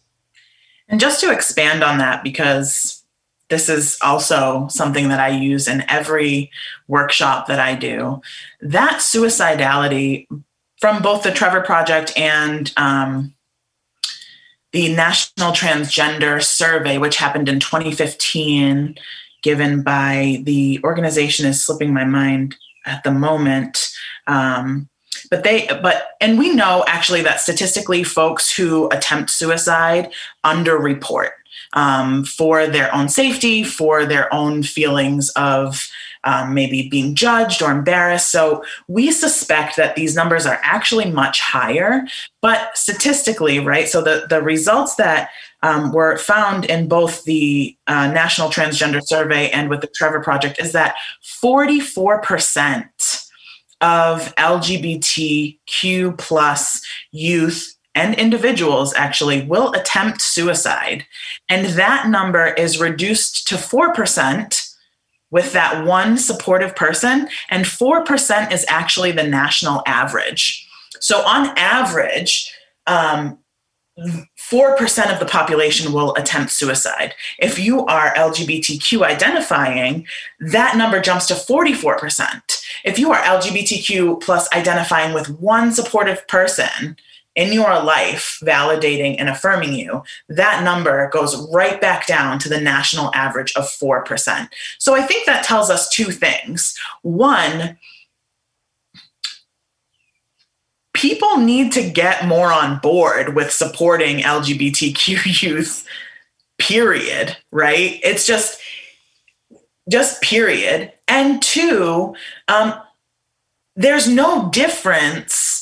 And 0.88 1.00
just 1.00 1.20
to 1.22 1.32
expand 1.32 1.84
on 1.84 1.98
that 1.98 2.24
because 2.24 3.04
this 3.50 3.70
is 3.70 3.98
also 4.02 4.68
something 4.70 5.10
that 5.10 5.20
I 5.20 5.30
use 5.30 5.68
in 5.68 5.90
every 5.90 6.52
workshop 6.88 7.48
that 7.48 7.60
I 7.60 7.76
do. 7.76 8.22
That 8.62 9.00
suicidality 9.00 10.28
from 10.80 11.02
both 11.02 11.24
the 11.24 11.32
Trevor 11.32 11.62
Project 11.62 12.18
and 12.18 12.72
um, 12.78 13.34
the 14.72 14.94
National 14.94 15.52
Transgender 15.52 16.44
Survey, 16.44 16.98
which 16.98 17.18
happened 17.18 17.50
in 17.50 17.60
2015, 17.60 18.96
given 19.42 19.82
by 19.82 20.42
the 20.44 20.80
organization 20.84 21.46
is 21.46 21.66
slipping 21.66 21.94
my 21.94 22.06
mind 22.06 22.56
at 22.86 23.04
the 23.04 23.12
moment. 23.12 23.92
Um, 24.28 24.90
but 25.32 25.44
they 25.44 25.68
but 25.82 26.12
and 26.22 26.38
we 26.38 26.54
know 26.54 26.84
actually 26.88 27.22
that 27.24 27.40
statistically 27.40 28.04
folks 28.04 28.56
who 28.56 28.90
attempt 28.90 29.30
suicide 29.30 30.12
underreport 30.46 31.32
um, 31.74 32.24
for 32.24 32.68
their 32.68 32.94
own 32.94 33.10
safety 33.10 33.64
for 33.64 34.06
their 34.06 34.34
own 34.34 34.64
feelings 34.64 35.30
of 35.32 35.90
um, 36.28 36.54
maybe 36.54 36.90
being 36.90 37.16
judged 37.16 37.62
or 37.62 37.72
embarrassed. 37.72 38.32
So 38.32 38.62
we 38.90 39.12
suspect 39.12 39.78
that 39.78 39.96
these 39.96 40.14
numbers 40.14 40.46
are 40.46 40.60
actually 40.62 41.10
much 41.10 41.40
higher, 41.40 42.06
but 42.42 42.78
statistically, 42.78 43.60
right? 43.60 43.88
So 43.88 44.02
the, 44.02 44.28
the 44.30 44.42
results 44.42 44.96
that 44.96 45.30
um, 45.64 45.94
were 45.94 46.18
found 46.18 46.66
in 46.66 46.90
both 46.90 47.24
the 47.24 47.78
uh, 47.88 48.08
National 48.08 48.50
Transgender 48.50 49.02
Survey 49.02 49.50
and 49.52 49.70
with 49.70 49.80
the 49.80 49.88
Trevor 49.88 50.20
Project 50.20 50.60
is 50.60 50.74
that 50.74 50.96
44% 51.42 53.30
of 53.80 54.36
LGBTQ 54.36 56.18
plus 56.18 56.82
youth 57.12 57.74
and 57.96 58.16
individuals 58.16 58.94
actually 58.96 59.44
will 59.44 59.72
attempt 59.72 60.22
suicide. 60.22 61.06
And 61.48 61.68
that 61.68 62.10
number 62.10 62.48
is 62.48 62.82
reduced 62.82 63.48
to 63.48 63.56
4% 63.56 64.67
with 65.32 65.54
that 65.54 65.86
one 65.86 66.18
supportive 66.18 66.76
person, 66.76 67.28
and 67.50 67.66
4% 67.66 68.52
is 68.52 68.66
actually 68.70 69.12
the 69.12 69.28
national 69.28 69.84
average. 69.86 70.68
So, 71.00 71.22
on 71.22 71.58
average, 71.58 72.54
um, 72.88 73.38
4% 74.00 75.12
of 75.12 75.20
the 75.20 75.26
population 75.26 75.92
will 75.92 76.14
attempt 76.16 76.52
suicide. 76.52 77.16
If 77.40 77.58
you 77.58 77.86
are 77.88 78.14
LGBTQ 78.14 79.04
identifying, 79.04 80.06
that 80.40 80.78
number 80.78 81.02
jumps 81.02 81.26
to 81.28 81.34
44%. 81.34 82.62
If 82.86 83.00
you 83.00 83.12
are 83.12 83.22
LGBTQ 83.22 84.22
plus 84.22 84.48
identifying 84.54 85.14
with 85.14 85.30
one 85.40 85.72
supportive 85.72 86.28
person, 86.28 86.96
in 87.38 87.54
your 87.54 87.82
life 87.84 88.40
validating 88.44 89.16
and 89.20 89.30
affirming 89.30 89.72
you, 89.72 90.04
that 90.28 90.64
number 90.64 91.08
goes 91.12 91.48
right 91.54 91.80
back 91.80 92.08
down 92.08 92.40
to 92.40 92.50
the 92.50 92.60
national 92.60 93.14
average 93.14 93.54
of 93.56 93.66
4%. 93.66 94.50
So 94.80 94.96
I 94.96 95.04
think 95.04 95.28
that 95.28 95.46
tells 95.46 95.70
us 95.70 95.88
two 95.88 96.12
things. 96.12 96.76
One, 97.04 97.78
people 100.96 101.38
need 101.38 101.72
to 101.74 101.88
get 101.88 102.28
more 102.28 102.52
on 102.52 102.80
board 102.80 103.36
with 103.36 103.52
supporting 103.52 104.18
LGBTQ 104.18 105.42
youth, 105.44 105.88
period, 106.58 107.38
right? 107.52 108.00
It's 108.04 108.26
just, 108.26 108.60
just 109.88 110.24
period. 110.24 110.92
And 111.08 111.40
two, 111.44 112.16
um, 112.48 112.74
there's 113.76 114.10
no 114.10 114.50
difference 114.50 115.57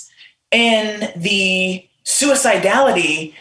in 0.56 1.12
the 1.18 1.86
suicidality 2.06 3.34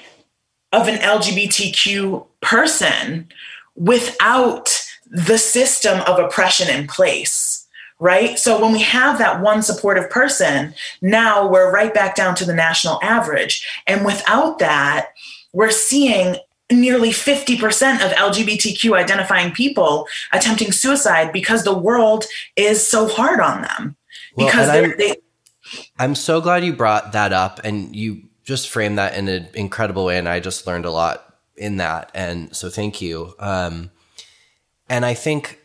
of 0.72 0.88
an 0.88 0.96
LGBTQ 0.96 2.26
person 2.40 3.28
without 3.76 4.84
the 5.06 5.38
system 5.38 6.00
of 6.08 6.18
oppression 6.18 6.68
in 6.68 6.88
place, 6.88 7.68
right? 8.00 8.36
So 8.36 8.60
when 8.60 8.72
we 8.72 8.82
have 8.82 9.18
that 9.18 9.40
one 9.40 9.62
supportive 9.62 10.10
person, 10.10 10.74
now 11.00 11.48
we're 11.48 11.72
right 11.72 11.94
back 11.94 12.16
down 12.16 12.34
to 12.34 12.44
the 12.44 12.54
national 12.54 12.98
average. 13.00 13.64
And 13.86 14.04
without 14.04 14.58
that, 14.58 15.10
we're 15.52 15.70
seeing 15.70 16.36
nearly 16.72 17.10
50% 17.10 18.04
of 18.04 18.10
LGBTQ 18.12 18.96
identifying 18.96 19.52
people 19.52 20.08
attempting 20.32 20.72
suicide 20.72 21.32
because 21.32 21.62
the 21.62 21.78
world 21.78 22.24
is 22.56 22.84
so 22.84 23.06
hard 23.06 23.38
on 23.38 23.62
them. 23.62 23.96
Well, 24.34 24.48
because 24.48 24.96
they 24.96 25.16
I'm 25.98 26.14
so 26.14 26.40
glad 26.40 26.64
you 26.64 26.72
brought 26.72 27.12
that 27.12 27.32
up 27.32 27.60
and 27.64 27.94
you 27.94 28.24
just 28.44 28.68
framed 28.68 28.98
that 28.98 29.16
in 29.16 29.28
an 29.28 29.48
incredible 29.54 30.04
way. 30.04 30.18
And 30.18 30.28
I 30.28 30.40
just 30.40 30.66
learned 30.66 30.84
a 30.84 30.90
lot 30.90 31.36
in 31.56 31.78
that. 31.78 32.10
And 32.14 32.54
so 32.54 32.68
thank 32.68 33.00
you. 33.00 33.34
Um, 33.38 33.90
and 34.88 35.04
I 35.04 35.14
think, 35.14 35.60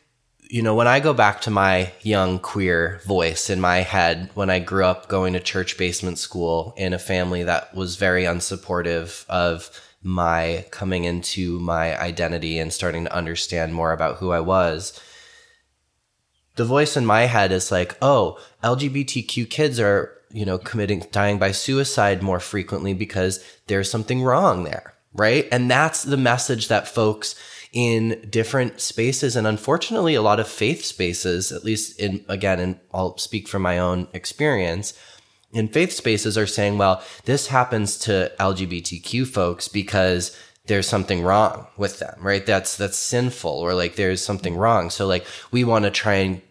you 0.50 0.62
know, 0.62 0.76
when 0.76 0.88
I 0.88 1.00
go 1.00 1.14
back 1.14 1.42
to 1.42 1.52
my 1.52 1.92
young 2.02 2.40
queer 2.40 3.02
voice 3.06 3.50
in 3.50 3.60
my 3.60 3.78
head, 3.78 4.30
when 4.34 4.50
I 4.50 4.60
grew 4.60 4.86
up 4.86 5.10
going 5.10 5.34
to 5.34 5.40
church 5.40 5.78
basement 5.78 6.18
school 6.18 6.74
in 6.78 6.94
a 6.94 7.00
family 7.00 7.44
that 7.44 7.76
was 7.76 7.98
very 7.98 8.24
unsupportive 8.24 9.26
of 9.28 9.70
my 10.02 10.66
coming 10.72 11.04
into 11.04 11.60
my 11.60 12.00
identity 12.00 12.58
and 12.58 12.72
starting 12.72 13.04
to 13.04 13.14
understand 13.14 13.74
more 13.74 13.92
about 13.92 14.18
who 14.18 14.32
I 14.32 14.40
was 14.40 15.00
the 16.60 16.66
voice 16.66 16.98
in 16.98 17.06
my 17.06 17.22
head 17.22 17.54
is 17.54 17.72
like, 17.72 17.96
oh, 18.02 18.38
LGBTQ 18.66 19.50
kids 19.50 19.80
are, 19.80 20.14
you 20.30 20.46
know, 20.46 20.58
committing, 20.58 21.06
dying 21.10 21.40
by 21.40 21.54
suicide 21.54 22.22
more 22.22 22.42
frequently 22.42 22.94
because 22.94 23.42
there's 23.68 23.90
something 23.90 24.22
wrong 24.22 24.66
there. 24.66 24.94
Right. 25.14 25.48
And 25.54 25.72
that's 25.72 26.04
the 26.04 26.18
message 26.18 26.68
that 26.68 26.86
folks 26.86 27.34
in 27.72 28.28
different 28.30 28.82
spaces 28.82 29.38
and 29.38 29.48
unfortunately 29.48 30.16
a 30.16 30.22
lot 30.22 30.42
of 30.42 30.50
faith 30.50 30.84
spaces, 30.84 31.54
at 31.54 31.64
least 31.64 31.98
in, 31.98 32.26
again, 32.28 32.60
and 32.60 32.78
I'll 32.94 33.18
speak 33.18 33.48
from 33.48 33.62
my 33.62 33.80
own 33.80 34.10
experience, 34.12 34.94
in 35.54 35.70
faith 35.70 35.94
spaces 35.94 36.38
are 36.38 36.46
saying, 36.46 36.78
well, 36.78 37.02
this 37.24 37.48
happens 37.48 37.98
to 38.00 38.34
LGBTQ 38.38 39.26
folks 39.26 39.70
because 39.70 40.38
there's 40.66 40.90
something 40.90 41.24
wrong 41.24 41.68
with 41.78 42.00
them, 42.00 42.18
right? 42.22 42.46
That's 42.46 42.76
that's 42.76 42.98
sinful 42.98 43.50
or 43.50 43.74
like 43.74 43.96
there's 43.96 44.22
something 44.22 44.58
wrong. 44.58 44.90
So 44.90 45.08
like 45.08 45.26
we 45.52 45.64
want 45.64 45.86
to 45.86 45.92
try 45.92 46.16
and 46.16 46.42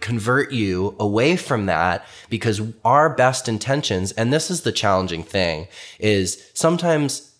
convert 0.00 0.52
you 0.52 0.96
away 0.98 1.36
from 1.36 1.66
that 1.66 2.06
because 2.28 2.60
our 2.84 3.14
best 3.14 3.48
intentions, 3.48 4.12
and 4.12 4.32
this 4.32 4.50
is 4.50 4.62
the 4.62 4.72
challenging 4.72 5.22
thing, 5.22 5.68
is 5.98 6.50
sometimes, 6.54 7.34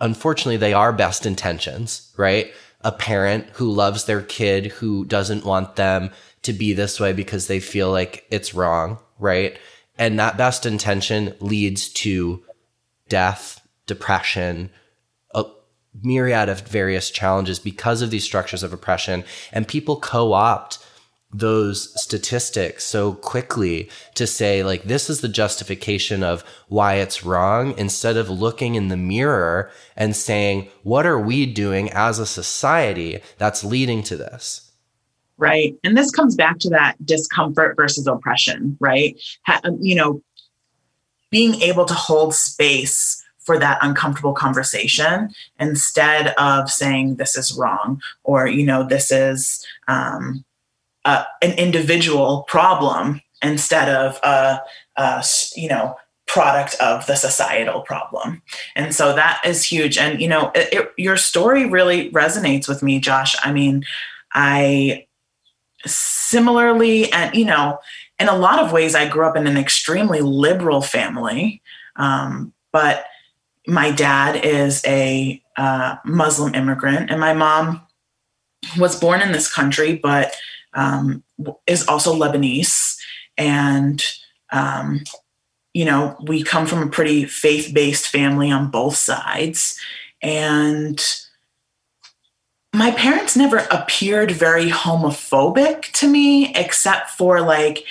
unfortunately, 0.00 0.56
they 0.56 0.72
are 0.72 0.92
best 0.92 1.26
intentions, 1.26 2.12
right? 2.16 2.52
A 2.82 2.92
parent 2.92 3.46
who 3.54 3.70
loves 3.70 4.04
their 4.04 4.22
kid 4.22 4.66
who 4.66 5.04
doesn't 5.04 5.44
want 5.44 5.76
them 5.76 6.10
to 6.42 6.52
be 6.52 6.72
this 6.72 6.98
way 6.98 7.12
because 7.12 7.46
they 7.46 7.60
feel 7.60 7.90
like 7.90 8.26
it's 8.30 8.54
wrong, 8.54 8.98
right? 9.18 9.58
And 9.98 10.18
that 10.18 10.38
best 10.38 10.64
intention 10.64 11.34
leads 11.40 11.88
to 11.90 12.42
death, 13.08 13.60
depression, 13.86 14.70
a 15.34 15.44
myriad 16.02 16.48
of 16.48 16.62
various 16.62 17.10
challenges 17.10 17.58
because 17.58 18.00
of 18.00 18.10
these 18.10 18.24
structures 18.24 18.62
of 18.62 18.72
oppression. 18.72 19.24
And 19.52 19.68
people 19.68 19.96
co 20.00 20.32
opt 20.32 20.78
those 21.32 22.00
statistics 22.00 22.84
so 22.84 23.14
quickly 23.14 23.88
to 24.14 24.26
say 24.26 24.64
like 24.64 24.84
this 24.84 25.08
is 25.08 25.20
the 25.20 25.28
justification 25.28 26.24
of 26.24 26.42
why 26.68 26.94
it's 26.94 27.24
wrong 27.24 27.72
instead 27.78 28.16
of 28.16 28.28
looking 28.28 28.74
in 28.74 28.88
the 28.88 28.96
mirror 28.96 29.70
and 29.96 30.16
saying 30.16 30.68
what 30.82 31.06
are 31.06 31.20
we 31.20 31.46
doing 31.46 31.88
as 31.92 32.18
a 32.18 32.26
society 32.26 33.20
that's 33.38 33.62
leading 33.62 34.02
to 34.02 34.16
this? 34.16 34.72
Right. 35.36 35.74
And 35.84 35.96
this 35.96 36.10
comes 36.10 36.34
back 36.34 36.58
to 36.58 36.68
that 36.70 36.96
discomfort 37.06 37.76
versus 37.76 38.06
oppression 38.06 38.76
right? 38.80 39.20
Ha- 39.46 39.60
um, 39.64 39.78
you 39.80 39.94
know 39.94 40.22
being 41.30 41.54
able 41.62 41.84
to 41.84 41.94
hold 41.94 42.34
space 42.34 43.24
for 43.38 43.58
that 43.58 43.78
uncomfortable 43.82 44.34
conversation 44.34 45.30
instead 45.58 46.34
of 46.38 46.68
saying 46.68 47.16
this 47.16 47.36
is 47.36 47.56
wrong 47.56 48.00
or 48.24 48.46
you 48.46 48.66
know 48.66 48.86
this 48.86 49.10
is 49.10 49.64
um, 49.88 50.44
uh, 51.04 51.24
an 51.42 51.52
individual 51.52 52.42
problem 52.48 53.20
instead 53.42 53.88
of 53.88 54.18
a, 54.22 54.60
a 54.96 55.24
you 55.56 55.68
know 55.68 55.96
product 56.26 56.76
of 56.80 57.06
the 57.06 57.16
societal 57.16 57.80
problem. 57.80 58.40
And 58.76 58.94
so 58.94 59.16
that 59.16 59.40
is 59.44 59.64
huge. 59.64 59.98
And 59.98 60.20
you 60.20 60.28
know 60.28 60.52
it, 60.54 60.72
it, 60.72 60.92
your 60.96 61.16
story 61.16 61.66
really 61.66 62.10
resonates 62.12 62.68
with 62.68 62.82
me 62.82 63.00
josh. 63.00 63.34
I 63.42 63.52
mean 63.52 63.84
i 64.32 65.06
similarly 65.86 67.10
and 67.12 67.34
you 67.34 67.44
know 67.44 67.78
in 68.18 68.28
a 68.28 68.36
lot 68.36 68.58
of 68.58 68.72
ways 68.72 68.94
i 68.94 69.08
grew 69.08 69.26
up 69.26 69.36
in 69.36 69.46
an 69.46 69.56
extremely 69.56 70.20
liberal 70.20 70.82
family 70.82 71.62
um, 71.96 72.52
but 72.72 73.06
my 73.66 73.90
dad 73.90 74.44
is 74.44 74.82
a 74.86 75.42
uh, 75.56 75.96
muslim 76.04 76.54
immigrant 76.54 77.10
and 77.10 77.20
my 77.20 77.32
mom 77.32 77.80
was 78.78 78.98
born 78.98 79.20
in 79.22 79.32
this 79.32 79.52
country 79.52 79.96
but 79.96 80.34
um, 80.74 81.22
is 81.66 81.86
also 81.86 82.14
Lebanese. 82.14 82.96
And, 83.36 84.02
um, 84.52 85.02
you 85.72 85.84
know, 85.84 86.16
we 86.22 86.42
come 86.42 86.66
from 86.66 86.82
a 86.82 86.90
pretty 86.90 87.24
faith 87.24 87.72
based 87.74 88.08
family 88.08 88.50
on 88.50 88.70
both 88.70 88.96
sides. 88.96 89.78
And 90.22 91.02
my 92.74 92.90
parents 92.92 93.36
never 93.36 93.58
appeared 93.70 94.30
very 94.30 94.68
homophobic 94.68 95.90
to 95.92 96.08
me, 96.08 96.54
except 96.54 97.10
for 97.10 97.40
like 97.40 97.84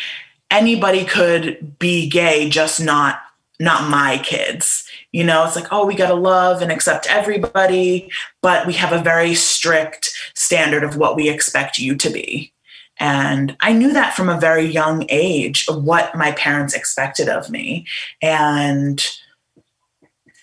anybody 0.52 1.06
could 1.06 1.78
be 1.80 2.10
gay, 2.10 2.50
just 2.50 2.80
not 2.80 3.22
not 3.62 3.90
my 3.90 4.18
kids. 4.20 4.88
You 5.12 5.26
know, 5.26 5.44
it's 5.44 5.56
like, 5.56 5.68
oh, 5.72 5.86
we 5.86 5.94
got 5.94 6.08
to 6.08 6.14
love 6.14 6.62
and 6.62 6.72
accept 6.72 7.08
everybody, 7.10 8.10
but 8.42 8.66
we 8.66 8.72
have 8.74 8.94
a 8.94 9.04
very 9.04 9.34
strict 9.36 10.12
standard 10.34 10.82
of 10.82 10.96
what 10.96 11.18
we 11.18 11.28
expect 11.28 11.78
you 11.78 11.96
to 11.96 12.10
be 12.10 12.54
And 13.00 13.56
I 13.62 13.74
knew 13.74 13.94
that 13.94 14.14
from 14.14 14.30
a 14.30 14.40
very 14.40 14.66
young 14.66 15.06
age, 15.10 15.66
what 15.70 16.16
my 16.16 16.32
parents 16.34 16.74
expected 16.74 17.30
of 17.30 17.50
me. 17.50 17.86
And 18.22 19.06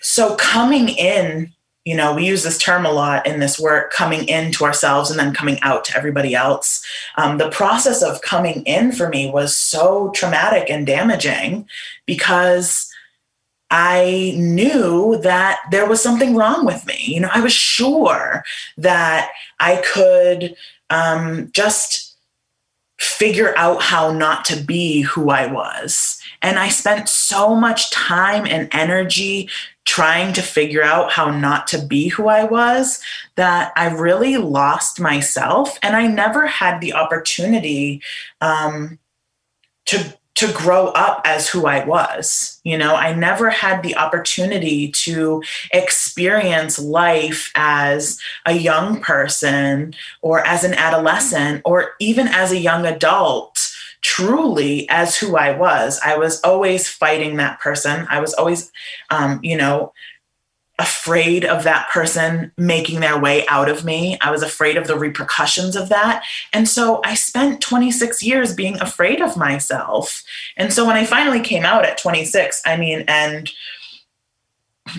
so 0.01 0.37
coming 0.37 0.89
in, 0.89 1.53
you 1.85 1.97
know, 1.97 2.15
we 2.15 2.27
use 2.27 2.43
this 2.43 2.59
term 2.59 2.85
a 2.85 2.91
lot 2.91 3.27
in 3.27 3.39
this 3.39 3.61
work 3.61 3.93
coming 3.93 4.29
into 4.29 4.65
ourselves 4.65 5.11
and 5.11 5.21
then 5.21 5.35
coming 5.35 5.59
out 5.63 5.85
to 5.85 5.97
everybody 5.97 6.35
else. 6.35 6.85
Um, 7.17 7.39
the 7.39 7.51
process 7.51 8.03
of 8.03 8.23
coming 8.23 8.63
in 8.65 8.91
for 8.91 9.09
me 9.09 9.31
was 9.31 9.57
so 9.57 10.11
traumatic 10.15 10.69
and 10.69 10.87
damaging 10.87 11.69
because 12.05 12.91
I 13.71 14.35
knew 14.37 15.19
that 15.23 15.59
there 15.71 15.89
was 15.89 16.03
something 16.03 16.35
wrong 16.37 16.65
with 16.65 16.87
me. 16.87 16.99
You 17.01 17.21
know, 17.21 17.31
I 17.33 17.41
was 17.41 17.53
sure 17.53 18.45
that 18.79 19.31
I 19.59 19.83
could 19.93 20.57
um, 20.91 21.51
just 21.53 22.06
figure 22.99 23.57
out 23.57 23.83
how 23.83 24.13
not 24.13 24.45
to 24.47 24.57
be 24.57 25.03
who 25.03 25.31
I 25.31 25.47
was. 25.47 26.21
And 26.43 26.59
I 26.59 26.69
spent 26.69 27.09
so 27.09 27.55
much 27.55 27.91
time 27.91 28.47
and 28.47 28.69
energy 28.73 29.49
trying 29.85 30.33
to 30.35 30.43
figure 30.43 30.83
out 30.83 31.13
how 31.13 31.31
not 31.31 31.67
to 31.69 31.79
be 31.79 32.09
who 32.09 32.29
I 32.29 32.45
was 32.45 33.01
that 33.37 33.73
I 33.77 33.89
really 33.89 34.37
lost 34.37 35.01
myself. 35.01 35.79
And 35.83 35.95
I 35.95 36.07
never 36.07 36.47
had 36.47 36.81
the 36.81 36.93
opportunity 36.93 38.03
um, 38.41 38.99
to 39.87 40.17
to 40.37 40.53
grow 40.53 40.89
up 40.89 41.23
as 41.25 41.49
who 41.49 41.67
I 41.67 41.85
was. 41.85 42.61
You 42.63 42.79
know, 42.79 42.95
I 42.95 43.15
never 43.15 43.51
had 43.51 43.83
the 43.83 43.97
opportunity 43.97 44.91
to 44.93 45.43
experience 45.73 46.79
life 46.79 47.51
as 47.55 48.21
a 48.45 48.53
young 48.53 49.01
person 49.01 49.95
or 50.21 50.47
as 50.47 50.63
an 50.63 50.75
adolescent 50.75 51.63
or 51.65 51.93
even 52.01 52.29
as 52.29 52.53
a 52.53 52.59
young 52.59 52.87
adult 52.87 53.73
truly 54.03 54.89
as 54.89 55.17
who 55.17 55.37
I 55.37 55.57
was. 55.57 55.99
I 56.05 56.17
was 56.17 56.41
always 56.43 56.89
fighting 56.89 57.37
that 57.37 57.59
person. 57.59 58.07
I 58.09 58.21
was 58.21 58.35
always, 58.35 58.71
um, 59.11 59.41
you 59.43 59.57
know, 59.57 59.93
afraid 60.79 61.45
of 61.45 61.65
that 61.65 61.89
person 61.89 62.53
making 62.59 63.01
their 63.01 63.19
way 63.19 63.47
out 63.49 63.69
of 63.69 63.85
me. 63.85 64.19
I 64.21 64.31
was 64.31 64.43
afraid 64.43 64.77
of 64.77 64.87
the 64.87 64.99
repercussions 64.99 65.75
of 65.75 65.89
that. 65.89 66.23
And 66.53 66.69
so 66.69 67.01
I 67.03 67.15
spent 67.15 67.63
26 67.63 68.23
years 68.23 68.55
being 68.55 68.79
afraid 68.81 69.23
of 69.23 69.37
myself. 69.37 70.23
And 70.57 70.73
so 70.73 70.87
when 70.87 70.97
I 70.97 71.07
finally 71.07 71.41
came 71.41 71.65
out 71.65 71.87
at 71.87 71.99
26, 71.99 72.63
I 72.67 72.77
mean, 72.77 73.05
and 73.09 73.51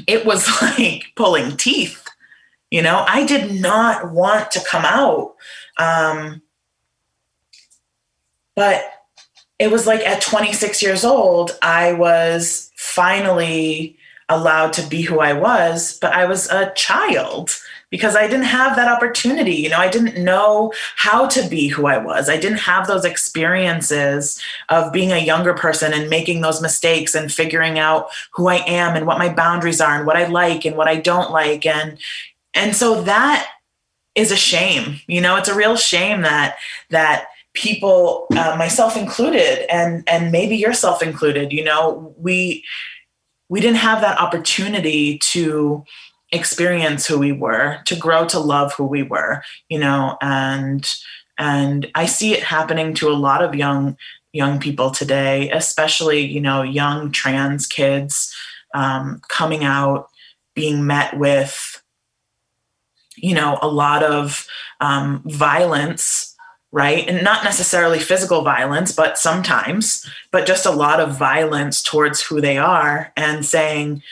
it 0.07 0.25
was 0.25 0.49
like 0.61 1.05
pulling 1.15 1.57
teeth. 1.57 2.03
You 2.71 2.82
know, 2.82 3.05
I 3.07 3.25
did 3.25 3.61
not 3.61 4.11
want 4.11 4.51
to 4.51 4.63
come 4.67 4.84
out. 4.84 5.36
Um, 5.78 6.41
but 8.55 8.84
it 9.59 9.71
was 9.71 9.86
like 9.86 10.01
at 10.01 10.21
26 10.21 10.82
years 10.82 11.05
old, 11.05 11.51
I 11.61 11.93
was 11.93 12.71
finally 12.75 13.97
allowed 14.30 14.73
to 14.73 14.88
be 14.88 15.01
who 15.01 15.19
I 15.19 15.34
was, 15.34 15.97
but 15.99 16.13
I 16.13 16.25
was 16.25 16.49
a 16.49 16.73
child 16.73 17.57
because 17.89 18.15
I 18.15 18.28
didn't 18.28 18.43
have 18.43 18.75
that 18.75 18.91
opportunity. 18.91 19.55
You 19.55 19.69
know, 19.69 19.78
I 19.78 19.89
didn't 19.89 20.21
know 20.21 20.73
how 20.97 21.28
to 21.28 21.47
be 21.47 21.67
who 21.67 21.88
I 21.88 21.97
was. 21.97 22.30
I 22.30 22.38
didn't 22.38 22.59
have 22.59 22.88
those 22.88 23.05
experiences 23.05 24.41
of 24.67 24.91
being 24.91 25.13
a 25.13 25.17
younger 25.17 25.53
person 25.53 25.93
and 25.93 26.09
making 26.09 26.41
those 26.41 26.61
mistakes 26.61 27.15
and 27.15 27.32
figuring 27.32 27.80
out 27.80 28.09
who 28.32 28.47
I 28.47 28.57
am 28.67 28.95
and 28.97 29.07
what 29.07 29.17
my 29.17 29.34
boundaries 29.34 29.80
are 29.80 29.95
and 29.95 30.05
what 30.05 30.17
I 30.17 30.28
like 30.28 30.65
and 30.65 30.75
what 30.75 30.89
I 30.89 30.97
don't 30.97 31.32
like 31.32 31.65
and 31.65 31.97
and 32.53 32.75
so 32.75 33.03
that 33.03 33.47
is 34.15 34.32
a 34.32 34.36
shame. 34.36 34.99
You 35.07 35.21
know, 35.21 35.36
it's 35.38 35.47
a 35.47 35.55
real 35.55 35.78
shame 35.78 36.23
that 36.23 36.57
that 36.89 37.28
people 37.53 38.28
uh, 38.32 38.55
myself 38.57 38.97
included 38.97 39.71
and 39.73 40.03
and 40.07 40.32
maybe 40.32 40.57
yourself 40.57 41.01
included, 41.01 41.53
you 41.53 41.63
know, 41.63 42.13
we 42.17 42.65
we 43.50 43.62
didn't 43.62 43.78
have 43.78 44.02
that 44.02 44.20
opportunity 44.20 45.18
to 45.20 45.84
experience 46.32 47.06
who 47.08 47.18
we 47.18 47.32
were 47.32 47.80
to 47.86 47.95
grow 47.95 48.26
to 48.28 48.39
love 48.39 48.74
who 48.74 48.86
we 48.86 49.02
were 49.02 49.41
you 49.70 49.80
know 49.80 50.18
and 50.22 50.95
and 51.38 51.89
i 51.95 52.06
see 52.06 52.34
it 52.34 52.43
happening 52.43 52.93
to 52.93 53.08
a 53.08 53.16
lot 53.16 53.41
of 53.41 53.56
young 53.56 53.95
young 54.34 54.60
people 54.60 54.91
today 54.91 55.50
especially 55.52 56.20
you 56.20 56.41
know 56.41 56.62
young 56.62 57.12
trans 57.12 57.66
kids 57.66 58.36
um, 58.74 59.22
coming 59.30 59.64
out 59.64 60.10
being 60.54 60.86
met 60.86 61.18
with 61.18 61.82
you 63.16 63.34
know 63.34 63.58
a 63.62 63.68
lot 63.68 64.04
of 64.04 64.48
um, 64.82 65.24
violence 65.26 66.36
right? 66.78 67.09
And 67.09 67.23
not 67.23 67.43
necessarily 67.43 67.97
physical 67.97 68.43
violence, 68.43 68.91
but 68.91 69.17
sometimes, 69.17 70.07
but 70.30 70.45
just 70.45 70.63
a 70.63 70.71
lot 70.71 70.99
of 70.99 71.17
violence 71.17 71.82
towards 71.82 72.21
who 72.21 72.39
they 72.39 72.59
are 72.59 73.11
and 73.17 73.43
saying, 73.43 74.03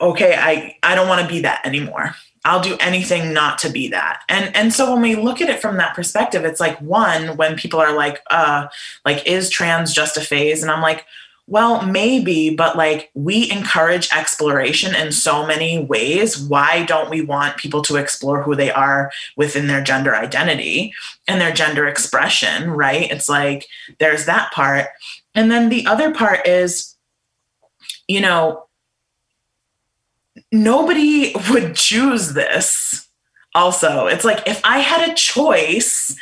okay, 0.00 0.34
I, 0.38 0.78
I 0.82 0.94
don't 0.94 1.06
want 1.06 1.20
to 1.20 1.28
be 1.28 1.42
that 1.42 1.66
anymore. 1.66 2.14
I'll 2.46 2.62
do 2.62 2.78
anything 2.80 3.34
not 3.34 3.58
to 3.58 3.68
be 3.68 3.88
that. 3.88 4.22
And 4.30 4.56
and 4.56 4.72
so 4.72 4.90
when 4.90 5.02
we 5.02 5.16
look 5.16 5.42
at 5.42 5.50
it 5.50 5.60
from 5.60 5.76
that 5.76 5.94
perspective, 5.94 6.46
it's 6.46 6.60
like 6.60 6.80
one, 6.80 7.36
when 7.36 7.56
people 7.56 7.78
are 7.78 7.94
like, 7.94 8.22
uh, 8.30 8.68
like, 9.04 9.26
is 9.26 9.50
trans 9.50 9.92
just 9.92 10.16
a 10.16 10.22
phase? 10.22 10.62
And 10.62 10.70
I'm 10.70 10.80
like, 10.80 11.04
well, 11.48 11.84
maybe, 11.86 12.54
but 12.54 12.76
like 12.76 13.10
we 13.14 13.50
encourage 13.50 14.12
exploration 14.12 14.94
in 14.94 15.10
so 15.12 15.46
many 15.46 15.82
ways. 15.82 16.38
Why 16.38 16.84
don't 16.84 17.08
we 17.08 17.22
want 17.22 17.56
people 17.56 17.80
to 17.82 17.96
explore 17.96 18.42
who 18.42 18.54
they 18.54 18.70
are 18.70 19.10
within 19.34 19.66
their 19.66 19.82
gender 19.82 20.14
identity 20.14 20.92
and 21.26 21.40
their 21.40 21.52
gender 21.52 21.86
expression, 21.86 22.70
right? 22.70 23.10
It's 23.10 23.30
like 23.30 23.66
there's 23.98 24.26
that 24.26 24.52
part. 24.52 24.88
And 25.34 25.50
then 25.50 25.70
the 25.70 25.86
other 25.86 26.12
part 26.12 26.46
is, 26.46 26.94
you 28.06 28.20
know, 28.20 28.66
nobody 30.52 31.34
would 31.50 31.74
choose 31.74 32.34
this 32.34 33.08
also. 33.54 34.06
It's 34.06 34.24
like 34.24 34.46
if 34.46 34.60
I 34.64 34.80
had 34.80 35.08
a 35.08 35.14
choice, 35.14 36.14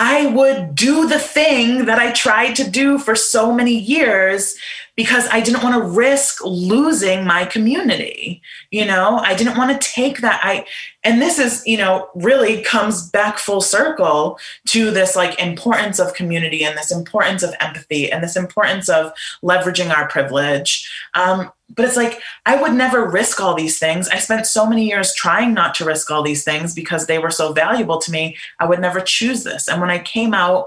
I 0.00 0.26
would 0.26 0.76
do 0.76 1.08
the 1.08 1.18
thing 1.18 1.86
that 1.86 1.98
I 1.98 2.12
tried 2.12 2.54
to 2.54 2.70
do 2.70 3.00
for 3.00 3.16
so 3.16 3.52
many 3.52 3.76
years 3.76 4.56
because 4.98 5.28
I 5.30 5.40
didn't 5.40 5.62
want 5.62 5.76
to 5.76 5.88
risk 5.88 6.44
losing 6.44 7.24
my 7.24 7.44
community. 7.44 8.42
You 8.72 8.84
know, 8.84 9.18
I 9.18 9.32
didn't 9.36 9.56
want 9.56 9.80
to 9.80 9.88
take 9.88 10.22
that. 10.22 10.40
I, 10.42 10.66
and 11.04 11.22
this 11.22 11.38
is, 11.38 11.62
you 11.64 11.78
know, 11.78 12.08
really 12.16 12.62
comes 12.62 13.08
back 13.08 13.38
full 13.38 13.60
circle 13.60 14.40
to 14.66 14.90
this 14.90 15.14
like 15.14 15.38
importance 15.38 16.00
of 16.00 16.14
community 16.14 16.64
and 16.64 16.76
this 16.76 16.90
importance 16.90 17.44
of 17.44 17.54
empathy 17.60 18.10
and 18.10 18.24
this 18.24 18.34
importance 18.34 18.88
of 18.88 19.12
leveraging 19.40 19.96
our 19.96 20.08
privilege. 20.08 20.90
Um, 21.14 21.52
but 21.76 21.84
it's 21.84 21.96
like 21.96 22.20
I 22.46 22.60
would 22.60 22.72
never 22.72 23.08
risk 23.08 23.40
all 23.40 23.54
these 23.54 23.78
things. 23.78 24.08
I 24.08 24.18
spent 24.18 24.46
so 24.46 24.66
many 24.66 24.88
years 24.88 25.14
trying 25.14 25.54
not 25.54 25.76
to 25.76 25.84
risk 25.84 26.10
all 26.10 26.24
these 26.24 26.42
things 26.42 26.74
because 26.74 27.06
they 27.06 27.20
were 27.20 27.30
so 27.30 27.52
valuable 27.52 27.98
to 27.98 28.10
me. 28.10 28.36
I 28.58 28.66
would 28.66 28.80
never 28.80 29.00
choose 29.00 29.44
this. 29.44 29.68
And 29.68 29.80
when 29.80 29.90
I 29.90 29.98
came 29.98 30.34
out, 30.34 30.66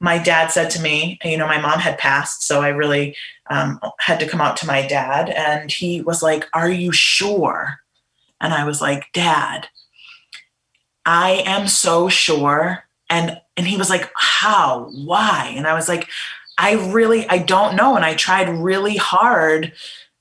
my 0.00 0.18
dad 0.18 0.48
said 0.48 0.70
to 0.70 0.82
me, 0.82 1.18
you 1.24 1.36
know, 1.36 1.46
my 1.46 1.60
mom 1.60 1.78
had 1.78 1.98
passed, 1.98 2.42
so 2.42 2.62
I 2.62 2.68
really 2.68 3.16
um, 3.50 3.78
had 3.98 4.18
to 4.20 4.28
come 4.28 4.40
out 4.40 4.56
to 4.58 4.66
my 4.66 4.86
dad, 4.86 5.30
and 5.30 5.70
he 5.70 6.00
was 6.00 6.22
like, 6.22 6.48
"Are 6.54 6.70
you 6.70 6.92
sure?" 6.92 7.80
And 8.40 8.54
I 8.54 8.64
was 8.64 8.80
like, 8.80 9.12
"Dad, 9.12 9.68
I 11.04 11.42
am 11.46 11.68
so 11.68 12.08
sure." 12.08 12.84
And 13.08 13.40
and 13.56 13.66
he 13.66 13.76
was 13.76 13.90
like, 13.90 14.10
"How? 14.16 14.90
Why?" 14.94 15.52
And 15.56 15.66
I 15.66 15.74
was 15.74 15.88
like, 15.88 16.08
"I 16.58 16.74
really, 16.92 17.28
I 17.28 17.38
don't 17.38 17.76
know." 17.76 17.96
And 17.96 18.04
I 18.04 18.14
tried 18.14 18.48
really 18.48 18.96
hard 18.96 19.72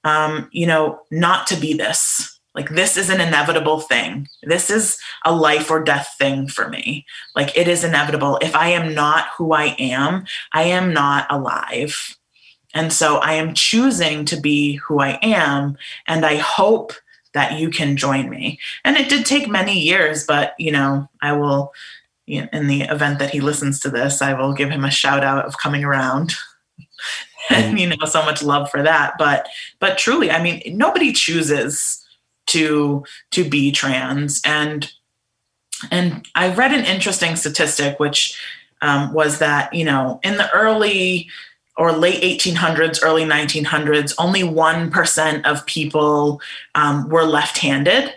um, 0.03 0.49
you 0.51 0.65
know, 0.65 1.01
not 1.11 1.47
to 1.47 1.55
be 1.55 1.73
this. 1.73 2.38
Like, 2.59 2.71
this 2.71 2.97
is 2.97 3.09
an 3.09 3.21
inevitable 3.21 3.79
thing. 3.79 4.27
This 4.43 4.69
is 4.69 4.99
a 5.23 5.33
life 5.33 5.71
or 5.71 5.81
death 5.81 6.15
thing 6.17 6.49
for 6.49 6.67
me. 6.67 7.05
Like, 7.33 7.55
it 7.57 7.69
is 7.69 7.85
inevitable. 7.85 8.37
If 8.41 8.53
I 8.53 8.67
am 8.67 8.93
not 8.93 9.29
who 9.37 9.53
I 9.53 9.77
am, 9.79 10.25
I 10.51 10.63
am 10.63 10.93
not 10.93 11.25
alive. 11.29 12.17
And 12.73 12.91
so 12.91 13.19
I 13.19 13.35
am 13.35 13.53
choosing 13.53 14.25
to 14.25 14.37
be 14.37 14.73
who 14.73 14.99
I 14.99 15.19
am. 15.21 15.77
And 16.05 16.25
I 16.25 16.35
hope 16.35 16.91
that 17.33 17.57
you 17.57 17.69
can 17.69 17.95
join 17.95 18.29
me. 18.29 18.59
And 18.83 18.97
it 18.97 19.07
did 19.07 19.25
take 19.25 19.47
many 19.47 19.79
years, 19.79 20.25
but, 20.25 20.53
you 20.59 20.73
know, 20.73 21.09
I 21.21 21.31
will, 21.31 21.71
in 22.27 22.67
the 22.67 22.81
event 22.81 23.19
that 23.19 23.29
he 23.29 23.39
listens 23.39 23.79
to 23.79 23.89
this, 23.89 24.21
I 24.21 24.33
will 24.33 24.51
give 24.51 24.69
him 24.69 24.83
a 24.83 24.91
shout 24.91 25.23
out 25.23 25.45
of 25.45 25.59
coming 25.59 25.85
around. 25.85 26.33
and 27.49 27.79
you 27.79 27.87
know 27.87 28.05
so 28.05 28.21
much 28.23 28.43
love 28.43 28.69
for 28.69 28.83
that 28.83 29.13
but 29.17 29.47
but 29.79 29.97
truly 29.97 30.29
i 30.29 30.43
mean 30.43 30.61
nobody 30.77 31.13
chooses 31.13 31.98
to 32.49 33.03
to 33.31 33.49
be 33.49 33.71
trans. 33.71 34.41
And 34.45 34.91
and 35.91 36.27
i 36.35 36.53
read 36.53 36.73
an 36.73 36.85
interesting 36.85 37.35
statistic 37.35 37.99
which 37.99 38.37
um, 38.81 39.13
was 39.13 39.39
that 39.39 39.73
you 39.73 39.85
know 39.85 40.19
in 40.23 40.37
the 40.37 40.51
early 40.51 41.29
or 41.77 41.93
late 41.93 42.21
1800s 42.21 42.99
early 43.03 43.23
1900s 43.23 44.13
only 44.17 44.41
1% 44.41 45.45
of 45.45 45.65
people 45.65 46.41
um, 46.75 47.07
were 47.07 47.23
left-handed. 47.23 48.13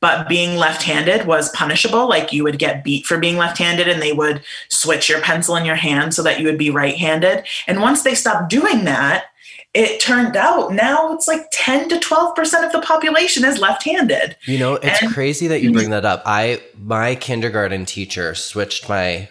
But 0.00 0.28
being 0.28 0.58
left-handed 0.58 1.24
was 1.24 1.48
punishable. 1.50 2.08
Like 2.08 2.32
you 2.32 2.42
would 2.42 2.58
get 2.58 2.82
beat 2.82 3.06
for 3.06 3.16
being 3.16 3.36
left-handed 3.36 3.88
and 3.88 4.02
they 4.02 4.12
would 4.12 4.42
switch 4.68 5.08
your 5.08 5.20
pencil 5.20 5.54
in 5.54 5.64
your 5.64 5.76
hand 5.76 6.12
so 6.12 6.24
that 6.24 6.40
you 6.40 6.46
would 6.46 6.58
be 6.58 6.70
right-handed. 6.70 7.46
And 7.68 7.80
once 7.80 8.02
they 8.02 8.16
stopped 8.16 8.50
doing 8.50 8.84
that 8.84 9.26
it 9.74 10.00
turned 10.00 10.36
out 10.36 10.72
now 10.72 11.12
it's 11.12 11.28
like 11.28 11.46
10 11.52 11.88
to 11.90 11.96
12% 11.96 12.64
of 12.64 12.72
the 12.72 12.80
population 12.80 13.44
is 13.44 13.58
left-handed. 13.58 14.36
You 14.46 14.58
know 14.58 14.74
it's 14.74 15.02
and, 15.02 15.12
crazy 15.12 15.48
that 15.48 15.62
you 15.62 15.72
bring 15.72 15.90
that 15.90 16.04
up. 16.04 16.22
I 16.24 16.62
my 16.78 17.16
kindergarten 17.16 17.84
teacher 17.84 18.34
switched 18.34 18.88
my 18.88 19.28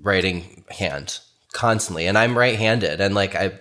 writing 0.00 0.64
hand 0.70 1.18
constantly 1.52 2.06
and 2.06 2.18
i'm 2.18 2.36
right-handed 2.36 3.00
and 3.00 3.14
like 3.14 3.34
i 3.36 3.52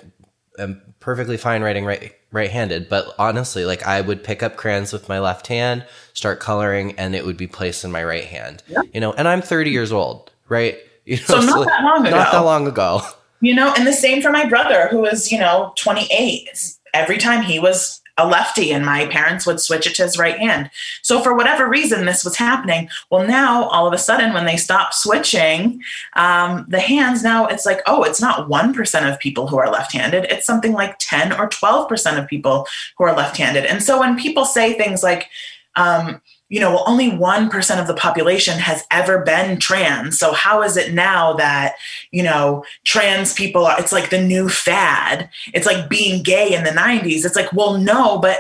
am 0.58 0.82
perfectly 1.00 1.38
fine 1.38 1.62
writing 1.62 1.86
right 1.86 2.16
right-handed 2.32 2.90
but 2.90 3.14
honestly 3.20 3.66
like 3.66 3.86
i 3.86 4.02
would 4.02 4.24
pick 4.24 4.42
up 4.42 4.56
crayons 4.56 4.92
with 4.92 5.08
my 5.08 5.20
left 5.20 5.46
hand 5.48 5.86
start 6.14 6.40
coloring 6.40 6.94
and 6.98 7.14
it 7.14 7.24
would 7.24 7.38
be 7.38 7.48
placed 7.48 7.84
in 7.84 7.92
my 7.92 8.04
right 8.04 8.26
hand. 8.26 8.64
Yeah. 8.68 8.82
you 8.94 9.00
know 9.00 9.14
and 9.14 9.28
i'm 9.28 9.42
30 9.42 9.70
years 9.72 9.92
old 9.92 10.32
right? 10.50 10.78
You 11.06 11.18
know, 11.18 11.24
so 11.24 11.42
not 11.42 11.50
so 11.50 11.66
that 11.66 11.84
long 11.84 12.08
ago 12.08 12.16
not 12.16 12.32
that 12.32 12.40
long 12.40 12.66
ago 12.66 13.02
you 13.44 13.54
know 13.54 13.74
and 13.78 13.86
the 13.86 13.94
same 13.94 14.22
for 14.22 14.32
my 14.32 14.48
brother 14.48 14.88
who 14.90 15.00
was 15.00 15.32
you 15.32 15.38
know 15.38 15.74
28 15.78 16.50
every 16.94 17.18
time 17.18 17.44
he 17.44 17.60
was 17.60 18.02
a 18.18 18.28
lefty 18.28 18.72
and 18.72 18.86
my 18.86 19.08
parents 19.08 19.46
would 19.46 19.60
switch 19.60 19.88
it 19.88 19.96
to 19.96 20.04
his 20.04 20.20
right 20.20 20.38
hand. 20.38 20.70
So 21.02 21.22
for 21.22 21.34
whatever 21.34 21.68
reason, 21.68 22.06
this 22.06 22.24
was 22.24 22.38
happening. 22.38 22.88
Well, 23.10 23.28
now 23.28 23.64
all 23.70 23.88
of 23.88 23.94
a 23.94 23.98
sudden, 23.98 24.34
when 24.34 24.46
they 24.46 24.58
stop 24.58 24.94
switching 24.94 25.82
um, 26.16 26.66
the 26.70 26.80
hands, 26.80 27.24
now 27.24 27.48
it's 27.48 27.66
like, 27.66 27.82
oh, 27.88 28.04
it's 28.04 28.22
not 28.22 28.48
1% 28.50 29.12
of 29.12 29.20
people 29.20 29.48
who 29.48 29.58
are 29.58 29.72
left 29.72 29.94
handed. 29.94 30.26
It's 30.26 30.46
something 30.46 30.74
like 30.74 30.96
10 31.00 31.34
or 31.34 31.50
12% 31.50 32.22
of 32.22 32.28
people 32.28 32.68
who 32.98 33.06
are 33.06 33.16
left 33.16 33.38
handed. 33.38 33.66
And 33.66 33.82
so 33.82 34.00
when 34.00 34.16
people 34.16 34.46
say 34.46 34.74
things 34.74 35.02
like, 35.02 35.30
um, 35.76 36.22
you 36.50 36.60
know, 36.60 36.72
well, 36.72 36.84
only 36.86 37.10
1% 37.10 37.82
of 37.82 37.88
the 37.88 37.94
population 37.94 38.60
has 38.60 38.84
ever 38.92 39.24
been 39.24 39.60
trans. 39.60 40.20
So 40.20 40.34
how 40.34 40.62
is 40.62 40.78
it 40.78 40.94
now 40.94 41.34
that, 41.34 41.76
you 42.12 42.22
know, 42.22 42.64
trans 42.84 43.34
people 43.34 43.66
are, 43.66 43.80
it's 43.80 43.92
like 43.92 44.10
the 44.10 44.22
new 44.22 44.50
fad. 44.50 45.30
It's 45.54 45.66
like 45.66 45.90
being 45.90 46.22
gay 46.22 46.54
in 46.54 46.64
the 46.64 46.70
90s. 46.70 47.26
It's 47.26 47.36
like, 47.36 47.52
well, 47.54 47.78
no, 47.78 48.20
but 48.20 48.40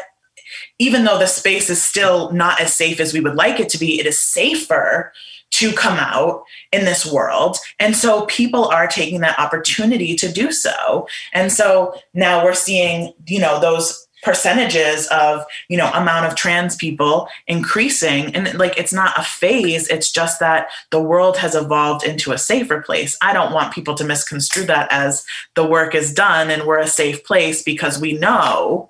even 0.79 1.05
though 1.05 1.17
the 1.17 1.27
space 1.27 1.69
is 1.69 1.83
still 1.83 2.31
not 2.31 2.59
as 2.59 2.75
safe 2.75 2.99
as 2.99 3.13
we 3.13 3.19
would 3.19 3.35
like 3.35 3.59
it 3.59 3.69
to 3.69 3.79
be, 3.79 3.99
it 3.99 4.05
is 4.05 4.19
safer 4.19 5.11
to 5.51 5.71
come 5.71 5.97
out 5.97 6.43
in 6.71 6.83
this 6.83 7.11
world. 7.11 7.57
And 7.79 7.95
so 7.95 8.25
people 8.25 8.65
are 8.65 8.87
taking 8.87 9.21
that 9.21 9.39
opportunity 9.39 10.15
to 10.15 10.31
do 10.31 10.51
so. 10.51 11.07
And 11.31 11.51
so 11.51 11.95
now 12.13 12.43
we're 12.43 12.55
seeing, 12.55 13.13
you 13.27 13.39
know, 13.39 13.59
those 13.59 14.07
percentages 14.23 15.07
of 15.07 15.45
you 15.67 15.77
know 15.77 15.91
amount 15.93 16.25
of 16.25 16.35
trans 16.35 16.75
people 16.75 17.27
increasing. 17.47 18.33
And 18.35 18.57
like 18.57 18.77
it's 18.77 18.93
not 18.93 19.17
a 19.17 19.23
phase 19.23 19.87
it's 19.87 20.11
just 20.11 20.39
that 20.39 20.69
the 20.89 21.01
world 21.01 21.37
has 21.37 21.55
evolved 21.55 22.05
into 22.05 22.31
a 22.31 22.37
safer 22.37 22.81
place. 22.81 23.17
I 23.21 23.33
don't 23.33 23.53
want 23.53 23.73
people 23.73 23.95
to 23.95 24.03
misconstrue 24.03 24.65
that 24.65 24.91
as 24.91 25.25
the 25.55 25.65
work 25.65 25.93
is 25.93 26.13
done 26.13 26.49
and 26.49 26.63
we're 26.63 26.79
a 26.79 26.87
safe 26.87 27.23
place 27.23 27.61
because 27.61 27.99
we 27.99 28.13
know 28.13 28.89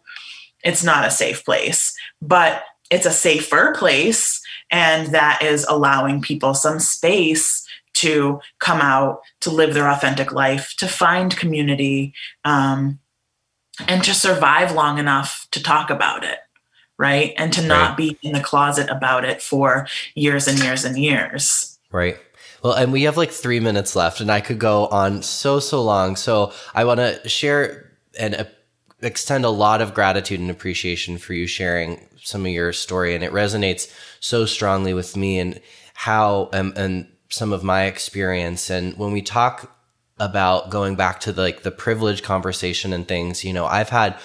it's 0.63 0.83
not 0.83 1.05
a 1.05 1.11
safe 1.11 1.43
place 1.43 1.93
but 2.21 2.63
it's 2.89 3.05
a 3.05 3.11
safer 3.11 3.73
place 3.77 4.41
and 4.71 5.07
that 5.07 5.41
is 5.41 5.65
allowing 5.67 6.21
people 6.21 6.53
some 6.53 6.79
space 6.79 7.67
to 7.93 8.39
come 8.59 8.81
out 8.81 9.21
to 9.41 9.51
live 9.51 9.73
their 9.73 9.89
authentic 9.89 10.31
life 10.31 10.73
to 10.77 10.87
find 10.87 11.37
community 11.37 12.13
um, 12.45 12.99
and 13.87 14.03
to 14.03 14.13
survive 14.13 14.71
long 14.71 14.97
enough 14.97 15.47
to 15.51 15.61
talk 15.61 15.89
about 15.89 16.23
it 16.23 16.39
right? 16.97 17.33
And 17.37 17.51
to 17.53 17.61
not 17.65 17.89
right. 17.89 17.97
be 17.97 18.17
in 18.21 18.33
the 18.33 18.39
closet 18.39 18.89
about 18.89 19.25
it 19.25 19.41
for 19.41 19.87
years 20.15 20.47
and 20.47 20.59
years 20.59 20.85
and 20.85 20.97
years. 20.97 21.77
Right. 21.91 22.17
Well 22.61 22.73
and 22.73 22.91
we 22.93 23.03
have 23.03 23.17
like 23.17 23.31
three 23.31 23.59
minutes 23.59 23.95
left 23.95 24.21
and 24.21 24.31
i 24.31 24.39
could 24.39 24.59
go 24.59 24.87
on 24.87 25.21
so 25.21 25.59
so 25.59 25.83
long. 25.83 26.15
So 26.15 26.53
i 26.73 26.85
want 26.85 26.99
to 26.99 27.27
share 27.27 27.91
and 28.17 28.35
uh, 28.35 28.45
extend 29.01 29.43
a 29.43 29.49
lot 29.49 29.81
of 29.81 29.93
gratitude 29.93 30.39
and 30.39 30.49
appreciation 30.49 31.17
for 31.17 31.33
you 31.33 31.45
sharing 31.45 32.07
some 32.21 32.45
of 32.45 32.51
your 32.51 32.71
story 32.71 33.15
and 33.15 33.23
it 33.23 33.33
resonates 33.33 33.91
so 34.21 34.45
strongly 34.45 34.93
with 34.93 35.17
me 35.17 35.39
and 35.39 35.59
how 35.93 36.49
um, 36.53 36.73
and 36.77 37.07
some 37.29 37.51
of 37.51 37.63
my 37.63 37.85
experience. 37.85 38.69
And 38.69 38.97
when 38.97 39.11
we 39.11 39.21
talk 39.21 39.72
about 40.17 40.69
going 40.69 40.95
back 40.95 41.19
to 41.21 41.31
the, 41.31 41.41
like 41.41 41.63
the 41.63 41.71
privilege 41.71 42.23
conversation 42.23 42.93
and 42.93 43.07
things. 43.07 43.43
You 43.43 43.53
know, 43.53 43.65
I've 43.65 43.89
had 43.89 44.17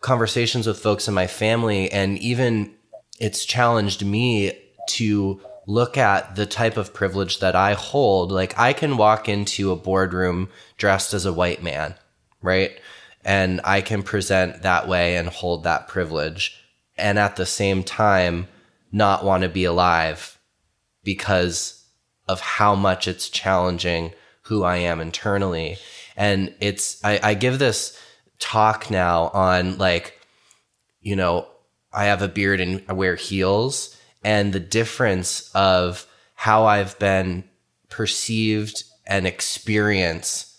conversations 0.00 0.66
with 0.66 0.78
folks 0.78 1.08
in 1.08 1.14
my 1.14 1.26
family, 1.26 1.90
and 1.90 2.18
even 2.18 2.74
it's 3.18 3.44
challenged 3.44 4.04
me 4.04 4.52
to 4.90 5.40
look 5.66 5.96
at 5.96 6.36
the 6.36 6.46
type 6.46 6.76
of 6.76 6.92
privilege 6.92 7.38
that 7.38 7.56
I 7.56 7.74
hold. 7.74 8.30
Like, 8.30 8.58
I 8.58 8.72
can 8.72 8.96
walk 8.96 9.28
into 9.28 9.72
a 9.72 9.76
boardroom 9.76 10.50
dressed 10.76 11.14
as 11.14 11.24
a 11.24 11.32
white 11.32 11.62
man, 11.62 11.94
right? 12.42 12.78
And 13.24 13.60
I 13.64 13.80
can 13.80 14.02
present 14.02 14.62
that 14.62 14.86
way 14.88 15.16
and 15.16 15.28
hold 15.28 15.64
that 15.64 15.88
privilege. 15.88 16.60
And 16.98 17.18
at 17.18 17.36
the 17.36 17.46
same 17.46 17.82
time, 17.82 18.48
not 18.92 19.24
want 19.24 19.42
to 19.42 19.48
be 19.48 19.64
alive 19.64 20.38
because 21.02 21.84
of 22.28 22.40
how 22.40 22.74
much 22.74 23.08
it's 23.08 23.28
challenging 23.28 24.12
who 24.46 24.62
I 24.62 24.78
am 24.78 25.00
internally. 25.00 25.78
And 26.16 26.54
it's, 26.60 27.02
I, 27.04 27.20
I 27.22 27.34
give 27.34 27.58
this 27.58 27.98
talk 28.38 28.90
now 28.90 29.28
on 29.28 29.78
like, 29.78 30.20
you 31.00 31.16
know, 31.16 31.46
I 31.92 32.06
have 32.06 32.22
a 32.22 32.28
beard 32.28 32.60
and 32.60 32.82
I 32.88 32.92
wear 32.92 33.14
heels 33.14 33.96
and 34.22 34.52
the 34.52 34.60
difference 34.60 35.50
of 35.54 36.06
how 36.34 36.64
I've 36.64 36.98
been 36.98 37.44
perceived 37.88 38.84
and 39.06 39.26
experience 39.26 40.58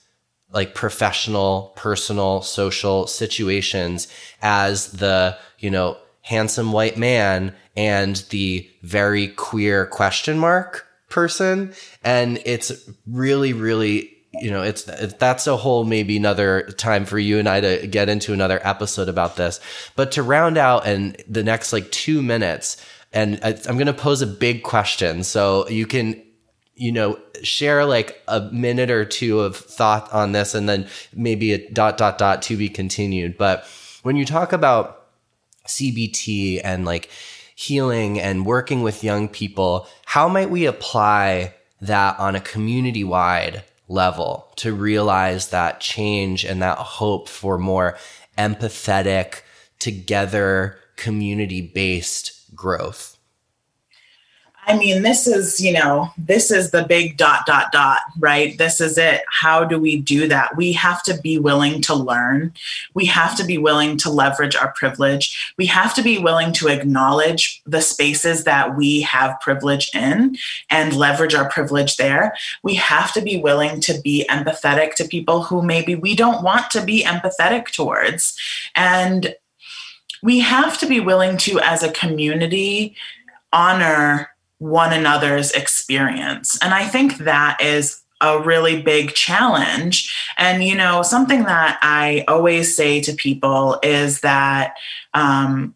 like 0.52 0.74
professional, 0.74 1.74
personal, 1.76 2.42
social 2.42 3.08
situations 3.08 4.08
as 4.42 4.92
the, 4.94 5.38
you 5.60 5.70
know, 5.70 5.98
handsome 6.22 6.72
white 6.72 6.98
man 6.98 7.54
and 7.76 8.16
the 8.30 8.70
very 8.82 9.28
queer 9.28 9.86
question 9.86 10.40
mark 10.40 10.88
person 11.10 11.74
and 12.04 12.42
it's 12.46 12.90
really 13.08 13.54
really 13.54 14.12
you 14.42 14.52
know 14.52 14.64
it's 14.64 14.84
that's 14.84 15.48
a 15.48 15.56
whole 15.56 15.84
maybe 15.84 16.18
another 16.18 16.64
time 16.78 17.06
for 17.06 17.20
you 17.20 17.40
and 17.40 17.48
I 17.48 17.62
to 17.62 17.88
get 17.88 18.10
into 18.10 18.34
another 18.34 18.60
episode 18.64 19.10
about 19.10 19.36
this. 19.36 19.60
But 19.96 20.12
to 20.14 20.24
round 20.24 20.58
out 20.58 20.86
and 20.86 21.22
the 21.28 21.44
next 21.44 21.72
like 21.72 21.92
2 21.92 22.22
minutes 22.22 22.84
and 23.14 23.40
I'm 23.44 23.78
going 23.78 23.88
to 23.88 23.94
pose 23.94 24.22
a 24.22 24.28
big 24.28 24.64
question. 24.64 25.24
So 25.24 25.68
you 25.70 25.86
can 25.86 26.22
you 26.76 26.92
know 26.92 27.18
share 27.42 27.86
like 27.86 28.22
a 28.28 28.42
minute 28.52 28.90
or 28.90 29.06
two 29.06 29.40
of 29.40 29.56
thought 29.56 30.12
on 30.12 30.34
this 30.34 30.54
and 30.54 30.68
then 30.68 30.88
maybe 31.14 31.54
a 31.54 31.70
dot 31.72 31.98
dot 31.98 32.18
dot 32.18 32.42
to 32.44 32.58
be 32.58 32.68
continued. 32.70 33.38
But 33.38 33.66
when 34.04 34.16
you 34.16 34.26
talk 34.26 34.52
about 34.52 35.08
CBT 35.68 36.62
and 36.64 36.86
like 36.86 37.10
healing 37.56 38.20
and 38.20 38.46
working 38.46 38.84
with 38.84 39.04
young 39.04 39.28
people, 39.28 39.88
how 40.06 40.28
might 40.28 40.50
we 40.50 40.66
apply 40.66 41.56
that 41.82 42.20
on 42.20 42.36
a 42.36 42.42
community 42.42 43.04
wide 43.04 43.64
level 43.88 44.52
to 44.58 44.74
realize 44.74 45.50
that 45.50 45.80
change 45.80 46.44
and 46.44 46.62
that 46.62 46.78
hope 46.78 47.30
for 47.30 47.58
more 47.58 47.98
empathetic, 48.38 49.42
together, 49.80 50.78
community 50.98 51.62
based 51.62 52.54
growth? 52.54 53.15
I 54.68 54.78
mean, 54.78 55.04
this 55.04 55.28
is, 55.28 55.60
you 55.60 55.72
know, 55.72 56.12
this 56.18 56.50
is 56.50 56.72
the 56.72 56.84
big 56.84 57.18
dot, 57.18 57.46
dot, 57.46 57.72
dot, 57.72 58.00
right? 58.20 58.58
This 58.58 58.82
is 58.82 58.98
it. 58.98 59.22
How 59.30 59.64
do 59.64 59.78
we 59.80 60.02
do 60.02 60.28
that? 60.28 60.56
We 60.58 60.74
have 60.74 61.04
to 61.04 61.20
be 61.22 61.38
willing 61.38 61.82
to 61.84 61.94
learn. 61.94 62.54
We 62.96 63.06
have 63.06 63.38
to 63.38 63.44
be 63.44 63.58
willing 63.58 63.98
to 63.98 64.10
leverage 64.10 64.56
our 64.56 64.72
privilege. 64.74 65.54
We 65.58 65.68
have 65.68 65.94
to 65.96 66.02
be 66.02 66.18
willing 66.18 66.52
to 66.54 66.68
acknowledge 66.68 67.62
the 67.66 67.82
spaces 67.82 68.44
that 68.46 68.76
we 68.76 69.02
have 69.02 69.40
privilege 69.40 69.90
in 69.94 70.36
and 70.70 70.96
leverage 70.96 71.36
our 71.36 71.50
privilege 71.50 71.98
there. 71.98 72.34
We 72.64 72.76
have 72.76 73.14
to 73.14 73.22
be 73.22 73.38
willing 73.38 73.82
to 73.82 74.00
be 74.02 74.26
empathetic 74.30 74.96
to 74.96 75.06
people 75.08 75.44
who 75.44 75.62
maybe 75.62 75.94
we 75.96 76.16
don't 76.16 76.44
want 76.44 76.72
to 76.72 76.84
be 76.84 77.04
empathetic 77.04 77.72
towards. 77.72 78.36
And 78.76 79.36
we 80.24 80.40
have 80.40 80.80
to 80.80 80.88
be 80.88 81.00
willing 81.00 81.38
to, 81.38 81.60
as 81.60 81.84
a 81.84 81.92
community, 81.92 82.96
honor 83.54 84.30
one 84.66 84.92
another's 84.94 85.52
experience. 85.52 86.58
And 86.62 86.74
I 86.74 86.88
think 86.88 87.18
that 87.20 87.62
is 87.62 88.02
a 88.20 88.40
really 88.40 88.82
big 88.82 89.14
challenge. 89.14 90.12
And, 90.38 90.64
you 90.64 90.76
know, 90.76 91.04
something 91.04 91.44
that 91.44 91.78
I 91.82 92.26
always 92.28 92.76
say 92.76 93.00
to 93.02 93.14
people 93.14 93.78
is 93.84 94.22
that 94.22 94.76
um, 95.14 95.76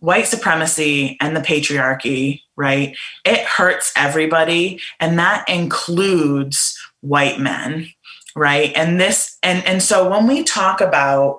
white 0.00 0.26
supremacy 0.26 1.16
and 1.20 1.36
the 1.36 1.40
patriarchy, 1.40 2.42
right, 2.56 2.96
it 3.24 3.46
hurts 3.46 3.92
everybody. 3.94 4.80
And 4.98 5.18
that 5.18 5.48
includes 5.48 6.76
white 7.00 7.38
men, 7.38 7.88
right? 8.34 8.72
And 8.74 9.00
this, 9.00 9.38
and, 9.44 9.64
and 9.64 9.80
so 9.80 10.10
when 10.10 10.26
we 10.26 10.42
talk 10.42 10.80
about 10.80 11.38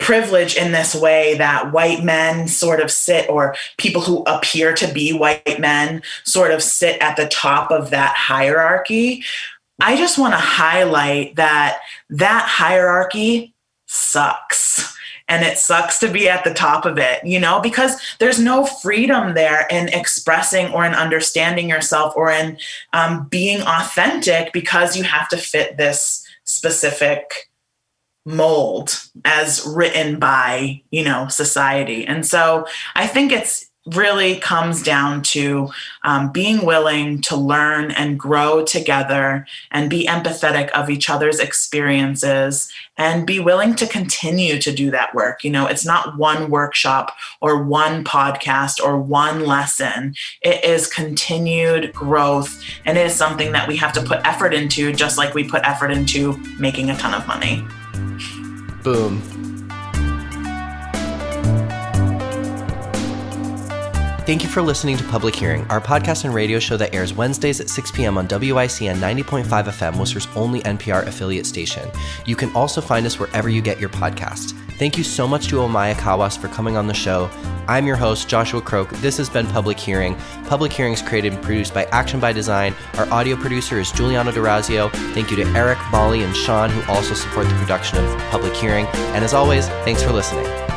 privilege 0.00 0.56
in 0.56 0.72
this 0.72 0.94
way 0.94 1.36
that 1.36 1.72
white 1.72 2.02
men 2.02 2.48
sort 2.48 2.80
of 2.80 2.90
sit, 2.90 3.28
or 3.30 3.54
people 3.76 4.02
who 4.02 4.22
appear 4.24 4.74
to 4.74 4.92
be 4.92 5.12
white 5.12 5.60
men 5.60 6.02
sort 6.24 6.50
of 6.50 6.62
sit 6.62 7.00
at 7.00 7.16
the 7.16 7.28
top 7.28 7.70
of 7.70 7.90
that 7.90 8.16
hierarchy. 8.16 9.22
I 9.78 9.96
just 9.96 10.18
want 10.18 10.34
to 10.34 10.38
highlight 10.38 11.36
that 11.36 11.78
that 12.10 12.46
hierarchy 12.46 13.54
sucks 13.86 14.96
and 15.30 15.44
it 15.44 15.58
sucks 15.58 16.00
to 16.00 16.08
be 16.10 16.28
at 16.28 16.42
the 16.42 16.52
top 16.52 16.84
of 16.84 16.98
it, 16.98 17.24
you 17.24 17.38
know, 17.38 17.60
because 17.60 18.00
there's 18.18 18.40
no 18.40 18.66
freedom 18.66 19.34
there 19.34 19.66
in 19.70 19.88
expressing 19.88 20.72
or 20.72 20.84
in 20.84 20.92
understanding 20.92 21.68
yourself 21.68 22.14
or 22.16 22.32
in 22.32 22.58
um, 22.92 23.28
being 23.28 23.62
authentic 23.62 24.52
because 24.52 24.96
you 24.96 25.04
have 25.04 25.28
to 25.28 25.36
fit 25.36 25.76
this 25.76 26.26
specific 26.44 27.49
mold 28.24 29.02
as 29.24 29.66
written 29.66 30.18
by 30.18 30.80
you 30.90 31.02
know 31.02 31.26
society 31.28 32.06
and 32.06 32.26
so 32.26 32.66
i 32.94 33.06
think 33.06 33.32
it's 33.32 33.70
really 33.86 34.36
comes 34.36 34.82
down 34.82 35.22
to 35.22 35.68
um, 36.04 36.30
being 36.30 36.66
willing 36.66 37.20
to 37.22 37.34
learn 37.34 37.90
and 37.92 38.20
grow 38.20 38.64
together 38.64 39.46
and 39.70 39.88
be 39.88 40.06
empathetic 40.06 40.68
of 40.70 40.90
each 40.90 41.08
other's 41.08 41.40
experiences 41.40 42.70
and 42.98 43.26
be 43.26 43.40
willing 43.40 43.74
to 43.74 43.86
continue 43.86 44.58
to 44.60 44.70
do 44.70 44.90
that 44.90 45.14
work. 45.14 45.42
You 45.42 45.50
know, 45.50 45.66
it's 45.66 45.86
not 45.86 46.18
one 46.18 46.50
workshop 46.50 47.16
or 47.40 47.62
one 47.62 48.04
podcast 48.04 48.82
or 48.82 49.00
one 49.00 49.46
lesson, 49.46 50.14
it 50.42 50.62
is 50.62 50.86
continued 50.86 51.92
growth. 51.94 52.62
And 52.84 52.98
it 52.98 53.06
is 53.06 53.14
something 53.14 53.52
that 53.52 53.66
we 53.66 53.76
have 53.76 53.92
to 53.94 54.02
put 54.02 54.24
effort 54.26 54.52
into, 54.52 54.92
just 54.92 55.16
like 55.16 55.34
we 55.34 55.44
put 55.44 55.66
effort 55.66 55.90
into 55.90 56.36
making 56.58 56.90
a 56.90 56.96
ton 56.96 57.14
of 57.14 57.26
money. 57.26 57.64
Boom. 58.82 59.39
Thank 64.26 64.44
you 64.44 64.50
for 64.50 64.60
listening 64.60 64.98
to 64.98 65.04
Public 65.04 65.34
Hearing, 65.34 65.66
our 65.70 65.80
podcast 65.80 66.24
and 66.24 66.34
radio 66.34 66.58
show 66.58 66.76
that 66.76 66.94
airs 66.94 67.14
Wednesdays 67.14 67.58
at 67.58 67.70
6 67.70 67.90
p.m. 67.90 68.18
on 68.18 68.28
WICN 68.28 68.96
90.5 68.96 69.44
FM, 69.44 69.98
Worcester's 69.98 70.28
only 70.36 70.60
NPR 70.60 71.06
affiliate 71.06 71.46
station. 71.46 71.90
You 72.26 72.36
can 72.36 72.54
also 72.54 72.82
find 72.82 73.06
us 73.06 73.18
wherever 73.18 73.48
you 73.48 73.62
get 73.62 73.80
your 73.80 73.88
podcasts. 73.88 74.52
Thank 74.78 74.98
you 74.98 75.04
so 75.04 75.26
much 75.26 75.48
to 75.48 75.56
Omaya 75.56 75.94
Kawas 75.94 76.38
for 76.38 76.48
coming 76.48 76.76
on 76.76 76.86
the 76.86 76.94
show. 76.94 77.30
I'm 77.66 77.86
your 77.86 77.96
host, 77.96 78.28
Joshua 78.28 78.60
Croke. 78.60 78.90
This 79.00 79.16
has 79.16 79.30
been 79.30 79.46
Public 79.46 79.80
Hearing. 79.80 80.14
Public 80.46 80.72
Hearing 80.72 80.92
is 80.92 81.02
created 81.02 81.32
and 81.32 81.42
produced 81.42 81.72
by 81.72 81.86
Action 81.86 82.20
by 82.20 82.32
Design. 82.32 82.74
Our 82.98 83.10
audio 83.10 83.36
producer 83.36 83.80
is 83.80 83.90
Giuliano 83.90 84.30
D'Orazio. 84.30 84.90
Thank 85.12 85.30
you 85.30 85.36
to 85.38 85.46
Eric, 85.56 85.78
Molly, 85.90 86.22
and 86.22 86.36
Sean, 86.36 86.68
who 86.70 86.92
also 86.92 87.14
support 87.14 87.48
the 87.48 87.54
production 87.54 87.98
of 87.98 88.18
Public 88.30 88.54
Hearing. 88.54 88.86
And 89.14 89.24
as 89.24 89.32
always, 89.32 89.66
thanks 89.84 90.02
for 90.02 90.12
listening. 90.12 90.69